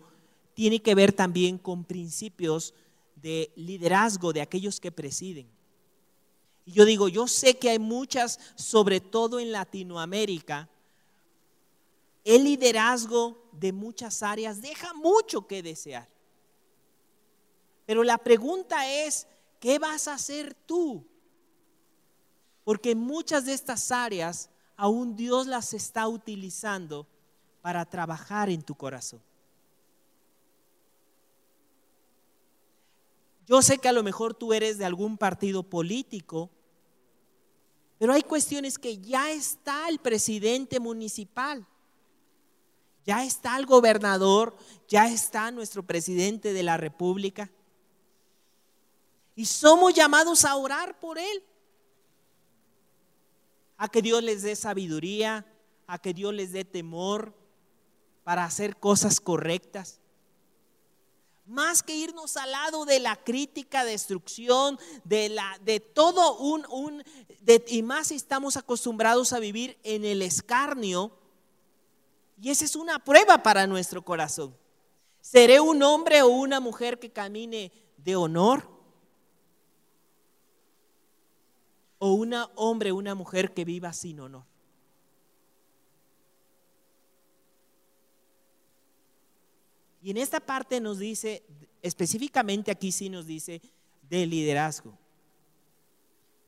tiene 0.54 0.80
que 0.80 0.94
ver 0.94 1.12
también 1.12 1.58
con 1.58 1.84
principios 1.84 2.74
de 3.16 3.52
liderazgo 3.56 4.32
de 4.32 4.40
aquellos 4.40 4.80
que 4.80 4.92
presiden. 4.92 5.46
Y 6.66 6.72
yo 6.72 6.84
digo, 6.84 7.08
yo 7.08 7.26
sé 7.26 7.58
que 7.58 7.70
hay 7.70 7.78
muchas, 7.78 8.40
sobre 8.54 9.00
todo 9.00 9.40
en 9.40 9.52
Latinoamérica, 9.52 10.68
el 12.24 12.44
liderazgo 12.44 13.36
de 13.52 13.72
muchas 13.72 14.22
áreas 14.22 14.62
deja 14.62 14.94
mucho 14.94 15.46
que 15.46 15.62
desear. 15.62 16.08
Pero 17.86 18.02
la 18.02 18.16
pregunta 18.16 18.90
es, 18.90 19.26
¿Qué 19.64 19.78
vas 19.78 20.08
a 20.08 20.12
hacer 20.12 20.52
tú? 20.52 21.06
Porque 22.64 22.94
muchas 22.94 23.46
de 23.46 23.54
estas 23.54 23.90
áreas 23.90 24.50
aún 24.76 25.16
Dios 25.16 25.46
las 25.46 25.72
está 25.72 26.06
utilizando 26.06 27.06
para 27.62 27.86
trabajar 27.86 28.50
en 28.50 28.60
tu 28.60 28.74
corazón. 28.74 29.22
Yo 33.46 33.60
sé 33.62 33.78
que 33.78 33.88
a 33.88 33.92
lo 33.92 34.02
mejor 34.02 34.34
tú 34.34 34.52
eres 34.52 34.78
de 34.78 34.84
algún 34.84 35.18
partido 35.18 35.62
político, 35.62 36.50
pero 37.98 38.12
hay 38.12 38.22
cuestiones 38.22 38.78
que 38.78 38.98
ya 38.98 39.30
está 39.30 39.88
el 39.88 39.98
presidente 39.98 40.80
municipal, 40.80 41.66
ya 43.04 43.24
está 43.24 43.56
el 43.58 43.66
gobernador, 43.66 44.56
ya 44.88 45.08
está 45.08 45.50
nuestro 45.50 45.82
presidente 45.82 46.52
de 46.52 46.62
la 46.62 46.76
República. 46.76 47.50
Y 49.36 49.44
somos 49.44 49.92
llamados 49.92 50.44
a 50.44 50.56
orar 50.56 50.98
por 50.98 51.18
Él. 51.18 51.42
A 53.76 53.88
que 53.88 54.00
Dios 54.00 54.22
les 54.22 54.42
dé 54.42 54.56
sabiduría, 54.56 55.44
a 55.86 55.98
que 55.98 56.14
Dios 56.14 56.32
les 56.32 56.52
dé 56.52 56.64
temor 56.64 57.34
para 58.22 58.44
hacer 58.44 58.76
cosas 58.76 59.20
correctas. 59.20 60.00
Más 61.46 61.82
que 61.82 61.94
irnos 61.94 62.36
al 62.36 62.52
lado 62.52 62.84
de 62.84 63.00
la 63.00 63.16
crítica, 63.16 63.84
destrucción, 63.84 64.78
de, 65.04 65.28
la, 65.28 65.58
de 65.62 65.80
todo 65.80 66.38
un... 66.38 66.66
un 66.70 67.04
y 67.68 67.82
más 67.82 68.08
si 68.08 68.14
estamos 68.14 68.56
acostumbrados 68.56 69.32
a 69.32 69.38
vivir 69.38 69.78
en 69.82 70.04
el 70.04 70.22
escarnio. 70.22 71.12
Y 72.40 72.50
esa 72.50 72.64
es 72.64 72.74
una 72.74 72.98
prueba 72.98 73.42
para 73.42 73.66
nuestro 73.66 74.02
corazón. 74.02 74.56
¿Seré 75.20 75.60
un 75.60 75.82
hombre 75.82 76.22
o 76.22 76.28
una 76.28 76.60
mujer 76.60 76.98
que 76.98 77.12
camine 77.12 77.72
de 77.98 78.16
honor? 78.16 78.74
o 82.04 82.12
un 82.12 82.34
hombre 82.56 82.92
o 82.92 82.96
una 82.96 83.14
mujer 83.14 83.54
que 83.54 83.64
viva 83.64 83.90
sin 83.94 84.20
honor. 84.20 84.44
Y 90.04 90.10
en 90.10 90.18
esta 90.18 90.38
parte 90.38 90.82
nos 90.82 90.98
dice, 90.98 91.42
específicamente 91.80 92.70
aquí 92.70 92.92
sí 92.92 93.08
nos 93.08 93.24
dice, 93.24 93.62
de 94.02 94.26
liderazgo. 94.26 94.98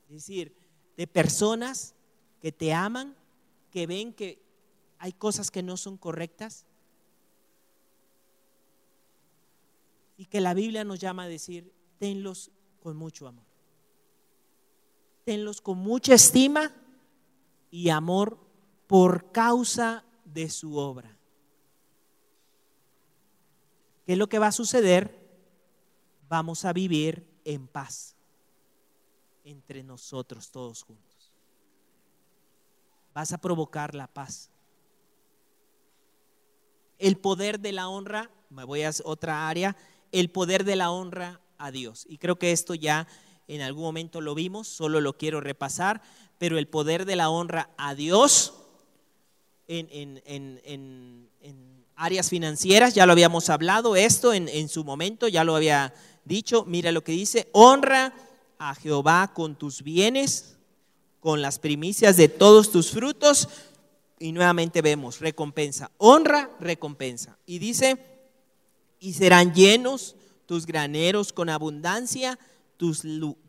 Es 0.09 0.17
decir, 0.17 0.55
de 0.95 1.07
personas 1.07 1.95
que 2.39 2.51
te 2.51 2.71
aman, 2.71 3.15
que 3.71 3.87
ven 3.87 4.13
que 4.13 4.39
hay 4.99 5.11
cosas 5.11 5.49
que 5.49 5.63
no 5.63 5.75
son 5.75 5.97
correctas 5.97 6.65
y 10.17 10.25
que 10.25 10.39
la 10.39 10.53
Biblia 10.53 10.83
nos 10.83 10.99
llama 10.99 11.23
a 11.23 11.27
decir, 11.27 11.73
tenlos 11.97 12.51
con 12.83 12.95
mucho 12.95 13.27
amor. 13.27 13.45
Tenlos 15.25 15.61
con 15.61 15.79
mucha 15.79 16.13
estima 16.13 16.71
y 17.71 17.89
amor 17.89 18.37
por 18.85 19.31
causa 19.31 20.03
de 20.25 20.47
su 20.47 20.77
obra. 20.77 21.16
¿Qué 24.07 24.13
es 24.13 24.17
lo 24.17 24.29
que 24.29 24.39
va 24.39 24.47
a 24.47 24.53
suceder? 24.53 25.13
Vamos 26.29 26.63
a 26.63 26.71
vivir 26.71 27.27
en 27.43 27.67
paz 27.67 28.15
entre 29.43 29.83
nosotros 29.83 30.49
todos 30.49 30.83
juntos. 30.83 31.33
Vas 33.13 33.33
a 33.33 33.37
provocar 33.37 33.93
la 33.93 34.07
paz. 34.07 34.49
El 36.97 37.17
poder 37.17 37.59
de 37.59 37.73
la 37.73 37.89
honra, 37.89 38.31
me 38.49 38.63
voy 38.63 38.83
a 38.83 38.91
otra 39.03 39.49
área, 39.49 39.75
el 40.13 40.31
poder 40.31 40.63
de 40.63 40.77
la 40.77 40.89
honra 40.89 41.41
a 41.57 41.71
Dios. 41.71 42.05
Y 42.07 42.17
creo 42.17 42.39
que 42.39 42.53
esto 42.53 42.75
ya 42.75 43.09
en 43.49 43.59
algún 43.59 43.83
momento 43.83 44.21
lo 44.21 44.35
vimos, 44.35 44.69
solo 44.69 45.01
lo 45.01 45.17
quiero 45.17 45.41
repasar, 45.41 46.01
pero 46.37 46.57
el 46.57 46.69
poder 46.69 47.03
de 47.03 47.17
la 47.17 47.29
honra 47.29 47.71
a 47.77 47.93
Dios 47.93 48.53
en, 49.67 50.21
áreas 51.97 52.29
financieras, 52.29 52.93
ya 52.93 53.05
lo 53.05 53.11
habíamos 53.11 53.49
hablado, 53.49 53.95
esto 53.95 54.31
en, 54.33 54.69
su 54.69 54.85
momento, 54.85 55.27
ya 55.27 55.43
lo 55.43 55.55
había 55.55 55.93
dicho, 56.25 56.63
mira 56.65 56.91
lo 56.91 57.03
que 57.03 57.11
dice, 57.11 57.49
honra 57.51 58.13
a 58.59 58.75
Jehová 58.75 59.31
con 59.33 59.55
tus 59.55 59.81
bienes, 59.81 60.57
con 61.19 61.41
las 61.41 61.57
primicias 61.57 62.15
de 62.15 62.29
todos 62.29 62.71
tus 62.71 62.91
frutos, 62.91 63.49
y 64.19 64.31
nuevamente 64.31 64.81
vemos 64.81 65.19
recompensa, 65.19 65.91
honra, 65.97 66.51
recompensa. 66.59 67.37
Y 67.45 67.59
dice, 67.59 67.97
y 68.99 69.13
serán 69.13 69.53
llenos 69.53 70.15
tus 70.45 70.67
graneros 70.67 71.33
con 71.33 71.49
abundancia, 71.49 72.37
tus, 72.77 73.03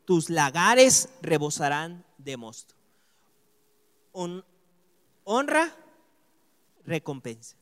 tus 0.06 0.30
lagares 0.30 1.10
rebosarán 1.20 2.04
de 2.16 2.36
mosto. 2.38 2.74
honra, 5.24 5.76
recompensa. 6.84 7.57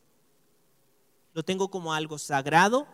Lo 1.37 1.43
tengo 1.43 1.69
como 1.69 1.93
algo 1.93 2.17
sagrado, 2.17 2.87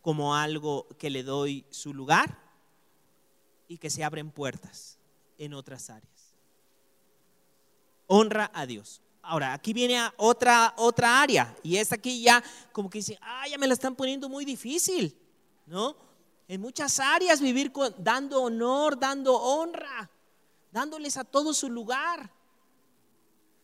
como 0.00 0.34
algo 0.34 0.86
que 0.96 1.10
le 1.10 1.22
doy 1.22 1.66
su 1.68 1.92
lugar 1.92 2.38
y 3.68 3.76
que 3.76 3.90
se 3.90 4.02
abren 4.02 4.30
puertas 4.30 4.96
en 5.36 5.52
otras 5.52 5.90
áreas. 5.90 6.34
Honra 8.06 8.50
a 8.54 8.64
Dios. 8.64 9.02
Ahora, 9.20 9.52
aquí 9.52 9.74
viene 9.74 10.00
otra, 10.16 10.72
otra 10.78 11.20
área 11.20 11.54
y 11.62 11.76
es 11.76 11.92
aquí 11.92 12.22
ya 12.22 12.42
como 12.72 12.88
que 12.88 13.00
dice, 13.00 13.18
ah, 13.20 13.46
ya 13.46 13.58
me 13.58 13.66
la 13.66 13.74
están 13.74 13.94
poniendo 13.94 14.30
muy 14.30 14.46
difícil, 14.46 15.14
¿no? 15.66 15.94
En 16.48 16.62
muchas 16.62 16.98
áreas 16.98 17.42
vivir 17.42 17.70
dando 17.98 18.42
honor, 18.42 18.98
dando 18.98 19.34
honra, 19.34 20.10
dándoles 20.72 21.18
a 21.18 21.24
todo 21.24 21.52
su 21.52 21.68
lugar. 21.68 22.30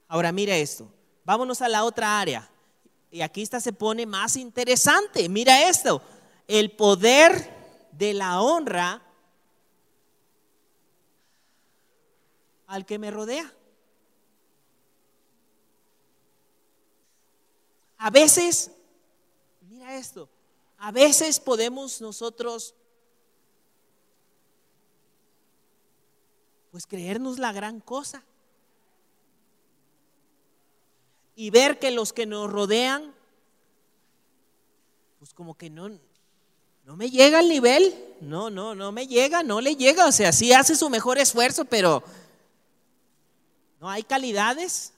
Ahora, 0.06 0.32
mira 0.32 0.54
esto, 0.54 0.86
vámonos 1.24 1.62
a 1.62 1.68
la 1.70 1.84
otra 1.84 2.20
área. 2.20 2.51
Y 3.12 3.20
aquí 3.20 3.42
esta 3.42 3.60
se 3.60 3.74
pone 3.74 4.06
más 4.06 4.36
interesante. 4.36 5.28
Mira 5.28 5.68
esto, 5.68 6.02
el 6.48 6.72
poder 6.72 7.54
de 7.92 8.14
la 8.14 8.40
honra 8.40 9.02
al 12.66 12.86
que 12.86 12.98
me 12.98 13.10
rodea. 13.10 13.52
A 17.98 18.08
veces, 18.08 18.70
mira 19.68 19.94
esto, 19.94 20.26
a 20.78 20.90
veces 20.90 21.38
podemos 21.38 22.00
nosotros, 22.00 22.74
pues 26.70 26.86
creernos 26.86 27.38
la 27.38 27.52
gran 27.52 27.78
cosa 27.80 28.24
y 31.34 31.50
ver 31.50 31.78
que 31.78 31.90
los 31.90 32.12
que 32.12 32.26
nos 32.26 32.50
rodean, 32.50 33.14
pues 35.18 35.32
como 35.34 35.56
que 35.56 35.70
no, 35.70 35.88
no 36.84 36.96
me 36.96 37.10
llega 37.10 37.38
al 37.38 37.48
nivel, 37.48 37.94
no, 38.20 38.50
no, 38.50 38.74
no 38.74 38.92
me 38.92 39.06
llega, 39.06 39.42
no 39.42 39.60
le 39.60 39.76
llega, 39.76 40.06
o 40.06 40.12
sea, 40.12 40.32
sí 40.32 40.52
hace 40.52 40.74
su 40.74 40.90
mejor 40.90 41.18
esfuerzo, 41.18 41.64
pero 41.64 42.02
no 43.80 43.88
hay 43.88 44.02
calidades, 44.02 44.92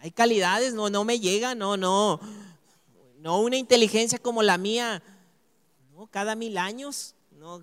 hay 0.00 0.10
calidades, 0.10 0.74
no, 0.74 0.90
no 0.90 1.04
me 1.04 1.18
llega, 1.18 1.54
no, 1.54 1.76
no. 1.76 2.20
No 3.20 3.40
una 3.40 3.56
inteligencia 3.56 4.18
como 4.18 4.42
la 4.42 4.58
mía, 4.58 5.02
no, 5.92 6.06
cada 6.06 6.36
mil 6.36 6.56
años, 6.56 7.14
no, 7.32 7.62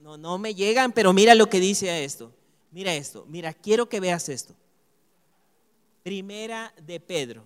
no, 0.00 0.16
no 0.16 0.38
me 0.38 0.54
llegan, 0.54 0.92
pero 0.92 1.12
mira 1.12 1.34
lo 1.34 1.48
que 1.50 1.60
dice 1.60 2.04
esto. 2.04 2.32
Mira 2.70 2.94
esto, 2.94 3.24
mira, 3.28 3.52
quiero 3.52 3.88
que 3.88 4.00
veas 4.00 4.28
esto. 4.28 4.54
Primera 6.06 6.72
de 6.80 7.00
Pedro. 7.00 7.44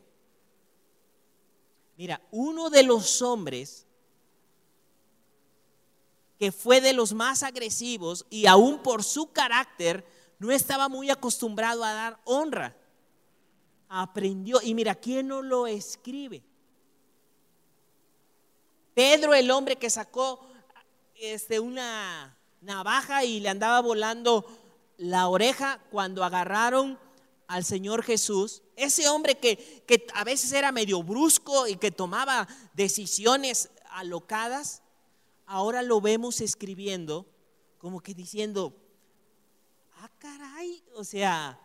Mira, 1.96 2.20
uno 2.30 2.68
de 2.68 2.82
los 2.82 3.22
hombres 3.22 3.86
que 6.38 6.52
fue 6.52 6.82
de 6.82 6.92
los 6.92 7.14
más 7.14 7.42
agresivos 7.42 8.26
y 8.28 8.44
aún 8.44 8.82
por 8.82 9.02
su 9.02 9.32
carácter 9.32 10.04
no 10.38 10.52
estaba 10.52 10.90
muy 10.90 11.08
acostumbrado 11.08 11.82
a 11.82 11.94
dar 11.94 12.20
honra 12.26 12.76
aprendió. 13.88 14.60
Y 14.62 14.74
mira, 14.74 14.94
¿quién 14.94 15.28
no 15.28 15.40
lo 15.40 15.66
escribe? 15.66 16.42
Pedro, 18.92 19.32
el 19.32 19.50
hombre 19.50 19.76
que 19.76 19.88
sacó 19.88 20.46
este, 21.14 21.60
una 21.60 22.36
navaja 22.60 23.24
y 23.24 23.40
le 23.40 23.48
andaba 23.48 23.80
volando 23.80 24.44
la 24.98 25.28
oreja 25.28 25.80
cuando 25.90 26.22
agarraron 26.24 26.98
al 27.50 27.64
Señor 27.64 28.04
Jesús, 28.04 28.62
ese 28.76 29.08
hombre 29.08 29.36
que, 29.36 30.06
a 30.14 30.22
veces 30.22 30.52
era 30.52 30.70
medio 30.70 31.02
brusco 31.02 31.66
y 31.66 31.74
que 31.74 31.90
tomaba 31.90 32.46
decisiones 32.74 33.70
alocadas, 33.90 34.82
ahora 35.46 35.82
lo 35.82 36.00
vemos 36.00 36.40
escribiendo 36.40 37.26
como 37.78 38.00
que 38.02 38.14
diciendo, 38.14 38.72
ah, 39.96 40.08
caray, 40.20 40.80
o 40.94 41.02
sea, 41.02 41.58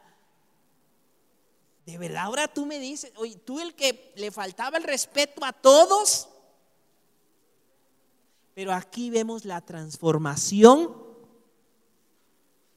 de 1.86 1.99
verdad 1.99 2.23
ahora 2.23 2.47
tú 2.47 2.65
me 2.65 2.79
dices, 2.79 3.13
tú 3.45 3.59
el 3.59 3.75
que 3.75 4.11
le 4.15 4.31
faltaba 4.31 4.79
el 4.79 4.83
respeto 4.86 5.45
a 5.45 5.53
todos. 5.53 6.29
Pero 8.55 8.73
aquí 8.73 9.11
vemos 9.11 9.45
la 9.45 9.61
transformación 9.61 10.95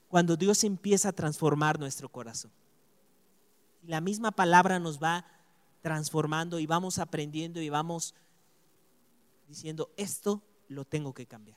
cuando 0.08 0.36
Dios 0.36 0.62
empieza 0.62 1.08
a 1.08 1.12
transformar 1.12 1.78
nuestro 1.78 2.10
corazón. 2.10 2.52
Y 3.88 3.90
la 3.90 4.02
misma 4.02 4.32
palabra 4.32 4.78
nos 4.78 5.02
va 5.02 5.24
transformando 5.80 6.58
y 6.58 6.66
vamos 6.66 6.98
aprendiendo 6.98 7.62
y 7.62 7.70
vamos 7.70 8.14
diciendo, 9.48 9.90
esto 9.96 10.42
lo 10.68 10.84
tengo 10.84 11.14
que 11.14 11.24
cambiar. 11.24 11.56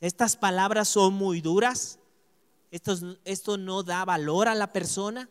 Estas 0.00 0.34
palabras 0.34 0.88
son 0.88 1.12
muy 1.12 1.42
duras, 1.42 1.98
esto, 2.70 2.94
esto 3.26 3.58
no 3.58 3.82
da 3.82 4.02
valor 4.06 4.48
a 4.48 4.54
la 4.54 4.72
persona. 4.72 5.28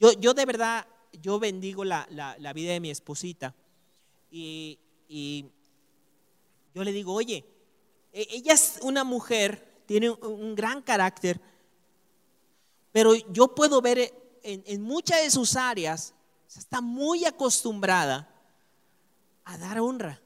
Yo, 0.00 0.34
de 0.34 0.46
verdad, 0.46 0.84
yo 1.12 1.38
bendigo 1.38 1.84
la, 1.84 2.08
vida 2.52 2.72
de 2.72 2.80
mi 2.80 2.90
esposita 2.90 3.54
y, 4.32 4.80
yo 6.74 6.82
le 6.82 6.90
digo, 6.90 7.12
oye, 7.12 7.44
e, 8.12 8.26
ella 8.32 8.54
es 8.54 8.80
una 8.82 9.04
mujer, 9.04 9.73
tiene 9.86 10.10
un, 10.10 10.54
gran 10.54 10.82
carácter, 10.82 11.40
pero 12.92 13.14
yo 13.14 13.54
puedo 13.54 13.80
ver 13.80 14.12
en, 14.42 14.82
muchas 14.82 15.22
de 15.22 15.30
sus 15.30 15.56
áreas, 15.56 16.14
está 16.54 16.80
muy 16.80 17.24
acostumbrada 17.24 18.28
a 19.44 19.58
dar 19.58 19.80
honra. 19.80 20.20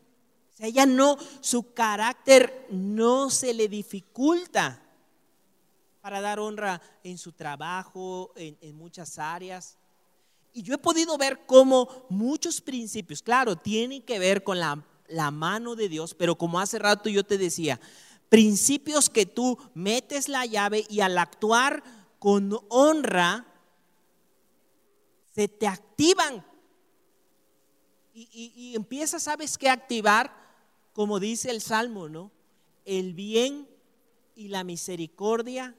Ella 0.58 0.86
no, 0.86 1.16
su 1.40 1.72
carácter 1.72 2.66
no 2.70 3.30
se 3.30 3.54
le 3.54 3.68
dificulta 3.68 4.82
para 6.00 6.20
dar 6.20 6.40
honra 6.40 6.80
en 7.04 7.16
su 7.16 7.32
trabajo, 7.32 8.32
en, 8.36 8.76
muchas 8.76 9.18
áreas. 9.18 9.76
Y 10.52 10.62
yo 10.62 10.74
he 10.74 10.78
podido 10.78 11.16
ver 11.16 11.46
cómo 11.46 12.06
muchos 12.08 12.60
principios, 12.60 13.22
claro, 13.22 13.56
tienen 13.56 14.02
que 14.02 14.18
ver 14.18 14.42
con 14.42 14.58
la 14.58 15.30
mano 15.30 15.76
de 15.76 15.88
Dios, 15.88 16.14
pero 16.14 16.36
como 16.36 16.58
hace 16.58 16.78
rato 16.78 17.08
yo 17.08 17.24
te 17.24 17.38
decía, 17.38 17.80
principios 18.28 19.08
que 19.08 19.26
tú 19.26 19.58
metes 19.74 20.28
la 20.28 20.46
llave 20.46 20.86
y 20.88 21.00
al 21.00 21.18
actuar 21.18 21.82
con 22.18 22.58
honra, 22.68 23.46
se 25.34 25.48
te 25.48 25.66
activan. 25.66 26.44
Y, 28.12 28.52
y, 28.56 28.74
empiezas, 28.74 29.22
¿sabes 29.22 29.56
qué? 29.56 29.70
Activar 29.70 30.32
como 30.92 31.20
dice 31.20 31.50
el 31.50 31.60
Salmo, 31.60 32.08
¿no? 32.08 32.32
El 32.84 33.14
bien 33.14 33.68
y 34.34 34.48
la 34.48 34.64
misericordia 34.64 35.76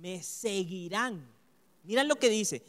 me 0.00 0.22
seguirán. 0.22 1.28
Mira 1.84 2.02
lo 2.02 2.16
que 2.16 2.30
dice 2.30 2.62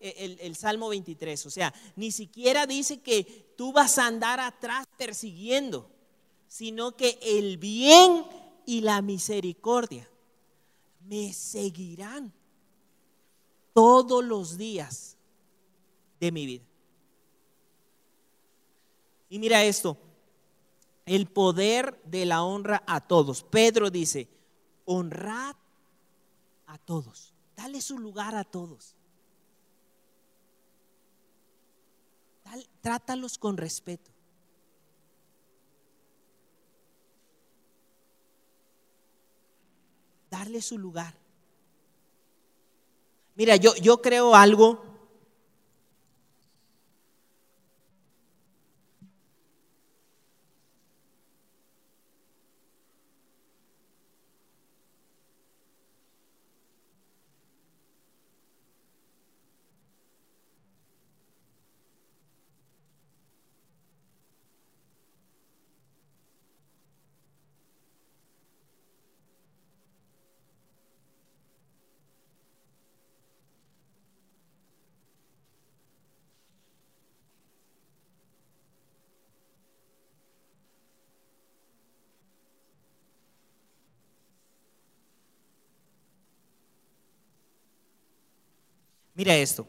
el, 0.00 0.38
el, 0.40 0.56
Salmo 0.56 0.88
23. 0.88 1.46
O 1.46 1.50
sea, 1.50 1.72
ni 1.94 2.10
siquiera 2.10 2.66
dice 2.66 2.98
que 2.98 3.52
tú 3.56 3.72
vas 3.72 3.98
a 3.98 4.06
andar 4.06 4.40
atrás 4.40 4.86
persiguiendo, 4.96 5.88
sino 6.48 6.96
que 6.96 7.18
el 7.22 7.58
bien 7.58 8.24
y 8.70 8.82
la 8.82 9.02
misericordia 9.02 10.08
me 11.00 11.32
seguirán 11.32 12.32
todos 13.72 14.24
los 14.24 14.56
días 14.56 15.16
de 16.20 16.30
mi 16.30 16.46
vida. 16.46 16.64
Y 19.28 19.40
mira 19.40 19.64
esto, 19.64 19.96
el 21.04 21.26
poder 21.26 22.00
de 22.04 22.24
la 22.26 22.44
honra 22.44 22.84
a 22.86 23.00
todos. 23.00 23.42
Pedro 23.42 23.90
dice, 23.90 24.28
honrad 24.84 25.56
a 26.66 26.78
todos, 26.78 27.34
dale 27.56 27.80
su 27.80 27.98
lugar 27.98 28.36
a 28.36 28.44
todos. 28.44 28.94
trátalos 32.82 33.36
con 33.36 33.56
respeto. 33.56 34.12
Darle 40.30 40.62
su 40.62 40.78
lugar. 40.78 41.14
Mira, 43.34 43.56
yo, 43.56 43.74
yo 43.76 44.00
creo 44.00 44.34
algo 44.34 44.89
Mira 89.20 89.36
esto. 89.36 89.66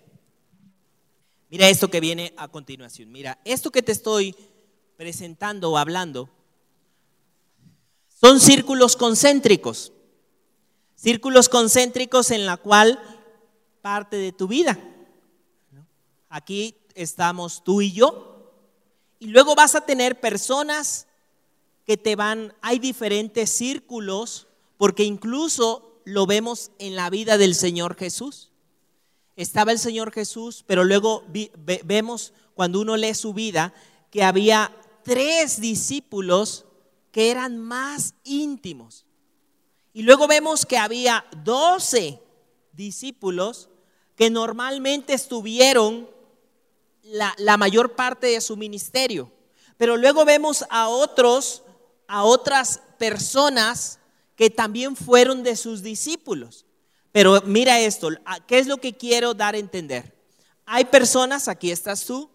Mira 1.50 1.68
esto 1.68 1.92
que 1.92 2.00
viene 2.00 2.34
a 2.38 2.48
continuación. 2.48 3.12
Mira, 3.12 3.38
esto 3.44 3.70
que 3.70 3.82
te 3.82 3.92
estoy 3.92 4.34
presentando 4.96 5.72
o 5.72 5.78
hablando 5.78 6.30
son 8.08 8.40
círculos 8.40 8.96
concéntricos. 8.96 9.92
Círculos 10.96 11.50
concéntricos 11.50 12.32
en 12.32 12.46
la 12.46 12.56
cual 12.56 12.98
parte 13.82 14.16
de 14.16 14.32
tu 14.32 14.48
vida. 14.48 14.80
Aquí 16.30 16.78
estamos 16.96 17.62
tú 17.62 17.82
y 17.82 17.92
yo. 17.92 18.54
Y 19.20 19.28
luego 19.28 19.54
vas 19.54 19.76
a 19.76 19.86
tener 19.86 20.22
personas 20.22 21.08
que 21.86 21.98
te 21.98 22.16
van, 22.16 22.54
hay 22.62 22.80
diferentes 22.80 23.50
círculos, 23.50 24.48
porque 24.78 25.04
incluso 25.04 26.00
lo 26.06 26.26
vemos 26.26 26.72
en 26.80 26.96
la 26.96 27.10
vida 27.10 27.38
del 27.38 27.54
Señor 27.54 27.98
Jesús 27.98 28.51
estaba 29.42 29.72
el 29.72 29.80
Señor 29.80 30.12
Jesús, 30.12 30.64
pero 30.68 30.84
luego 30.84 31.24
vemos 31.84 32.34
cuando 32.54 32.80
uno 32.80 32.98
lee 32.98 33.14
su 33.14 33.34
vida 33.34 33.74
que 34.10 34.24
había 34.24 34.76
tres 35.04 35.60
discípulos 35.60 36.66
que 37.12 37.32
eran 37.32 37.58
más 37.58 38.14
íntimos. 38.24 39.06
Y 39.94 40.04
luego 40.04 40.28
vemos 40.28 40.66
que 40.66 40.78
había 40.78 41.26
doce 41.44 42.22
discípulos 42.72 43.70
que 44.16 44.30
normalmente 44.30 45.14
estuvieron 45.14 46.10
la, 47.04 47.34
la, 47.38 47.58
mayor 47.58 47.96
parte 47.96 48.28
de 48.28 48.42
su 48.42 48.56
ministerio. 48.56 49.32
Pero 49.78 49.98
luego 49.98 50.24
vemos 50.24 50.64
a 50.70 50.88
otros, 50.88 51.64
a 52.08 52.24
otras 52.24 52.82
personas 53.00 54.00
que 54.36 54.50
también 54.50 54.96
fueron 54.96 55.44
de 55.44 55.56
sus 55.56 55.82
discípulos. 55.82 56.66
Pero 57.12 57.42
mira 57.46 57.80
esto, 57.80 58.10
¿qué 58.48 58.60
es 58.60 58.68
lo 58.68 58.78
que 58.78 58.94
quiero 58.94 59.34
dar 59.34 59.56
a 59.56 59.60
entender? 59.60 60.16
Hay 60.66 60.86
personas, 60.86 61.48
aquí 61.48 61.72
estás 61.72 62.06
tú, 62.06 62.30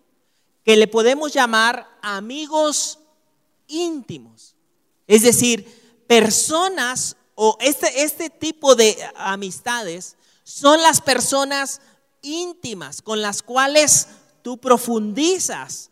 que 0.64 0.76
le 0.76 0.86
podemos 0.86 1.32
llamar 1.32 1.88
amigos 2.02 2.98
íntimos. 3.68 4.54
Es 5.06 5.22
decir, 5.22 6.04
personas 6.06 7.16
o 7.34 7.56
este, 7.60 8.02
este 8.02 8.30
tipo 8.30 8.74
de 8.74 8.96
amistades 9.16 10.16
son 10.42 10.82
las 10.82 11.00
personas 11.00 11.80
íntimas 12.22 13.02
con 13.02 13.22
las 13.22 13.42
cuales 13.42 14.08
tú 14.42 14.58
profundizas 14.58 15.90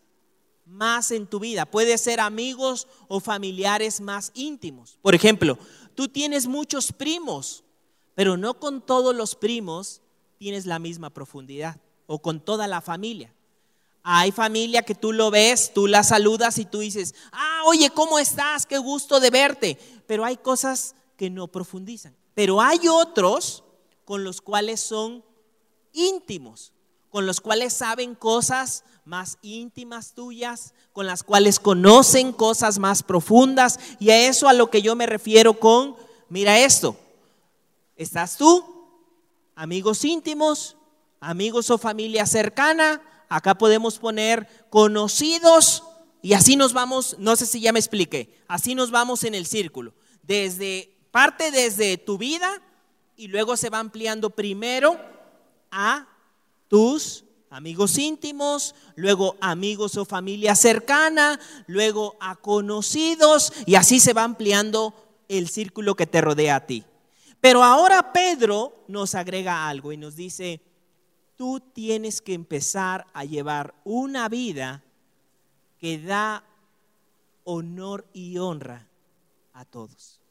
más 0.66 1.10
en 1.10 1.26
tu 1.26 1.40
vida. 1.40 1.66
Puede 1.66 1.98
ser 1.98 2.20
amigos 2.20 2.86
o 3.08 3.20
familiares 3.20 4.00
más 4.00 4.32
íntimos. 4.34 4.98
Por 5.02 5.14
ejemplo, 5.14 5.58
tú 5.94 6.08
tienes 6.08 6.46
muchos 6.46 6.92
primos 6.92 7.63
pero 8.14 8.36
no 8.36 8.58
con 8.58 8.80
todos 8.80 9.14
los 9.14 9.34
primos 9.34 10.00
tienes 10.38 10.66
la 10.66 10.78
misma 10.78 11.10
profundidad 11.10 11.76
o 12.06 12.20
con 12.20 12.40
toda 12.40 12.66
la 12.66 12.80
familia. 12.80 13.32
Hay 14.02 14.32
familia 14.32 14.82
que 14.82 14.94
tú 14.94 15.12
lo 15.12 15.30
ves, 15.30 15.72
tú 15.72 15.86
la 15.86 16.02
saludas 16.02 16.58
y 16.58 16.66
tú 16.66 16.80
dices, 16.80 17.14
ah, 17.32 17.62
oye, 17.64 17.88
¿cómo 17.90 18.18
estás? 18.18 18.66
Qué 18.66 18.76
gusto 18.76 19.18
de 19.18 19.30
verte. 19.30 19.78
Pero 20.06 20.24
hay 20.24 20.36
cosas 20.36 20.94
que 21.16 21.30
no 21.30 21.48
profundizan. 21.48 22.14
Pero 22.34 22.60
hay 22.60 22.86
otros 22.86 23.64
con 24.04 24.22
los 24.22 24.42
cuales 24.42 24.80
son 24.80 25.24
íntimos, 25.94 26.72
con 27.08 27.24
los 27.24 27.40
cuales 27.40 27.72
saben 27.72 28.14
cosas 28.14 28.84
más 29.06 29.38
íntimas 29.40 30.12
tuyas, 30.12 30.74
con 30.92 31.06
las 31.06 31.22
cuales 31.22 31.58
conocen 31.58 32.32
cosas 32.32 32.78
más 32.78 33.02
profundas. 33.02 33.80
Y 33.98 34.10
a 34.10 34.28
eso 34.28 34.48
a 34.48 34.52
lo 34.52 34.68
que 34.70 34.82
yo 34.82 34.94
me 34.96 35.06
refiero 35.06 35.58
con, 35.58 35.96
mira 36.28 36.58
esto, 36.58 36.96
Estás 37.96 38.36
tú, 38.36 38.64
amigos 39.54 40.04
íntimos, 40.04 40.76
amigos 41.20 41.70
o 41.70 41.78
familia 41.78 42.26
cercana. 42.26 43.00
Acá 43.28 43.56
podemos 43.56 43.98
poner 43.98 44.48
conocidos 44.68 45.84
y 46.22 46.32
así 46.32 46.56
nos 46.56 46.72
vamos, 46.72 47.16
no 47.18 47.36
sé 47.36 47.46
si 47.46 47.60
ya 47.60 47.72
me 47.72 47.78
expliqué, 47.78 48.42
así 48.48 48.74
nos 48.74 48.90
vamos 48.90 49.22
en 49.24 49.34
el 49.34 49.46
círculo. 49.46 49.94
Desde 50.22 50.96
parte 51.10 51.52
desde 51.52 51.96
tu 51.98 52.18
vida 52.18 52.60
y 53.16 53.28
luego 53.28 53.56
se 53.56 53.70
va 53.70 53.78
ampliando 53.78 54.30
primero 54.30 54.98
a 55.70 56.08
tus 56.66 57.24
amigos 57.48 57.96
íntimos, 57.98 58.74
luego 58.96 59.36
amigos 59.40 59.96
o 59.96 60.04
familia 60.04 60.56
cercana, 60.56 61.38
luego 61.68 62.16
a 62.18 62.34
conocidos 62.34 63.52
y 63.66 63.76
así 63.76 64.00
se 64.00 64.12
va 64.12 64.24
ampliando 64.24 64.92
el 65.28 65.48
círculo 65.48 65.94
que 65.94 66.08
te 66.08 66.20
rodea 66.20 66.56
a 66.56 66.66
ti. 66.66 66.84
Pero 67.44 67.62
ahora 67.62 68.10
Pedro 68.10 68.86
nos 68.88 69.14
agrega 69.14 69.68
algo 69.68 69.92
y 69.92 69.98
nos 69.98 70.16
dice, 70.16 70.62
tú 71.36 71.60
tienes 71.60 72.22
que 72.22 72.32
empezar 72.32 73.06
a 73.12 73.26
llevar 73.26 73.74
una 73.84 74.30
vida 74.30 74.82
que 75.78 75.98
da 75.98 76.42
honor 77.44 78.06
y 78.14 78.38
honra 78.38 78.88
a 79.52 79.66
todos. 79.66 80.22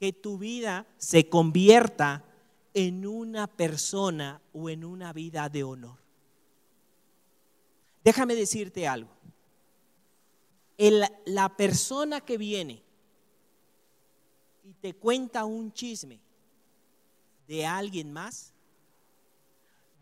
Que 0.00 0.14
tu 0.14 0.38
vida 0.38 0.86
se 0.96 1.28
convierta 1.28 2.24
en 2.72 3.06
una 3.06 3.46
persona 3.46 4.40
o 4.54 4.70
en 4.70 4.86
una 4.86 5.12
vida 5.12 5.50
de 5.50 5.64
honor. 5.64 5.98
Déjame 8.02 8.34
decirte 8.36 8.88
algo. 8.88 9.10
la 10.78 11.54
persona 11.58 12.22
que 12.22 12.38
viene 12.38 12.83
y 14.64 14.72
te 14.74 14.94
cuenta 14.94 15.44
un 15.44 15.72
chisme 15.72 16.18
de 17.46 17.66
alguien 17.66 18.12
más, 18.12 18.52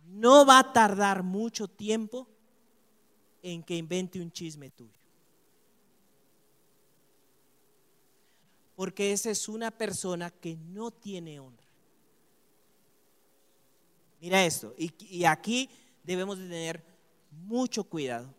no 0.06 0.46
va 0.46 0.60
a 0.60 0.72
tardar 0.72 1.22
mucho 1.22 1.68
tiempo 1.68 2.28
en 3.42 3.62
que 3.62 3.76
invente 3.76 4.20
un 4.20 4.30
chisme 4.30 4.70
tuyo. 4.70 5.00
Porque 8.76 9.12
esa 9.12 9.30
es 9.30 9.48
una 9.48 9.70
persona 9.70 10.30
que 10.30 10.56
no 10.56 10.90
tiene 10.90 11.38
honra. 11.40 11.66
Mira 14.20 14.44
esto, 14.44 14.72
y, 14.78 15.24
aquí 15.24 15.68
debemos 16.04 16.38
de 16.38 16.44
tener 16.44 16.84
mucho 17.30 17.82
cuidado. 17.82 18.32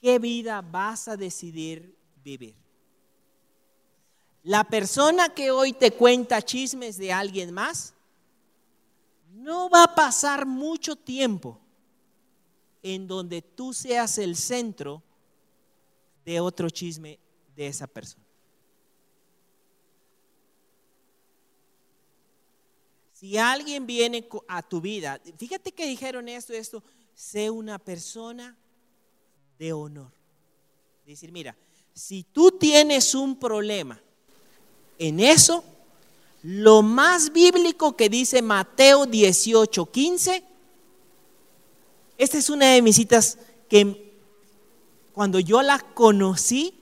qué 0.00 0.18
vida 0.18 0.60
vas 0.60 1.06
a 1.06 1.16
decidir 1.16 1.96
vivir. 2.22 2.65
La 4.46 4.62
persona 4.62 5.28
que 5.28 5.50
hoy 5.50 5.72
te 5.72 5.90
cuenta 5.90 6.40
chismes 6.40 6.96
de 6.98 7.12
alguien 7.12 7.52
más, 7.52 7.92
no 9.32 9.68
va 9.68 9.82
a 9.82 9.94
pasar 9.96 10.46
mucho 10.46 10.94
tiempo 10.94 11.58
en 12.80 13.08
donde 13.08 13.42
tú 13.42 13.72
seas 13.72 14.18
el 14.18 14.36
centro 14.36 15.02
de 16.24 16.38
otro 16.38 16.70
chisme 16.70 17.18
de 17.56 17.66
esa 17.66 17.88
persona. 17.88 18.24
Si 23.14 23.36
alguien 23.36 23.84
viene 23.84 24.28
a 24.46 24.62
tu 24.62 24.80
vida, 24.80 25.20
fíjate 25.36 25.72
que 25.72 25.88
dijeron 25.88 26.28
esto, 26.28 26.52
esto, 26.52 26.84
sé 27.16 27.50
una 27.50 27.80
persona 27.80 28.56
de 29.58 29.72
honor. 29.72 30.12
Decir, 31.04 31.32
mira, 31.32 31.56
si 31.92 32.22
tú 32.22 32.52
tienes 32.52 33.12
un 33.12 33.36
problema 33.36 34.00
en 34.98 35.20
eso, 35.20 35.64
lo 36.42 36.82
más 36.82 37.32
bíblico 37.32 37.96
que 37.96 38.08
dice 38.08 38.42
Mateo 38.42 39.06
18, 39.06 39.86
15, 39.86 40.44
esta 42.18 42.38
es 42.38 42.50
una 42.50 42.72
de 42.72 42.82
mis 42.82 42.96
citas 42.96 43.38
que 43.68 44.14
cuando 45.12 45.40
yo 45.40 45.62
la 45.62 45.78
conocí, 45.78 46.74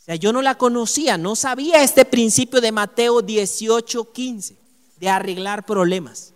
o 0.00 0.04
sea, 0.04 0.16
yo 0.16 0.32
no 0.32 0.42
la 0.42 0.56
conocía, 0.56 1.16
no 1.16 1.36
sabía 1.36 1.82
este 1.82 2.04
principio 2.04 2.60
de 2.60 2.72
Mateo 2.72 3.22
18, 3.22 4.12
15, 4.12 4.56
de 4.98 5.08
arreglar 5.08 5.64
problemas 5.66 6.32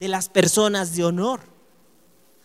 de 0.00 0.08
las 0.08 0.28
personas 0.28 0.94
de 0.94 1.04
honor. 1.04 1.40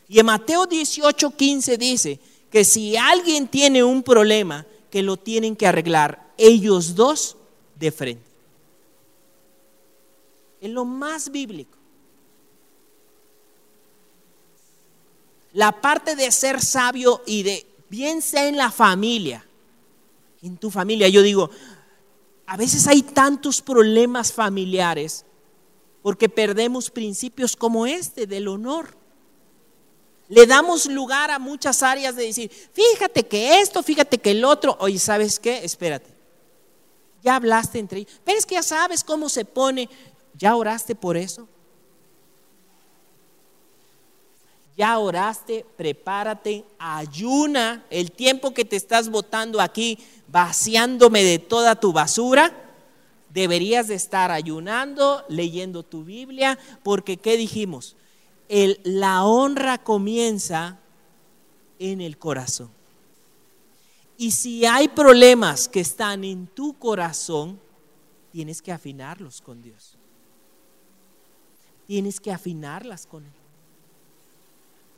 Y 0.08 0.20
en 0.20 0.26
Mateo 0.26 0.66
18, 0.66 1.32
15 1.32 1.78
dice 1.78 2.20
que 2.52 2.66
si 2.66 2.98
alguien 2.98 3.48
tiene 3.48 3.84
un 3.84 4.02
problema, 4.04 4.66
que 4.90 5.04
lo 5.04 5.18
tienen 5.18 5.56
que 5.56 5.68
arreglar 5.68 6.29
ellos 6.40 6.96
dos 6.96 7.38
de 7.78 7.92
frente. 7.92 8.30
Es 10.62 10.70
lo 10.70 10.86
más 10.86 11.30
bíblico. 11.30 11.78
La 15.54 15.82
parte 15.82 16.16
de 16.16 16.32
ser 16.32 16.62
sabio 16.62 17.22
y 17.26 17.44
de 17.44 17.66
bien 17.90 18.22
sea 18.22 18.48
en 18.48 18.58
la 18.58 18.72
familia, 18.72 19.46
en 20.42 20.58
tu 20.58 20.70
familia, 20.70 21.08
yo 21.10 21.22
digo, 21.22 21.50
a 22.46 22.56
veces 22.56 22.88
hay 22.88 23.02
tantos 23.02 23.62
problemas 23.62 24.32
familiares 24.32 25.26
porque 26.02 26.30
perdemos 26.30 26.90
principios 26.90 27.56
como 27.56 27.86
este 27.86 28.28
del 28.28 28.48
honor. 28.48 28.96
Le 30.30 30.46
damos 30.46 30.86
lugar 30.86 31.32
a 31.32 31.40
muchas 31.40 31.82
áreas 31.82 32.16
de 32.16 32.26
decir, 32.26 32.52
fíjate 32.72 33.28
que 33.28 33.60
esto, 33.62 33.82
fíjate 33.82 34.20
que 34.20 34.32
el 34.32 34.46
otro, 34.46 34.78
oye, 34.80 35.00
¿sabes 35.00 35.40
qué? 35.40 35.64
Espérate. 35.64 36.19
Ya 37.22 37.36
hablaste 37.36 37.80
entre 37.80 38.00
ellos, 38.00 38.22
pero 38.24 38.38
es 38.38 38.46
que 38.46 38.56
ya 38.56 38.64
sabes 38.64 39.04
cómo 39.04 39.30
se 39.30 39.46
pone, 39.46 39.90
¿ya 40.34 40.56
oraste 40.56 40.96
por 40.96 41.18
eso? 41.18 41.48
ya 44.80 44.98
oraste, 44.98 45.66
prepárate, 45.76 46.64
ayuna 46.80 47.84
el 47.90 48.14
tiempo 48.14 48.54
que 48.54 48.64
te 48.64 48.78
estás 48.78 49.10
botando 49.10 49.60
aquí, 49.60 50.00
vaciándome 50.30 51.22
de 51.22 51.38
toda 51.38 51.76
tu 51.76 51.92
basura. 51.92 52.54
Deberías 53.30 53.90
de 53.90 53.96
estar 53.96 54.32
ayunando, 54.32 55.26
leyendo 55.28 55.84
tu 55.84 56.06
Biblia, 56.06 56.58
porque 56.82 57.18
¿qué 57.18 57.36
dijimos? 57.36 57.98
La 58.84 59.26
honra 59.26 59.80
comienza 59.80 60.80
en 61.78 62.00
el 62.00 62.18
corazón. 62.18 62.79
Y 64.20 64.30
si 64.30 64.68
hay 64.68 64.88
problemas 64.88 65.68
que 65.68 65.80
están 65.80 66.24
en 66.24 66.46
tu 66.46 66.78
corazón, 66.78 67.60
tienes 68.32 68.62
que 68.62 68.72
afinarlos 68.72 69.42
con 69.42 69.64
Dios. 69.64 69.98
Tienes 71.88 72.20
que 72.20 72.32
afinarlas 72.32 73.08
con 73.08 73.26
Él 73.26 73.40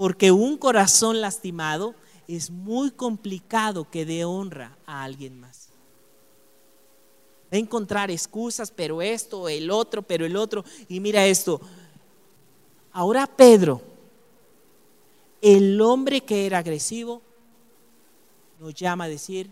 porque 0.01 0.31
un 0.31 0.57
corazón 0.57 1.21
lastimado 1.21 1.93
es 2.27 2.49
muy 2.49 2.89
complicado 2.89 3.87
que 3.87 4.03
dé 4.03 4.25
honra 4.25 4.75
a 4.87 5.03
alguien 5.03 5.39
más. 5.39 5.69
Va 7.53 7.57
a 7.57 7.59
encontrar 7.59 8.09
excusas, 8.09 8.71
pero 8.71 9.03
esto, 9.03 9.47
el 9.47 9.69
otro, 9.69 10.01
pero 10.01 10.25
el 10.25 10.35
otro. 10.35 10.65
Y 10.89 10.99
mira 10.99 11.27
esto. 11.27 11.61
Ahora 12.91 13.27
Pedro, 13.27 13.79
el 15.39 15.79
hombre 15.79 16.21
que 16.21 16.47
era 16.47 16.57
agresivo, 16.57 17.21
nos 18.61 18.73
llama 18.73 19.03
a 19.03 19.09
decir, 19.09 19.51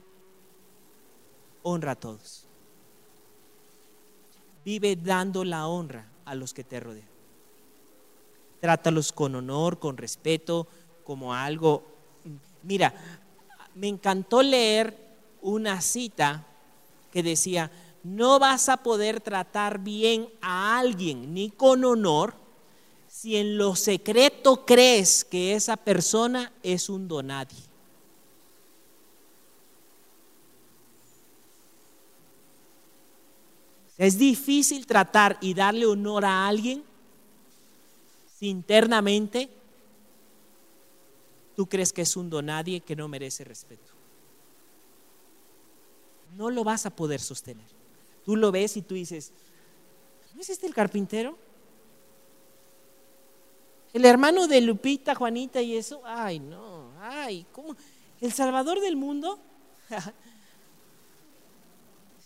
honra 1.63 1.91
a 1.91 1.95
todos. 1.95 2.45
Vive 4.63 4.95
dando 4.95 5.43
la 5.43 5.67
honra 5.67 6.07
a 6.23 6.33
los 6.33 6.53
que 6.53 6.63
te 6.63 6.79
rodean 6.79 7.09
trátalos 8.59 9.11
con 9.11 9.35
honor, 9.35 9.79
con 9.79 9.97
respeto, 9.97 10.67
como 11.03 11.33
algo. 11.33 11.83
Mira, 12.63 12.93
me 13.75 13.87
encantó 13.87 14.41
leer 14.43 14.95
una 15.41 15.81
cita 15.81 16.45
que 17.11 17.23
decía, 17.23 17.71
no 18.03 18.39
vas 18.39 18.69
a 18.69 18.77
poder 18.77 19.21
tratar 19.21 19.79
bien 19.79 20.29
a 20.41 20.77
alguien 20.77 21.33
ni 21.33 21.49
con 21.49 21.83
honor 21.83 22.33
si 23.07 23.37
en 23.37 23.57
lo 23.57 23.75
secreto 23.75 24.65
crees 24.65 25.25
que 25.25 25.55
esa 25.55 25.75
persona 25.77 26.51
es 26.63 26.89
un 26.89 27.07
donadie. 27.07 27.68
Es 33.99 34.17
difícil 34.17 34.87
tratar 34.87 35.37
y 35.41 35.53
darle 35.53 35.85
honor 35.85 36.23
a 36.23 36.47
alguien 36.47 36.81
si 38.39 38.47
internamente 38.47 39.49
tú 41.53 41.67
crees 41.67 41.91
que 41.91 42.03
es 42.03 42.15
un 42.15 42.29
donadie 42.29 42.79
que 42.79 42.95
no 42.95 43.09
merece 43.09 43.43
respeto. 43.43 43.91
No 46.37 46.49
lo 46.49 46.63
vas 46.63 46.85
a 46.85 46.91
poder 46.91 47.19
sostener. 47.19 47.67
Tú 48.23 48.37
lo 48.37 48.53
ves 48.53 48.77
y 48.77 48.83
tú 48.83 48.95
dices, 48.95 49.33
¿no 50.33 50.39
es 50.39 50.49
este 50.49 50.65
el 50.65 50.73
carpintero? 50.73 51.37
El 53.91 54.05
hermano 54.05 54.47
de 54.47 54.61
Lupita, 54.61 55.13
Juanita 55.13 55.61
y 55.61 55.75
eso, 55.75 56.01
ay 56.05 56.39
no, 56.39 56.89
ay, 57.01 57.45
¿cómo? 57.51 57.75
¿El 58.21 58.31
Salvador 58.31 58.79
del 58.79 58.95
mundo? 58.95 59.37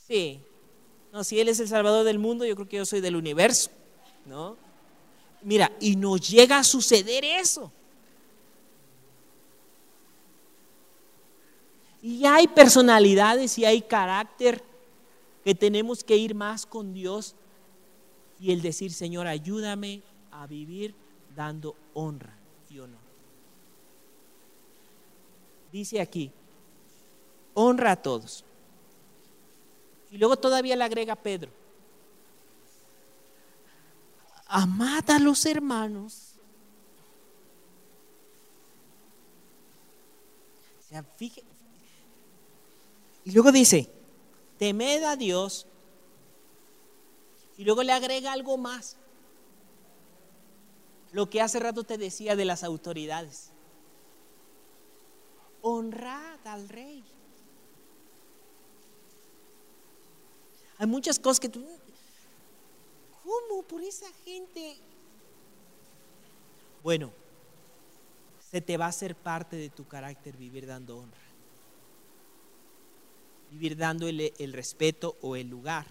sí, 0.07 0.39
no, 1.13 1.23
si 1.23 1.39
Él 1.39 1.47
es 1.47 1.59
el 1.59 1.67
Salvador 1.67 2.03
del 2.03 2.17
mundo, 2.17 2.43
yo 2.43 2.55
creo 2.55 2.67
que 2.67 2.77
yo 2.77 2.85
soy 2.87 2.99
del 2.99 3.15
universo, 3.15 3.69
¿no? 4.25 4.57
Mira, 5.43 5.71
y 5.79 5.95
nos 5.95 6.27
llega 6.27 6.57
a 6.57 6.63
suceder 6.63 7.23
eso. 7.23 7.71
Y 12.01 12.25
hay 12.25 12.47
personalidades 12.47 13.59
y 13.59 13.63
hay 13.63 13.81
carácter 13.81 14.63
que 15.43 15.53
tenemos 15.53 16.03
que 16.03 16.17
ir 16.17 16.33
más 16.33 16.65
con 16.65 16.93
Dios 16.93 17.35
y 18.39 18.51
el 18.51 18.63
decir, 18.63 18.91
Señor, 18.91 19.27
ayúdame 19.27 20.01
a 20.31 20.47
vivir 20.47 20.95
dando 21.35 21.75
honra 21.93 22.35
y 22.71 22.79
honor. 22.79 22.99
Dice 25.71 26.01
aquí, 26.01 26.31
honra 27.53 27.91
a 27.91 28.01
todos. 28.01 28.43
Y 30.13 30.19
luego 30.19 30.37
todavía 30.37 30.75
le 30.75 30.83
agrega 30.83 31.15
Pedro, 31.15 31.49
amad 34.45 35.09
a 35.09 35.17
los 35.17 35.43
hermanos. 35.47 36.29
y 43.25 43.31
luego 43.31 43.51
dice, 43.51 43.89
temed 44.59 45.01
a 45.01 45.15
Dios. 45.15 45.65
Y 47.57 47.63
luego 47.63 47.81
le 47.81 47.93
agrega 47.93 48.33
algo 48.33 48.55
más. 48.59 48.97
Lo 51.11 51.27
que 51.27 51.41
hace 51.41 51.59
rato 51.59 51.83
te 51.83 51.97
decía 51.97 52.35
de 52.35 52.45
las 52.45 52.63
autoridades. 52.63 53.49
Honrad 55.63 56.45
al 56.45 56.69
rey. 56.69 57.03
Hay 60.77 60.87
muchas 60.87 61.19
cosas 61.19 61.39
que 61.39 61.49
tú 61.49 61.65
¿Cómo 63.23 63.63
por 63.63 63.81
esa 63.81 64.11
gente? 64.25 64.75
Bueno, 66.83 67.11
se 68.51 68.59
te 68.59 68.75
va 68.75 68.85
a 68.85 68.89
hacer 68.89 69.15
parte 69.15 69.55
de 69.55 69.69
tu 69.69 69.87
carácter 69.87 70.35
vivir 70.35 70.67
dando 70.67 70.97
honra. 70.97 71.17
Vivir 73.49 73.77
dando 73.77 74.07
el, 74.07 74.33
el 74.37 74.53
respeto 74.53 75.15
o 75.21 75.37
el 75.37 75.47
lugar 75.47 75.85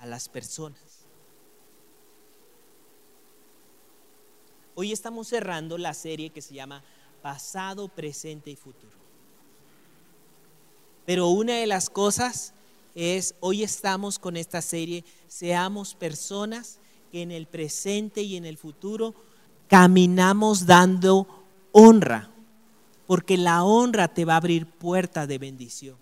a 0.00 0.06
las 0.06 0.28
personas. 0.28 1.06
Hoy 4.74 4.90
estamos 4.90 5.28
cerrando 5.28 5.78
la 5.78 5.94
serie 5.94 6.30
que 6.30 6.42
se 6.42 6.54
llama 6.54 6.82
pasado, 7.22 7.86
presente 7.86 8.50
y 8.50 8.56
futuro. 8.56 9.03
Pero 11.06 11.28
una 11.28 11.54
de 11.54 11.66
las 11.66 11.90
cosas 11.90 12.54
es, 12.94 13.34
hoy 13.40 13.62
estamos 13.62 14.18
con 14.18 14.36
esta 14.36 14.62
serie, 14.62 15.04
seamos 15.28 15.94
personas 15.94 16.78
que 17.12 17.22
en 17.22 17.30
el 17.30 17.46
presente 17.46 18.22
y 18.22 18.36
en 18.36 18.44
el 18.44 18.56
futuro 18.56 19.14
caminamos 19.68 20.66
dando 20.66 21.26
honra, 21.72 22.30
porque 23.06 23.36
la 23.36 23.64
honra 23.64 24.08
te 24.08 24.24
va 24.24 24.34
a 24.34 24.38
abrir 24.38 24.66
puertas 24.66 25.28
de 25.28 25.38
bendición. 25.38 25.96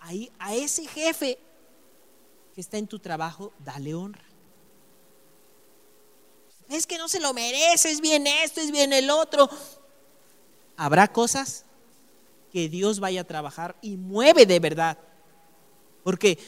Ahí, 0.00 0.30
a 0.38 0.54
ese 0.54 0.86
jefe 0.86 1.38
que 2.54 2.60
está 2.60 2.78
en 2.78 2.86
tu 2.86 2.98
trabajo, 2.98 3.52
dale 3.58 3.94
honra. 3.94 4.24
Es 6.68 6.86
que 6.86 6.98
no 6.98 7.08
se 7.08 7.20
lo 7.20 7.34
merece, 7.34 7.90
es 7.90 8.00
bien 8.00 8.26
esto, 8.26 8.60
es 8.60 8.70
bien 8.70 8.92
el 8.92 9.10
otro. 9.10 9.48
Habrá 10.76 11.08
cosas 11.08 11.64
que 12.54 12.68
Dios 12.68 13.00
vaya 13.00 13.22
a 13.22 13.26
trabajar 13.26 13.76
y 13.82 13.96
mueve 13.96 14.46
de 14.46 14.60
verdad. 14.60 14.96
Porque 16.04 16.38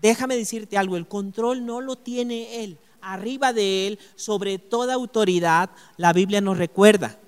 déjame 0.00 0.38
decirte 0.38 0.78
algo, 0.78 0.96
el 0.96 1.06
control 1.06 1.66
no 1.66 1.82
lo 1.82 1.96
tiene 1.96 2.64
Él. 2.64 2.78
Arriba 3.02 3.52
de 3.52 3.86
Él, 3.86 3.98
sobre 4.14 4.58
toda 4.58 4.94
autoridad, 4.94 5.68
la 5.98 6.14
Biblia 6.14 6.40
nos 6.40 6.56
recuerda, 6.56 7.20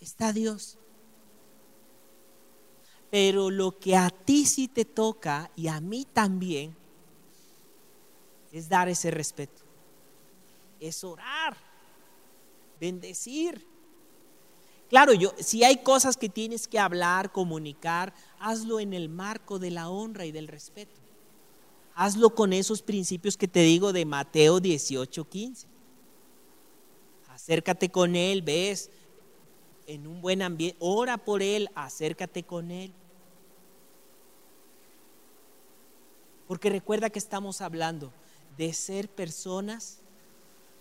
está 0.00 0.32
Dios. 0.32 0.76
Pero 3.12 3.48
lo 3.48 3.78
que 3.78 3.94
a 3.94 4.10
ti 4.10 4.44
sí 4.44 4.66
te 4.66 4.84
toca 4.84 5.52
y 5.54 5.68
a 5.68 5.80
mí 5.80 6.08
también 6.12 6.74
es 8.50 8.68
dar 8.68 8.88
ese 8.88 9.12
respeto, 9.12 9.62
es 10.80 11.04
orar, 11.04 11.56
bendecir 12.80 13.69
Claro, 14.90 15.14
yo, 15.14 15.32
si 15.38 15.62
hay 15.62 15.76
cosas 15.76 16.16
que 16.16 16.28
tienes 16.28 16.66
que 16.66 16.80
hablar, 16.80 17.30
comunicar, 17.30 18.12
hazlo 18.40 18.80
en 18.80 18.92
el 18.92 19.08
marco 19.08 19.60
de 19.60 19.70
la 19.70 19.88
honra 19.88 20.26
y 20.26 20.32
del 20.32 20.48
respeto. 20.48 21.00
Hazlo 21.94 22.34
con 22.34 22.52
esos 22.52 22.82
principios 22.82 23.36
que 23.36 23.46
te 23.46 23.60
digo 23.60 23.92
de 23.92 24.04
Mateo 24.04 24.58
18, 24.58 25.28
15. 25.28 25.68
Acércate 27.28 27.88
con 27.88 28.16
él, 28.16 28.42
ves, 28.42 28.90
en 29.86 30.08
un 30.08 30.20
buen 30.20 30.42
ambiente, 30.42 30.76
ora 30.80 31.18
por 31.18 31.40
él, 31.40 31.70
acércate 31.76 32.42
con 32.42 32.72
él. 32.72 32.92
Porque 36.48 36.68
recuerda 36.68 37.10
que 37.10 37.20
estamos 37.20 37.60
hablando 37.60 38.12
de 38.58 38.72
ser 38.72 39.08
personas 39.08 40.00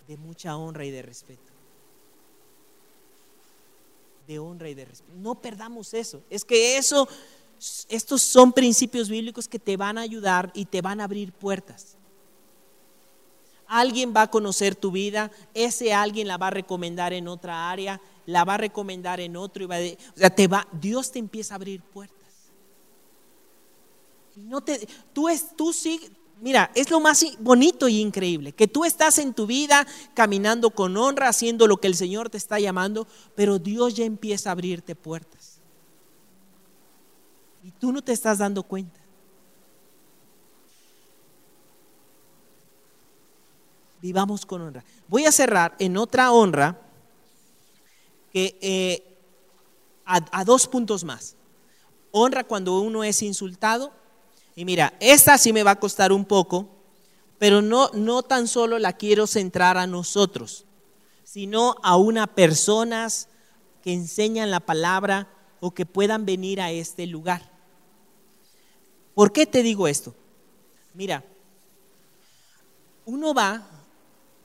de 0.07 0.17
mucha 0.17 0.57
honra 0.57 0.83
y 0.83 0.89
de 0.89 1.03
respeto 1.03 1.58
de 4.29 4.37
honra 4.37 4.69
y 4.69 4.75
de 4.75 4.85
respeto. 4.85 5.11
No 5.17 5.33
perdamos 5.41 5.95
eso. 5.95 6.21
Es 6.29 6.45
que 6.45 6.77
eso, 6.77 7.09
estos 7.89 8.21
son 8.21 8.53
principios 8.53 9.09
bíblicos 9.09 9.47
que 9.47 9.57
te 9.57 9.75
van 9.75 9.97
a 9.97 10.01
ayudar 10.01 10.51
y 10.53 10.65
te 10.65 10.81
van 10.81 11.01
a 11.01 11.05
abrir 11.05 11.33
puertas. 11.33 11.97
Alguien 13.65 14.13
va 14.15 14.23
a 14.23 14.29
conocer 14.29 14.75
tu 14.75 14.91
vida, 14.91 15.31
ese 15.55 15.93
alguien 15.93 16.27
la 16.27 16.37
va 16.37 16.47
a 16.47 16.51
recomendar 16.51 17.11
en 17.11 17.27
otra 17.27 17.71
área, 17.71 17.99
la 18.27 18.45
va 18.45 18.53
a 18.53 18.57
recomendar 18.57 19.19
en 19.19 19.35
otro 19.35 19.63
y 19.63 19.67
va 19.67 19.77
o 19.77 20.19
sea, 20.19 20.29
te 20.29 20.47
va, 20.47 20.67
Dios 20.71 21.11
te 21.11 21.17
empieza 21.17 21.55
a 21.55 21.57
abrir 21.57 21.81
puertas. 21.81 22.17
No 24.35 24.61
te, 24.61 24.87
tú, 25.11 25.27
es, 25.27 25.55
tú, 25.55 25.73
sí, 25.73 25.99
Mira, 26.41 26.71
es 26.73 26.89
lo 26.89 27.01
más 27.01 27.25
bonito 27.39 27.89
y 27.89 27.99
increíble, 27.99 28.53
que 28.53 28.67
tú 28.67 28.85
estás 28.85 29.17
en 29.17 29.33
tu 29.33 29.45
vida 29.45 29.85
caminando 30.13 30.69
con 30.69 30.95
honra, 30.95 31.27
haciendo 31.27 31.67
lo 31.67 31.77
que 31.77 31.87
el 31.87 31.95
Señor 31.95 32.29
te 32.29 32.37
está 32.37 32.59
llamando, 32.59 33.07
pero 33.35 33.59
Dios 33.59 33.95
ya 33.95 34.05
empieza 34.05 34.49
a 34.49 34.51
abrirte 34.53 34.95
puertas. 34.95 35.59
Y 37.63 37.71
tú 37.71 37.91
no 37.91 38.01
te 38.01 38.13
estás 38.13 38.37
dando 38.37 38.63
cuenta. 38.63 38.99
Vivamos 44.01 44.45
con 44.45 44.61
honra. 44.61 44.85
Voy 45.09 45.25
a 45.25 45.33
cerrar 45.33 45.75
en 45.77 45.97
otra 45.97 46.31
honra 46.31 46.79
que 48.31 48.57
eh, 48.61 49.03
a 50.05 50.45
dos 50.45 50.67
puntos 50.67 51.03
más. 51.03 51.35
Honra 52.11 52.45
cuando 52.45 52.79
uno 52.79 53.03
es 53.03 53.21
insultado 53.21 53.98
y 54.59 54.65
mira, 54.65 54.93
esta 54.99 55.37
sí 55.37 55.53
me 55.53 55.63
va 55.63 55.71
a 55.71 55.79
costar 55.79 56.11
un 56.11 56.25
poco, 56.25 56.67
pero 57.37 57.61
no, 57.61 57.89
no 57.93 58.23
tan 58.23 58.45
solo 58.45 58.77
la 58.77 58.91
quiero 58.91 59.25
centrar 59.25 59.77
a 59.77 59.87
nosotros, 59.87 60.65
sino 61.23 61.75
a 61.81 61.95
unas 61.95 62.27
personas 62.27 63.29
que 63.81 63.93
enseñan 63.93 64.51
la 64.51 64.59
palabra 64.59 65.29
o 65.61 65.71
que 65.71 65.85
puedan 65.85 66.25
venir 66.25 66.59
a 66.59 66.71
este 66.71 67.07
lugar. 67.07 67.49
¿Por 69.15 69.31
qué 69.31 69.45
te 69.45 69.63
digo 69.63 69.87
esto? 69.87 70.13
Mira, 70.93 71.23
uno 73.05 73.33
va 73.33 73.65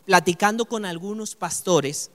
platicando 0.05 0.65
con 0.65 0.85
algunos 0.85 1.35
pastores. 1.35 2.13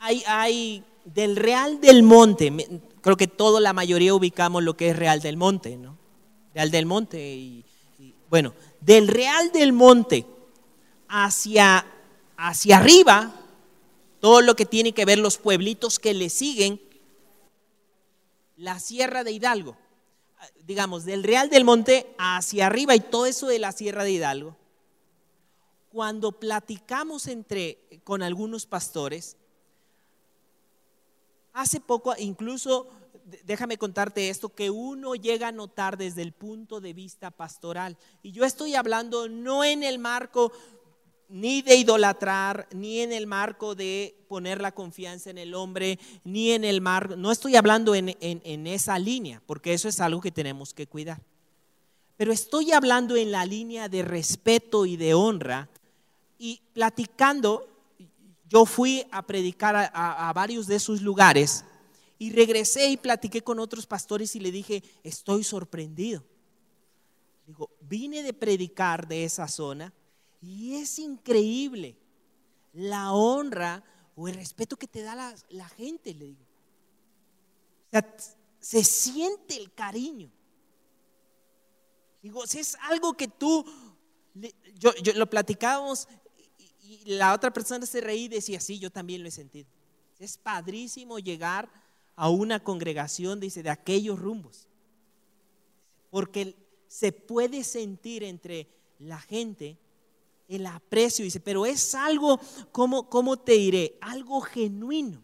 Hay, 0.00 0.24
hay 0.26 0.84
del 1.04 1.36
Real 1.36 1.80
del 1.80 2.02
Monte, 2.02 2.80
creo 3.00 3.16
que 3.16 3.26
toda 3.26 3.60
la 3.60 3.72
mayoría 3.72 4.14
ubicamos 4.14 4.62
lo 4.62 4.76
que 4.76 4.90
es 4.90 4.96
Real 4.96 5.20
del 5.20 5.36
Monte, 5.36 5.76
¿no? 5.76 5.98
Real 6.54 6.70
del 6.70 6.86
Monte 6.86 7.34
y, 7.34 7.64
bueno, 8.28 8.54
del 8.80 9.08
Real 9.08 9.52
del 9.52 9.72
Monte 9.72 10.26
hacia, 11.08 11.86
hacia 12.36 12.78
arriba, 12.78 13.32
todo 14.20 14.40
lo 14.40 14.54
que 14.54 14.66
tiene 14.66 14.92
que 14.92 15.04
ver 15.04 15.18
los 15.18 15.38
pueblitos 15.38 15.98
que 15.98 16.14
le 16.14 16.30
siguen, 16.30 16.80
la 18.56 18.78
Sierra 18.78 19.24
de 19.24 19.32
Hidalgo, 19.32 19.76
digamos, 20.64 21.04
del 21.04 21.24
Real 21.24 21.50
del 21.50 21.64
Monte 21.64 22.14
hacia 22.18 22.66
arriba 22.66 22.94
y 22.94 23.00
todo 23.00 23.26
eso 23.26 23.48
de 23.48 23.58
la 23.58 23.72
Sierra 23.72 24.04
de 24.04 24.12
Hidalgo, 24.12 24.56
cuando 25.90 26.32
platicamos 26.32 27.26
entre, 27.26 27.78
con 28.04 28.22
algunos 28.22 28.66
pastores, 28.66 29.36
Hace 31.52 31.80
poco, 31.80 32.14
incluso, 32.18 32.88
déjame 33.44 33.76
contarte 33.76 34.28
esto, 34.28 34.48
que 34.48 34.70
uno 34.70 35.14
llega 35.14 35.48
a 35.48 35.52
notar 35.52 35.98
desde 35.98 36.22
el 36.22 36.32
punto 36.32 36.80
de 36.80 36.92
vista 36.92 37.30
pastoral. 37.30 37.96
Y 38.22 38.32
yo 38.32 38.44
estoy 38.44 38.74
hablando 38.74 39.28
no 39.28 39.64
en 39.64 39.82
el 39.82 39.98
marco 39.98 40.52
ni 41.28 41.62
de 41.62 41.76
idolatrar, 41.76 42.68
ni 42.72 43.00
en 43.00 43.10
el 43.10 43.26
marco 43.26 43.74
de 43.74 44.14
poner 44.28 44.60
la 44.60 44.72
confianza 44.72 45.30
en 45.30 45.38
el 45.38 45.54
hombre, 45.54 45.98
ni 46.24 46.50
en 46.52 46.62
el 46.62 46.82
marco, 46.82 47.16
no 47.16 47.32
estoy 47.32 47.56
hablando 47.56 47.94
en, 47.94 48.14
en 48.20 48.66
esa 48.66 48.98
línea, 48.98 49.42
porque 49.46 49.72
eso 49.72 49.88
es 49.88 49.98
algo 50.00 50.20
que 50.20 50.30
tenemos 50.30 50.74
que 50.74 50.86
cuidar. 50.86 51.22
Pero 52.18 52.32
estoy 52.32 52.72
hablando 52.72 53.16
en 53.16 53.32
la 53.32 53.46
línea 53.46 53.88
de 53.88 54.02
respeto 54.02 54.84
y 54.84 54.96
de 54.96 55.14
honra 55.14 55.70
y 56.38 56.60
platicando 56.74 57.71
yo 58.52 58.66
fui 58.66 59.06
a 59.10 59.22
predicar 59.22 59.90
a, 59.94 60.30
varios 60.34 60.66
de 60.66 60.78
sus 60.78 61.00
lugares 61.00 61.64
y 62.18 62.32
regresé 62.32 62.90
y 62.90 62.98
platiqué 62.98 63.40
con 63.40 63.58
otros 63.58 63.86
pastores 63.86 64.36
y 64.36 64.40
le 64.40 64.52
dije, 64.52 64.84
estoy 65.02 65.42
sorprendido. 65.42 66.22
Digo, 67.46 67.70
vine 67.80 68.22
de 68.22 68.34
predicar 68.34 69.08
de 69.08 69.24
esa 69.24 69.48
zona 69.48 69.90
y 70.42 70.74
es 70.74 70.98
increíble 70.98 71.96
la 72.74 73.14
honra 73.14 73.82
o 74.16 74.28
el 74.28 74.34
respeto 74.34 74.76
que 74.76 74.86
te 74.86 75.00
da 75.00 75.34
la, 75.48 75.68
gente, 75.70 76.12
le 76.12 76.26
digo. 76.26 76.44
O 77.86 77.90
sea, 77.90 78.16
se 78.60 78.84
siente 78.84 79.56
el 79.56 79.72
cariño. 79.72 80.30
Digo, 82.20 82.46
si 82.46 82.58
es 82.58 82.76
algo 82.82 83.14
que 83.14 83.28
tú, 83.28 83.64
yo, 84.74 84.94
yo 84.96 85.14
lo 85.14 85.30
platicábamos 85.30 86.06
y 86.92 87.14
la 87.14 87.32
otra 87.32 87.52
persona 87.52 87.86
se 87.86 88.00
reí 88.00 88.24
y 88.24 88.28
decía, 88.28 88.60
sí, 88.60 88.78
yo 88.78 88.90
también 88.90 89.22
lo 89.22 89.28
he 89.28 89.32
sentido. 89.32 89.68
Es 90.18 90.36
padrísimo 90.36 91.18
llegar 91.18 91.70
a 92.16 92.28
una 92.28 92.62
congregación, 92.62 93.40
dice, 93.40 93.62
de 93.62 93.70
aquellos 93.70 94.18
rumbos. 94.18 94.68
Porque 96.10 96.54
se 96.88 97.12
puede 97.12 97.64
sentir 97.64 98.22
entre 98.22 98.68
la 98.98 99.18
gente 99.20 99.78
el 100.48 100.66
aprecio, 100.66 101.24
dice, 101.24 101.40
pero 101.40 101.64
es 101.64 101.94
algo, 101.94 102.38
¿cómo, 102.72 103.08
cómo 103.08 103.38
te 103.38 103.52
diré? 103.52 103.96
Algo 104.02 104.40
genuino. 104.42 105.22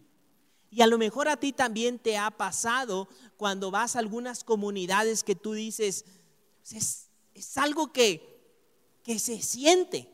Y 0.71 0.81
a 0.81 0.87
lo 0.87 0.97
mejor 0.97 1.27
a 1.27 1.37
ti 1.37 1.53
también 1.53 1.99
te 1.99 2.17
ha 2.17 2.31
pasado 2.31 3.07
cuando 3.37 3.69
vas 3.69 3.95
a 3.95 3.99
algunas 3.99 4.43
comunidades 4.43 5.23
que 5.23 5.35
tú 5.35 5.53
dices, 5.53 6.05
es, 6.71 7.09
es 7.33 7.57
algo 7.57 7.91
que, 7.91 8.39
que 9.03 9.19
se 9.19 9.41
siente. 9.41 10.11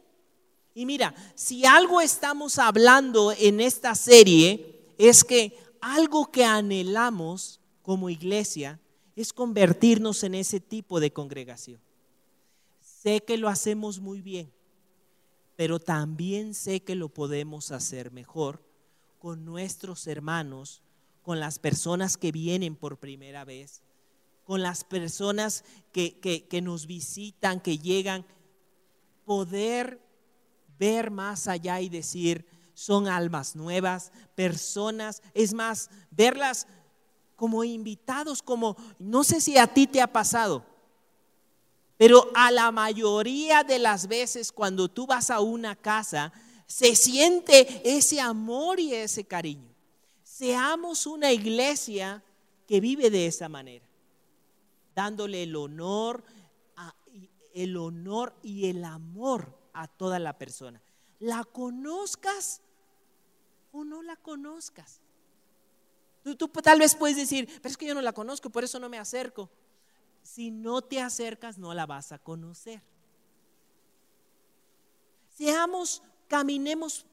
Y 0.78 0.86
mira, 0.86 1.16
si 1.36 1.66
algo 1.66 2.02
estamos 2.02 2.60
hablando 2.60 3.32
en 3.32 3.62
esta 3.62 3.96
serie 3.96 4.94
es 4.98 5.24
que 5.24 5.58
algo 5.80 6.30
que 6.30 6.44
anhelamos 6.44 7.62
como 7.82 8.10
iglesia 8.10 8.78
es 9.16 9.32
convertirnos 9.32 10.24
en 10.24 10.36
ese 10.36 10.60
tipo 10.60 11.00
de 11.00 11.14
congregación. 11.14 11.80
Sé 12.82 13.22
que 13.22 13.38
lo 13.38 13.48
hacemos 13.48 14.02
muy 14.02 14.22
bien, 14.22 14.52
pero 15.56 15.80
también 15.80 16.54
sé 16.54 16.82
que 16.82 16.96
lo 16.96 17.08
podemos 17.08 17.72
hacer 17.72 18.12
mejor 18.12 18.62
con 19.18 19.46
nuestros 19.46 20.08
hermanos, 20.08 20.82
con 21.24 21.40
las 21.40 21.58
personas 21.58 22.18
que 22.18 22.34
vienen 22.34 22.76
por 22.76 22.98
primera 22.98 23.46
vez, 23.46 23.82
con 24.44 24.62
las 24.62 24.84
personas 24.84 25.64
que, 25.94 26.20
que 26.20 26.62
nos 26.62 26.86
visitan, 26.86 27.62
que 27.62 27.78
llegan, 27.78 28.26
poder 29.24 30.05
ver 30.78 31.12
más 31.12 31.48
allá 31.48 31.82
y 31.82 31.90
decir, 31.90 32.46
son 32.74 33.08
almas 33.08 33.56
nuevas, 33.56 34.12
personas, 34.36 35.22
es 35.34 35.54
más, 35.54 35.90
verlas 36.12 36.68
como 37.36 37.64
invitados, 37.64 38.42
como, 38.42 38.76
no 39.00 39.24
sé 39.24 39.42
si 39.42 39.58
a 39.58 39.68
ti 39.68 39.88
te 39.88 40.02
ha 40.02 40.08
pasado, 40.08 40.66
pero 41.98 42.30
a 42.36 42.52
la 42.52 42.72
mayoría 42.72 43.64
de 43.64 43.80
las 43.80 44.08
veces 44.08 44.52
cuando 44.52 44.90
tú 44.90 45.08
vas 45.08 45.30
a 45.30 45.40
una 45.40 45.76
casa, 45.76 46.34
se 46.68 46.96
siente 46.96 47.82
ese 47.84 48.20
amor 48.20 48.80
y 48.80 48.94
ese 48.94 49.24
cariño. 49.24 49.70
Seamos 50.24 51.06
una 51.06 51.32
iglesia 51.32 52.24
que 52.68 52.82
vive 52.82 53.10
de 53.10 53.28
esa 53.28 53.48
manera, 53.48 53.86
dándole 54.94 55.44
el 55.44 55.56
honor, 55.56 56.24
el 57.54 57.78
honor 57.78 58.36
y 58.44 58.66
el 58.68 58.84
amor 58.84 59.65
a 59.76 59.88
toda 59.88 60.20
la 60.20 60.38
persona. 60.38 60.82
La 61.20 61.44
conozcas 61.44 62.62
o 63.72 63.84
no 63.84 64.02
la 64.02 64.16
conozcas. 64.16 65.00
Tú, 66.24 66.48
tal 66.48 66.80
vez 66.80 66.96
puedes 66.96 67.18
decir, 67.18 67.48
pero 67.62 67.70
es 67.70 67.78
que 67.78 67.86
yo 67.86 67.94
no 67.94 68.02
la 68.02 68.14
conozco, 68.14 68.50
por 68.50 68.64
eso 68.64 68.80
no 68.80 68.90
me 68.90 68.98
acerco 68.98 69.50
si 70.26 70.50
no 70.50 70.82
te 70.82 71.00
acercas 71.00 71.60
no 71.60 71.74
la 71.74 71.86
vas 71.86 72.12
a 72.12 72.18
conocer. 72.18 72.82
Seamos, 75.38 76.02
caminemos 76.28 77.06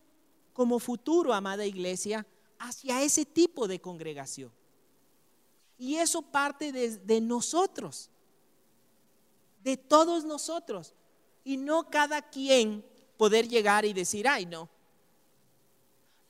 como 0.54 0.78
futuro, 0.78 1.34
amada 1.34 1.66
iglesia, 1.66 2.26
hacia 2.58 3.02
ese 3.02 3.26
tipo 3.26 3.68
de 3.68 3.80
congregación. 3.80 4.50
Y 5.78 5.96
eso 5.96 6.22
parte 6.22 6.72
de 6.72 7.20
nosotros, 7.20 8.08
de 9.62 9.76
todos 9.76 10.24
nosotros. 10.24 10.94
Y 11.44 11.56
no 11.56 11.90
cada 11.90 12.22
quien 12.22 12.84
poder 13.16 13.48
llegar 13.48 13.84
y 13.84 13.92
decir, 13.92 14.26
ay, 14.28 14.46
no. 14.46 14.68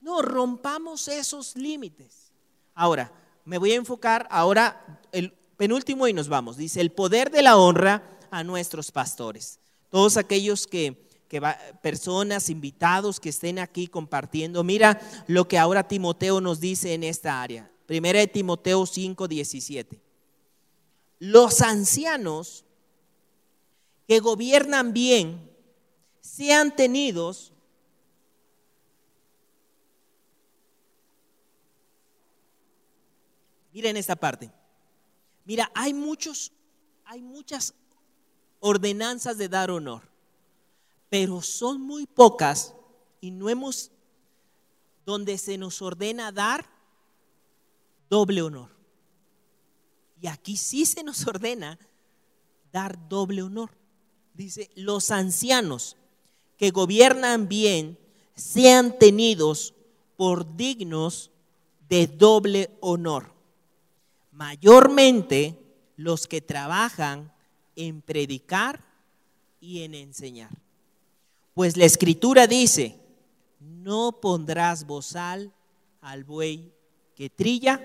No, 0.01 0.21
rompamos 0.21 1.07
esos 1.07 1.55
límites. 1.55 2.31
Ahora, 2.75 3.11
me 3.45 3.57
voy 3.57 3.71
a 3.71 3.75
enfocar 3.75 4.27
ahora 4.29 4.99
el, 5.11 5.33
penúltimo 5.57 6.07
y 6.07 6.13
nos 6.13 6.27
vamos. 6.27 6.57
Dice, 6.57 6.81
el 6.81 6.91
poder 6.91 7.31
de 7.31 7.41
la 7.41 7.57
honra 7.57 8.03
a 8.31 8.43
nuestros 8.43 8.91
pastores. 8.91 9.59
Todos 9.89 10.17
aquellos 10.17 10.67
que, 10.67 11.07
que 11.27 11.41
personas, 11.81 12.49
invitados 12.49 13.19
que 13.19 13.29
estén 13.29 13.59
aquí 13.59 13.87
compartiendo. 13.87 14.63
Mira 14.63 14.99
lo 15.27 15.47
que 15.47 15.57
ahora 15.57 15.87
Timoteo 15.87 16.41
nos 16.41 16.59
dice 16.59 16.93
en 16.93 17.03
esta 17.03 17.41
área. 17.41 17.71
Primera 17.85 18.19
de 18.19 18.27
Timoteo 18.27 18.85
5, 18.85 19.27
17. 19.27 20.01
Los 21.19 21.61
ancianos 21.61 22.62
que 24.07 24.19
gobiernan 24.19 24.93
bien 24.93 25.51
sean 26.21 26.75
tenidos 26.75 27.51
Miren 33.71 33.97
esta 33.97 34.15
parte 34.15 34.51
Mira, 35.45 35.69
hay 35.75 35.93
muchos, 35.93 36.51
hay 37.05 37.21
muchas 37.21 37.73
ordenanzas 38.59 39.37
de 39.37 39.49
dar 39.49 39.69
honor, 39.71 40.01
pero 41.09 41.41
son 41.41 41.81
muy 41.81 42.05
pocas 42.05 42.73
y 43.19 43.31
no 43.31 43.49
hemos 43.49 43.91
donde 45.05 45.37
se 45.37 45.57
nos 45.57 45.81
ordena 45.81 46.31
dar 46.31 46.65
doble 48.09 48.41
honor. 48.41 48.69
Y 50.21 50.27
aquí 50.27 50.55
sí 50.55 50.85
se 50.85 51.03
nos 51.03 51.27
ordena 51.27 51.77
dar 52.71 53.09
doble 53.09 53.41
honor. 53.41 53.69
Dice, 54.33 54.69
los 54.75 55.11
ancianos 55.11 55.97
que 56.57 56.71
gobiernan 56.71 57.47
bien 57.47 57.97
sean 58.35 58.97
tenidos 58.97 59.73
por 60.15 60.55
dignos 60.55 61.31
de 61.87 62.07
doble 62.07 62.71
honor 62.79 63.33
mayormente 64.33 65.57
los 65.95 66.27
que 66.27 66.41
trabajan 66.41 67.31
en 67.75 68.01
predicar 68.01 68.83
y 69.61 69.83
en 69.83 69.95
enseñar. 69.95 70.51
Pues 71.53 71.77
la 71.77 71.85
escritura 71.85 72.47
dice, 72.47 72.99
no 73.59 74.19
pondrás 74.19 74.85
bozal 74.85 75.53
al 76.01 76.23
buey 76.23 76.73
que 77.15 77.29
trilla, 77.29 77.79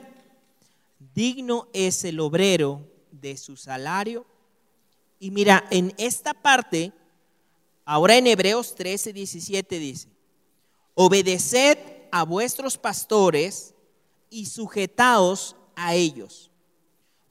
digno 1.15 1.69
es 1.73 2.05
el 2.05 2.19
obrero 2.19 2.81
de 3.12 3.37
su 3.37 3.57
salario. 3.57 4.27
Y 5.19 5.31
mira, 5.31 5.65
en 5.70 5.95
esta 5.99 6.35
parte, 6.35 6.93
ahora 7.85 8.16
en 8.16 8.27
Hebreos 8.27 8.74
13, 8.74 9.12
17 9.12 9.78
dice, 9.78 10.09
obedeced 10.95 11.78
a 12.11 12.24
vuestros 12.24 12.78
pastores 12.78 13.74
y 14.31 14.47
sujetaos 14.47 15.57
a 15.74 15.95
ellos, 15.95 16.51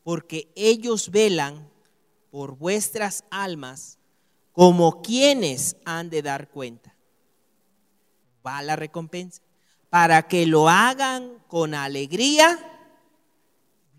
porque 0.03 0.51
ellos 0.55 1.11
velan 1.11 1.69
por 2.31 2.57
vuestras 2.57 3.23
almas 3.29 3.97
como 4.51 5.01
quienes 5.01 5.75
han 5.85 6.09
de 6.09 6.21
dar 6.21 6.49
cuenta. 6.49 6.95
Va 8.45 8.61
la 8.61 8.75
recompensa. 8.75 9.41
Para 9.89 10.27
que 10.27 10.45
lo 10.45 10.67
hagan 10.67 11.37
con 11.47 11.73
alegría, 11.73 12.57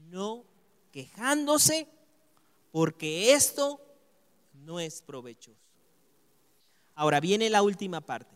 no 0.08 0.44
quejándose, 0.90 1.88
porque 2.72 3.32
esto 3.32 3.80
no 4.64 4.80
es 4.80 5.02
provechoso. 5.02 5.58
Ahora 6.94 7.20
viene 7.20 7.48
la 7.48 7.62
última 7.62 8.00
parte. 8.00 8.34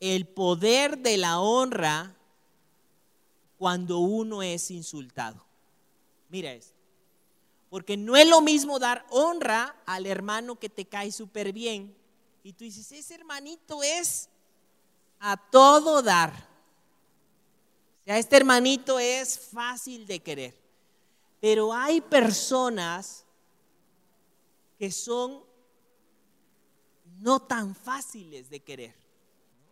El 0.00 0.26
poder 0.26 0.98
de 0.98 1.16
la 1.16 1.40
honra 1.40 2.16
cuando 3.58 3.98
uno 3.98 4.42
es 4.42 4.70
insultado. 4.70 5.44
Mira 6.28 6.52
esto. 6.52 6.74
Porque 7.70 7.96
no 7.96 8.16
es 8.16 8.28
lo 8.28 8.40
mismo 8.40 8.78
dar 8.78 9.06
honra 9.10 9.76
al 9.86 10.06
hermano 10.06 10.58
que 10.58 10.68
te 10.68 10.84
cae 10.84 11.12
súper 11.12 11.52
bien. 11.52 11.96
Y 12.42 12.52
tú 12.52 12.64
dices, 12.64 12.90
ese 12.90 13.14
hermanito 13.14 13.82
es 13.82 14.28
a 15.20 15.36
todo 15.36 16.02
dar. 16.02 16.32
O 18.00 18.04
sea, 18.04 18.18
este 18.18 18.36
hermanito 18.36 18.98
es 18.98 19.38
fácil 19.38 20.06
de 20.06 20.18
querer. 20.20 20.61
Pero 21.42 21.72
hay 21.72 22.00
personas 22.00 23.24
que 24.78 24.92
son 24.92 25.42
no 27.18 27.40
tan 27.40 27.74
fáciles 27.74 28.48
de 28.48 28.60
querer. 28.60 28.94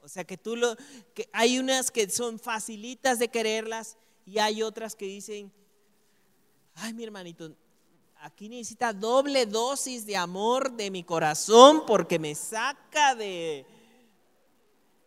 O 0.02 0.08
sea 0.08 0.24
que 0.24 0.36
tú 0.36 0.56
lo, 0.56 0.74
que 1.14 1.28
hay 1.32 1.60
unas 1.60 1.92
que 1.92 2.10
son 2.10 2.40
facilitas 2.40 3.20
de 3.20 3.28
quererlas 3.28 3.96
y 4.26 4.40
hay 4.40 4.64
otras 4.64 4.96
que 4.96 5.04
dicen, 5.04 5.52
ay 6.74 6.92
mi 6.92 7.04
hermanito, 7.04 7.54
aquí 8.16 8.48
necesita 8.48 8.92
doble 8.92 9.46
dosis 9.46 10.04
de 10.04 10.16
amor 10.16 10.72
de 10.72 10.90
mi 10.90 11.04
corazón 11.04 11.84
porque 11.86 12.18
me 12.18 12.34
saca 12.34 13.14
de, 13.14 13.64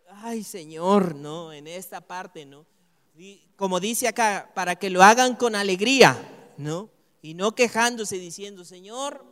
ay 0.08 0.46
Señor, 0.46 1.14
¿no? 1.14 1.52
En 1.52 1.68
esta 1.68 2.00
parte, 2.00 2.46
¿no? 2.46 2.66
como 3.58 3.82
dice 3.82 4.08
acá, 4.08 4.50
para 4.56 4.78
que 4.78 4.90
lo 4.90 5.04
hagan 5.04 5.36
con 5.36 5.56
alegría, 5.56 6.18
¿no? 6.58 6.90
Y 7.22 7.34
no 7.34 7.54
quejándose 7.54 8.18
diciendo, 8.18 8.66
Señor, 8.66 9.26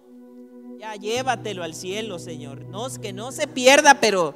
ya 0.80 0.96
llévatelo 0.96 1.64
al 1.64 1.76
cielo, 1.76 2.20
Señor. 2.20 2.62
No, 2.66 2.90
que 3.02 3.14
no 3.14 3.32
se 3.32 3.48
pierda, 3.48 4.00
pero 4.00 4.36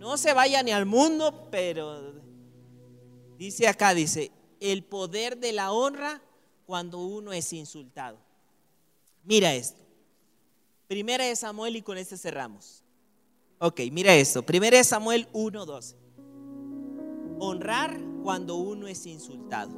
no 0.00 0.16
se 0.16 0.32
vaya 0.32 0.62
ni 0.62 0.72
al 0.72 0.86
mundo, 0.86 1.48
pero 1.50 2.14
dice 3.36 3.68
acá, 3.68 3.92
dice, 3.92 4.32
el 4.58 4.82
poder 4.82 5.36
de 5.36 5.52
la 5.52 5.72
honra 5.72 6.22
cuando 6.64 6.98
uno 6.98 7.34
es 7.34 7.52
insultado. 7.52 8.16
Mira 9.24 9.54
esto. 9.54 9.82
Primera 10.88 11.26
de 11.26 11.36
Samuel 11.36 11.76
y 11.76 11.82
con 11.82 11.98
este 11.98 12.16
cerramos. 12.16 12.82
Ok, 13.58 13.80
mira 13.92 14.14
esto. 14.14 14.42
Primera 14.42 14.78
de 14.78 14.84
Samuel 14.84 15.28
1.12. 15.32 15.94
Honrar 17.38 18.00
cuando 18.22 18.56
uno 18.56 18.88
es 18.88 19.04
insultado. 19.04 19.70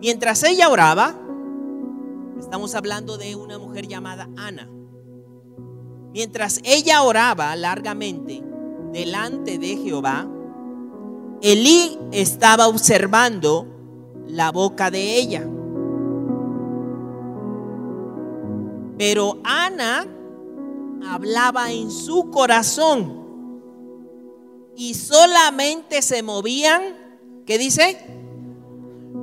Mientras 0.00 0.44
ella 0.44 0.68
oraba, 0.68 1.14
estamos 2.38 2.74
hablando 2.74 3.18
de 3.18 3.34
una 3.34 3.58
mujer 3.58 3.88
llamada 3.88 4.28
Ana. 4.36 4.68
Mientras 6.12 6.60
ella 6.64 7.02
oraba 7.02 7.54
largamente, 7.56 8.42
delante 8.92 9.58
de 9.58 9.76
Jehová, 9.76 10.26
Elí 11.40 11.98
estaba 12.10 12.66
observando 12.66 13.66
la 14.26 14.50
boca 14.50 14.90
de 14.90 15.16
ella. 15.16 15.46
Pero 18.98 19.38
Ana 19.44 20.06
hablaba 21.08 21.70
en 21.70 21.90
su 21.90 22.30
corazón 22.30 23.18
y 24.76 24.94
solamente 24.94 26.02
se 26.02 26.22
movían, 26.22 26.82
¿qué 27.46 27.58
dice? 27.58 28.17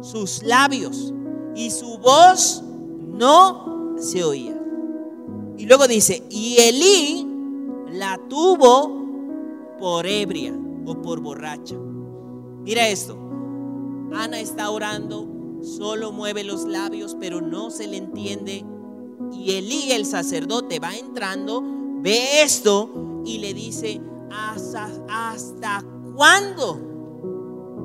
Sus 0.01 0.43
labios 0.43 1.13
y 1.55 1.71
su 1.71 1.97
voz 1.97 2.63
no 3.07 3.95
se 3.97 4.23
oía. 4.23 4.59
Y 5.57 5.65
luego 5.65 5.87
dice, 5.87 6.23
y 6.29 6.57
Elí 6.59 7.27
la 7.91 8.19
tuvo 8.29 9.05
por 9.79 10.05
ebria 10.05 10.53
o 10.85 11.01
por 11.01 11.21
borracha. 11.21 11.75
Mira 12.63 12.87
esto, 12.89 13.17
Ana 14.13 14.39
está 14.39 14.69
orando, 14.69 15.27
solo 15.61 16.11
mueve 16.11 16.43
los 16.43 16.65
labios, 16.65 17.15
pero 17.19 17.41
no 17.41 17.71
se 17.71 17.87
le 17.87 17.97
entiende. 17.97 18.65
Y 19.31 19.51
Elí, 19.51 19.91
el 19.91 20.05
sacerdote, 20.05 20.79
va 20.79 20.95
entrando, 20.95 21.63
ve 22.01 22.41
esto 22.41 23.21
y 23.25 23.37
le 23.37 23.53
dice, 23.53 24.01
¿hasta, 24.31 24.89
hasta 25.09 25.83
cuándo 26.15 26.79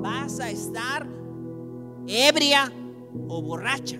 vas 0.01 0.39
a 0.39 0.49
estar 0.49 1.07
ebria 2.07 2.71
o 3.27 3.41
borracha? 3.41 3.97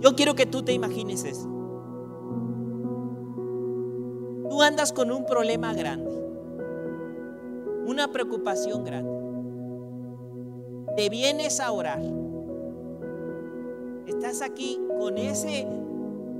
Yo 0.00 0.14
quiero 0.14 0.34
que 0.34 0.44
tú 0.44 0.62
te 0.62 0.72
imagines 0.72 1.24
eso. 1.24 1.48
Tú 4.50 4.60
andas 4.60 4.92
con 4.92 5.10
un 5.10 5.24
problema 5.24 5.72
grande, 5.72 6.10
una 7.86 8.12
preocupación 8.12 8.84
grande. 8.84 9.12
Te 10.96 11.08
vienes 11.08 11.58
a 11.58 11.72
orar. 11.72 12.02
Estás 14.06 14.42
aquí 14.42 14.78
con 15.00 15.16
ese 15.16 15.66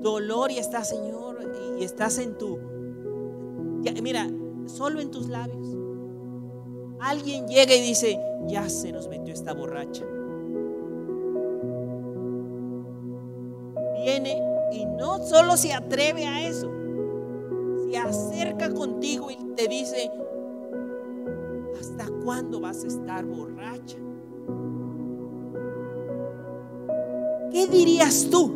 dolor 0.03 0.51
y 0.51 0.59
estás, 0.59 0.91
Señor, 0.91 1.39
y 1.79 1.85
estás 1.85 2.19
en 2.19 2.37
tu... 2.37 2.59
mira, 4.03 4.29
solo 4.67 5.01
en 5.01 5.11
tus 5.11 5.29
labios. 5.29 5.84
Alguien 7.01 7.47
llega 7.47 7.75
y 7.75 7.81
dice, 7.81 8.19
ya 8.47 8.69
se 8.69 8.93
nos 8.93 9.09
metió 9.09 9.33
esta 9.35 9.53
borracha. 9.53 10.05
Viene 14.03 14.43
y 14.73 14.85
no 14.87 15.19
solo 15.19 15.57
se 15.57 15.73
atreve 15.73 16.27
a 16.27 16.47
eso, 16.47 16.71
se 17.89 17.97
acerca 17.97 18.73
contigo 18.73 19.31
y 19.31 19.37
te 19.55 19.69
dice, 19.69 20.11
¿hasta 21.81 22.07
cuándo 22.25 22.61
vas 22.61 22.85
a 22.85 22.89
estar 22.89 23.25
borracha? 23.25 23.99
¿Qué 27.51 27.67
dirías 27.69 28.29
tú? 28.31 28.53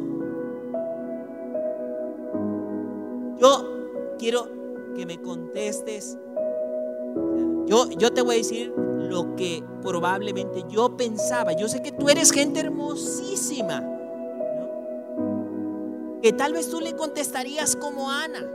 Yo 3.40 4.16
quiero 4.18 4.48
que 4.96 5.06
me 5.06 5.22
contestes. 5.22 6.18
Yo, 7.68 7.90
yo 7.90 8.10
te 8.12 8.22
voy 8.22 8.36
a 8.36 8.38
decir 8.38 8.72
lo 8.74 9.36
que 9.36 9.62
probablemente 9.82 10.64
yo 10.70 10.96
pensaba. 10.96 11.52
Yo 11.52 11.68
sé 11.68 11.82
que 11.82 11.92
tú 11.92 12.08
eres 12.08 12.32
gente 12.32 12.60
hermosísima. 12.60 13.84
Que 16.22 16.32
tal 16.32 16.54
vez 16.54 16.70
tú 16.70 16.80
le 16.80 16.94
contestarías 16.94 17.76
como 17.76 18.10
Ana. 18.10 18.46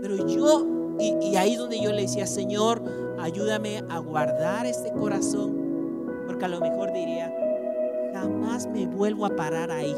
Pero 0.00 0.26
yo, 0.26 0.66
y, 0.98 1.26
y 1.26 1.36
ahí 1.36 1.52
es 1.52 1.58
donde 1.58 1.80
yo 1.80 1.92
le 1.92 2.02
decía, 2.02 2.26
Señor, 2.26 2.82
ayúdame 3.18 3.84
a 3.90 3.98
guardar 3.98 4.64
este 4.64 4.90
corazón. 4.90 6.10
Porque 6.26 6.46
a 6.46 6.48
lo 6.48 6.60
mejor 6.60 6.90
diría, 6.92 7.32
jamás 8.14 8.66
me 8.66 8.86
vuelvo 8.86 9.26
a 9.26 9.36
parar 9.36 9.70
ahí. 9.70 9.94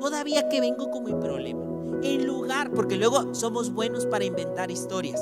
Todavía 0.00 0.48
que 0.48 0.60
vengo 0.60 0.90
con 0.90 1.04
mi 1.04 1.12
problema. 1.12 1.60
En 2.02 2.26
lugar, 2.26 2.70
porque 2.72 2.96
luego 2.96 3.34
somos 3.34 3.72
buenos 3.72 4.06
para 4.06 4.24
inventar 4.24 4.70
historias. 4.70 5.20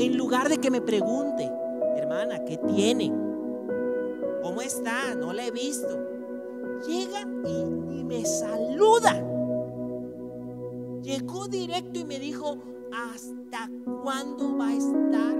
En 0.00 0.16
lugar 0.16 0.48
de 0.48 0.58
que 0.58 0.70
me 0.70 0.80
pregunte, 0.80 1.50
hermana, 1.96 2.44
¿qué 2.44 2.56
tiene? 2.56 3.12
¿Cómo 4.44 4.60
está? 4.62 5.16
No 5.16 5.32
la 5.32 5.44
he 5.44 5.50
visto. 5.50 5.88
Llega 6.86 7.22
y, 7.44 8.04
me 8.04 8.24
saluda. 8.24 9.12
Llegó 11.02 11.48
directo 11.48 11.98
y 11.98 12.04
me 12.04 12.20
dijo, 12.20 12.58
¿hasta 12.92 13.68
cuándo 14.04 14.56
va 14.56 14.68
a 14.68 14.74
estar 14.74 15.36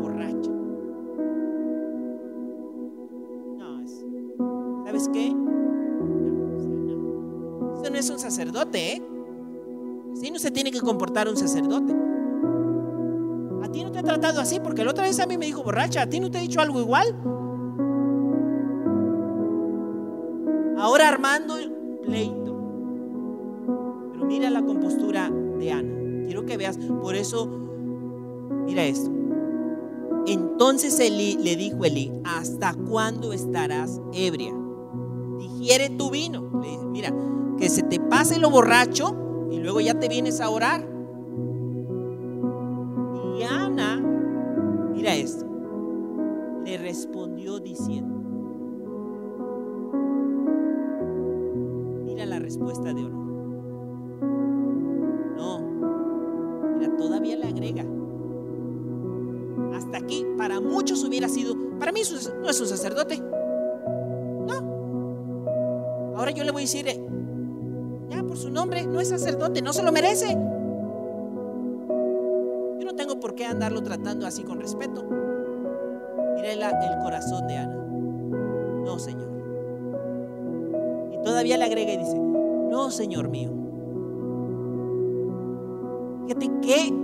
borracha? 0.00 0.50
¿sabes 4.86 5.08
qué? 5.12 5.26
Eso 7.76 7.90
no 7.90 7.98
es 7.98 8.08
un 8.08 8.18
sacerdote, 8.18 8.94
¿eh? 8.94 9.02
Así 10.14 10.30
no 10.30 10.38
se 10.38 10.50
tiene 10.50 10.70
que 10.70 10.80
comportar 10.80 11.28
un 11.28 11.36
sacerdote. 11.36 12.07
A 13.68 13.70
ti 13.70 13.84
no 13.84 13.92
te 13.92 13.98
ha 13.98 14.02
tratado 14.02 14.40
así, 14.40 14.60
porque 14.60 14.82
la 14.82 14.92
otra 14.92 15.04
vez 15.04 15.20
a 15.20 15.26
mí 15.26 15.36
me 15.36 15.44
dijo 15.44 15.62
borracha, 15.62 16.02
a 16.02 16.06
ti 16.08 16.20
no 16.20 16.30
te 16.30 16.38
ha 16.38 16.40
dicho 16.40 16.60
algo 16.60 16.80
igual. 16.80 17.14
Ahora 20.78 21.08
armando 21.08 21.54
pleito. 22.02 22.56
Pero 24.12 24.24
mira 24.24 24.48
la 24.48 24.62
compostura 24.62 25.30
de 25.30 25.70
Ana. 25.70 26.24
Quiero 26.24 26.46
que 26.46 26.56
veas, 26.56 26.78
por 26.78 27.14
eso, 27.14 27.46
mira 28.64 28.84
esto. 28.84 29.10
Entonces 30.26 30.98
Eli, 30.98 31.36
le 31.36 31.56
dijo 31.56 31.84
Eli, 31.84 32.10
¿hasta 32.24 32.72
cuándo 32.72 33.34
estarás 33.34 34.00
ebria? 34.14 34.54
digiere 35.38 35.90
tu 35.90 36.10
vino. 36.10 36.50
Le 36.62 36.70
dice, 36.70 36.86
mira, 36.86 37.14
que 37.58 37.68
se 37.68 37.82
te 37.82 38.00
pase 38.00 38.38
lo 38.38 38.50
borracho 38.50 39.14
y 39.50 39.58
luego 39.58 39.80
ya 39.80 39.98
te 39.98 40.08
vienes 40.08 40.40
a 40.40 40.48
orar. 40.48 40.97
Decir, 66.68 66.86
eh, 66.86 67.00
ya 68.10 68.22
por 68.22 68.36
su 68.36 68.50
nombre, 68.50 68.86
no 68.86 69.00
es 69.00 69.08
sacerdote, 69.08 69.62
no 69.62 69.72
se 69.72 69.82
lo 69.82 69.90
merece. 69.90 70.28
Yo 72.78 72.84
no 72.84 72.94
tengo 72.94 73.18
por 73.18 73.34
qué 73.34 73.46
andarlo 73.46 73.82
tratando 73.82 74.26
así 74.26 74.42
con 74.42 74.60
respeto. 74.60 75.02
Mire 76.34 76.52
el 76.52 77.02
corazón 77.02 77.46
de 77.46 77.56
Ana. 77.56 77.74
No, 78.84 78.98
Señor. 78.98 79.28
Y 81.12 81.22
todavía 81.22 81.56
le 81.56 81.64
agrega 81.64 81.92
y 81.92 81.96
dice, 81.96 82.18
no, 82.18 82.90
Señor 82.90 83.28
mío. 83.28 83.50
Fíjate 86.26 86.50
qué 86.60 86.94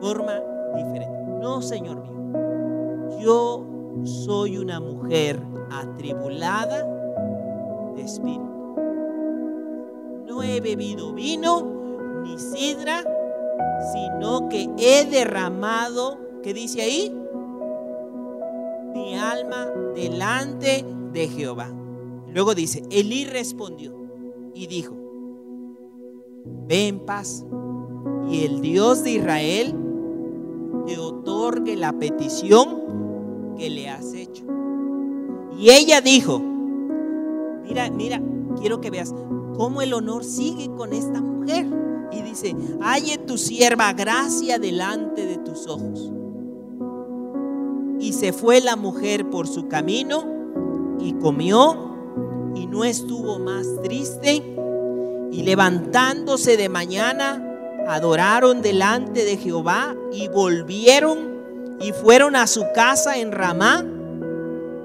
forma 0.00 0.40
diferente. 0.74 1.24
No, 1.40 1.60
Señor 1.60 2.00
mío. 2.00 3.18
Yo 3.20 3.66
soy 4.04 4.56
una 4.56 4.80
mujer 4.80 5.38
atribulada 5.70 6.94
he 10.56 10.60
bebido 10.60 11.12
vino 11.12 12.22
ni 12.22 12.38
sidra, 12.38 13.04
sino 13.92 14.48
que 14.48 14.68
he 14.78 15.04
derramado, 15.04 16.18
¿qué 16.42 16.54
dice 16.54 16.82
ahí? 16.82 17.14
Mi 18.94 19.16
alma 19.16 19.66
delante 19.94 20.84
de 21.12 21.28
Jehová. 21.28 21.68
Luego 22.32 22.54
dice, 22.54 22.82
Elí 22.90 23.24
respondió 23.24 23.94
y 24.54 24.66
dijo, 24.66 24.94
ve 26.66 26.88
en 26.88 27.00
paz 27.00 27.44
y 28.28 28.44
el 28.44 28.60
Dios 28.60 29.04
de 29.04 29.12
Israel 29.12 29.74
te 30.86 30.98
otorgue 30.98 31.76
la 31.76 31.92
petición 31.92 33.54
que 33.56 33.70
le 33.70 33.88
has 33.88 34.14
hecho. 34.14 34.44
Y 35.58 35.70
ella 35.70 36.00
dijo, 36.00 36.40
Mira, 37.66 37.90
mira, 37.90 38.20
quiero 38.60 38.80
que 38.80 38.90
veas 38.90 39.14
cómo 39.56 39.82
el 39.82 39.92
honor 39.94 40.24
sigue 40.24 40.70
con 40.76 40.92
esta 40.92 41.20
mujer. 41.20 41.66
Y 42.12 42.22
dice, 42.22 42.54
halle 42.80 43.18
tu 43.18 43.38
sierva 43.38 43.92
gracia 43.92 44.58
delante 44.58 45.26
de 45.26 45.38
tus 45.38 45.66
ojos. 45.66 46.12
Y 47.98 48.12
se 48.12 48.32
fue 48.32 48.60
la 48.60 48.76
mujer 48.76 49.30
por 49.30 49.48
su 49.48 49.68
camino 49.68 50.24
y 51.00 51.14
comió 51.14 51.96
y 52.54 52.66
no 52.66 52.84
estuvo 52.84 53.38
más 53.38 53.66
triste. 53.82 54.42
Y 55.32 55.42
levantándose 55.42 56.56
de 56.56 56.68
mañana, 56.68 57.42
adoraron 57.88 58.62
delante 58.62 59.24
de 59.24 59.36
Jehová 59.36 59.96
y 60.12 60.28
volvieron 60.28 61.34
y 61.80 61.92
fueron 61.92 62.36
a 62.36 62.46
su 62.46 62.64
casa 62.74 63.18
en 63.18 63.32
Ramá 63.32 63.84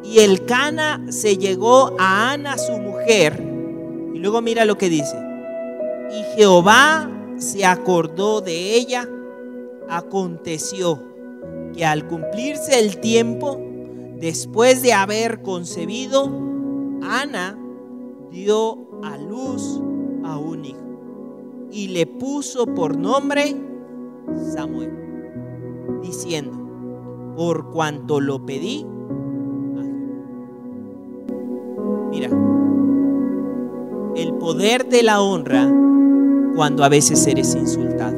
y 0.04 0.20
el 0.20 0.46
Cana 0.46 1.02
se 1.10 1.38
llegó 1.38 1.96
a 2.00 2.32
Ana, 2.32 2.58
su 2.58 2.78
mujer, 2.80 3.40
Luego 4.20 4.42
mira 4.42 4.66
lo 4.66 4.78
que 4.78 4.90
dice. 4.90 5.18
Y 6.12 6.24
Jehová 6.36 7.10
se 7.38 7.66
acordó 7.66 8.42
de 8.42 8.76
ella. 8.76 9.08
Aconteció 9.90 11.02
que 11.74 11.86
al 11.86 12.08
cumplirse 12.08 12.80
el 12.80 13.00
tiempo, 13.00 13.60
después 14.18 14.82
de 14.82 14.94
haber 14.94 15.42
concebido, 15.42 16.30
Ana 17.02 17.58
dio 18.30 18.78
a 19.04 19.18
luz 19.18 19.82
a 20.24 20.38
un 20.38 20.66
hijo 20.66 21.70
y 21.72 21.88
le 21.90 22.06
puso 22.06 22.66
por 22.66 22.98
nombre 22.98 23.56
Samuel, 24.54 24.92
diciendo, 26.02 26.58
por 27.36 27.72
cuanto 27.72 28.20
lo 28.20 28.46
pedí 28.46 28.86
Mira, 32.12 32.28
el 32.28 32.49
poder 34.40 34.88
de 34.88 35.04
la 35.04 35.22
honra 35.22 35.70
cuando 36.56 36.84
a 36.84 36.90
veces 36.90 37.26
eres 37.28 37.56
insultado. 37.56 38.18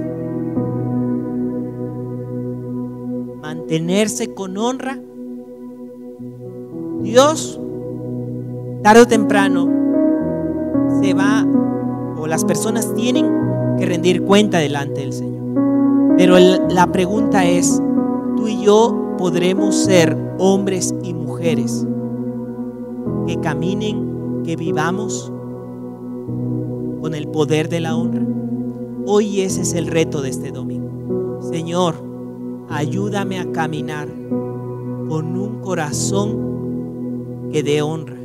Mantenerse 3.42 4.34
con 4.34 4.58
honra. 4.58 5.00
Dios, 7.02 7.60
tarde 8.84 9.02
o 9.02 9.08
temprano, 9.08 9.70
se 11.02 11.14
va 11.14 11.46
o 12.18 12.28
las 12.28 12.46
personas 12.46 12.94
tienen 12.94 13.26
que 13.78 13.86
rendir 13.86 14.22
cuenta 14.24 14.60
delante 14.60 15.02
del 15.02 15.14
Señor. 15.14 15.42
Pero 16.18 16.38
la 16.38 16.92
pregunta 16.92 17.46
es, 17.46 17.82
tú 18.38 18.48
y 18.48 18.64
yo 18.64 19.16
podremos 19.18 19.76
ser 19.76 20.16
hombres 20.38 20.94
y 21.04 21.14
mujeres 21.14 21.86
que 23.28 23.40
caminen, 23.40 24.44
que 24.44 24.56
vivamos 24.56 25.31
con 27.02 27.16
el 27.16 27.28
poder 27.28 27.68
de 27.68 27.80
la 27.80 27.96
honra. 27.96 28.24
Hoy 29.08 29.42
ese 29.42 29.62
es 29.62 29.74
el 29.74 29.88
reto 29.88 30.22
de 30.22 30.30
este 30.30 30.52
domingo. 30.52 31.42
Señor, 31.42 31.96
ayúdame 32.70 33.40
a 33.40 33.52
caminar 33.52 34.08
con 34.08 35.36
un 35.36 35.62
corazón 35.62 37.50
que 37.52 37.64
dé 37.64 37.82
honra, 37.82 38.18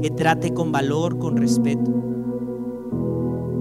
que 0.00 0.10
trate 0.10 0.54
con 0.54 0.70
valor, 0.70 1.18
con 1.18 1.36
respeto. 1.36 1.90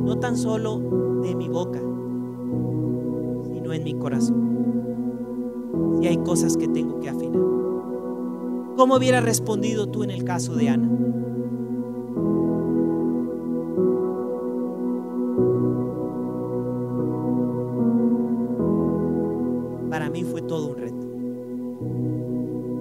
No 0.06 0.20
tan 0.20 0.38
solo 0.38 0.80
de 1.24 1.36
mi 1.36 1.50
boca, 1.50 1.80
sino 1.80 3.74
en 3.74 3.84
mi 3.84 3.96
corazón. 3.96 5.98
Si 6.00 6.08
hay 6.08 6.18
cosas 6.18 6.56
que 6.56 6.68
tengo 6.68 7.00
que 7.00 7.10
afinar. 7.10 7.42
¿Cómo 8.78 8.96
hubiera 8.96 9.22
respondido 9.22 9.88
tú 9.88 10.04
en 10.04 10.12
el 10.12 10.24
caso 10.24 10.56
de 10.56 10.70
Ana? 10.70 10.88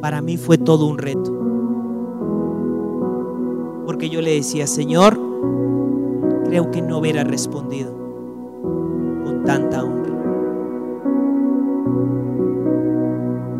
Para 0.07 0.23
mí 0.23 0.37
fue 0.37 0.57
todo 0.57 0.87
un 0.87 0.99
reto. 0.99 1.33
Porque 3.87 4.09
yo 4.09 4.23
le 4.23 4.35
decía, 4.35 4.69
Señor, 4.69 5.19
creo 6.45 6.71
que 6.71 6.81
no 6.81 6.99
hubiera 6.99 7.25
respondido 7.25 7.93
con 9.25 9.43
tanta 9.45 9.83
honra. 9.83 10.15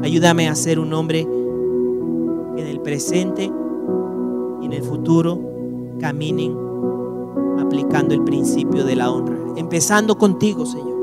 Ayúdame 0.05 0.49
a 0.49 0.55
ser 0.55 0.79
un 0.79 0.93
hombre 0.93 1.23
en 1.23 2.65
el 2.65 2.81
presente 2.81 3.51
y 4.63 4.67
en 4.67 4.73
el 4.73 4.85
futuro 4.85 5.41
caminen 5.99 6.57
aplicando 7.59 8.15
el 8.15 8.23
principio 8.23 8.85
de 8.85 8.95
la 8.95 9.11
honra, 9.11 9.37
empezando 9.57 10.17
contigo, 10.17 10.65
Señor, 10.65 10.97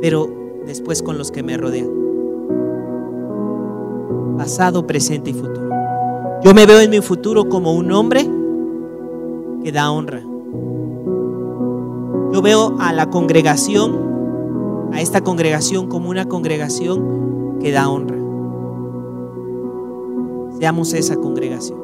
pero 0.00 0.30
después 0.64 1.02
con 1.02 1.18
los 1.18 1.32
que 1.32 1.42
me 1.42 1.56
rodean, 1.56 2.01
pasado, 4.42 4.88
presente 4.88 5.30
y 5.30 5.34
futuro. 5.34 5.70
Yo 6.42 6.52
me 6.52 6.66
veo 6.66 6.80
en 6.80 6.90
mi 6.90 7.00
futuro 7.00 7.48
como 7.48 7.74
un 7.74 7.92
hombre 7.92 8.28
que 9.62 9.70
da 9.70 9.88
honra. 9.92 10.20
Yo 12.32 12.42
veo 12.42 12.74
a 12.80 12.92
la 12.92 13.08
congregación, 13.08 14.90
a 14.92 15.00
esta 15.00 15.20
congregación 15.20 15.86
como 15.86 16.10
una 16.10 16.24
congregación 16.24 17.60
que 17.60 17.70
da 17.70 17.88
honra. 17.88 18.16
Seamos 20.58 20.92
esa 20.92 21.14
congregación. 21.14 21.78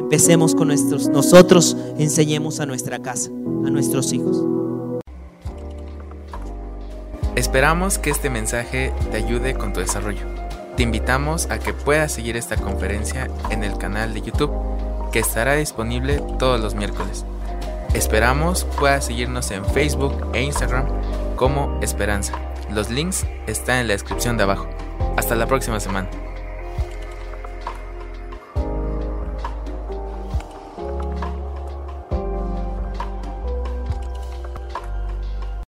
Empecemos 0.00 0.54
con 0.54 0.68
nuestros, 0.68 1.10
nosotros 1.10 1.76
enseñemos 1.98 2.58
a 2.58 2.64
nuestra 2.64 3.00
casa, 3.00 3.28
a 3.66 3.68
nuestros 3.68 4.14
hijos. 4.14 4.42
Esperamos 7.36 7.98
que 7.98 8.08
este 8.08 8.30
mensaje 8.30 8.94
te 9.10 9.18
ayude 9.18 9.52
con 9.52 9.74
tu 9.74 9.80
desarrollo. 9.80 10.37
Te 10.78 10.84
invitamos 10.84 11.50
a 11.50 11.58
que 11.58 11.74
puedas 11.74 12.12
seguir 12.12 12.36
esta 12.36 12.54
conferencia 12.54 13.26
en 13.50 13.64
el 13.64 13.76
canal 13.78 14.14
de 14.14 14.22
YouTube 14.22 14.52
que 15.10 15.18
estará 15.18 15.56
disponible 15.56 16.22
todos 16.38 16.60
los 16.60 16.76
miércoles. 16.76 17.24
Esperamos 17.94 18.64
puedas 18.78 19.06
seguirnos 19.06 19.50
en 19.50 19.64
Facebook 19.64 20.30
e 20.34 20.42
Instagram 20.42 20.86
como 21.34 21.80
Esperanza. 21.82 22.34
Los 22.70 22.90
links 22.90 23.26
están 23.48 23.78
en 23.78 23.88
la 23.88 23.94
descripción 23.94 24.36
de 24.36 24.44
abajo. 24.44 24.68
Hasta 25.16 25.34
la 25.34 25.48
próxima 25.48 25.80
semana. 25.80 26.08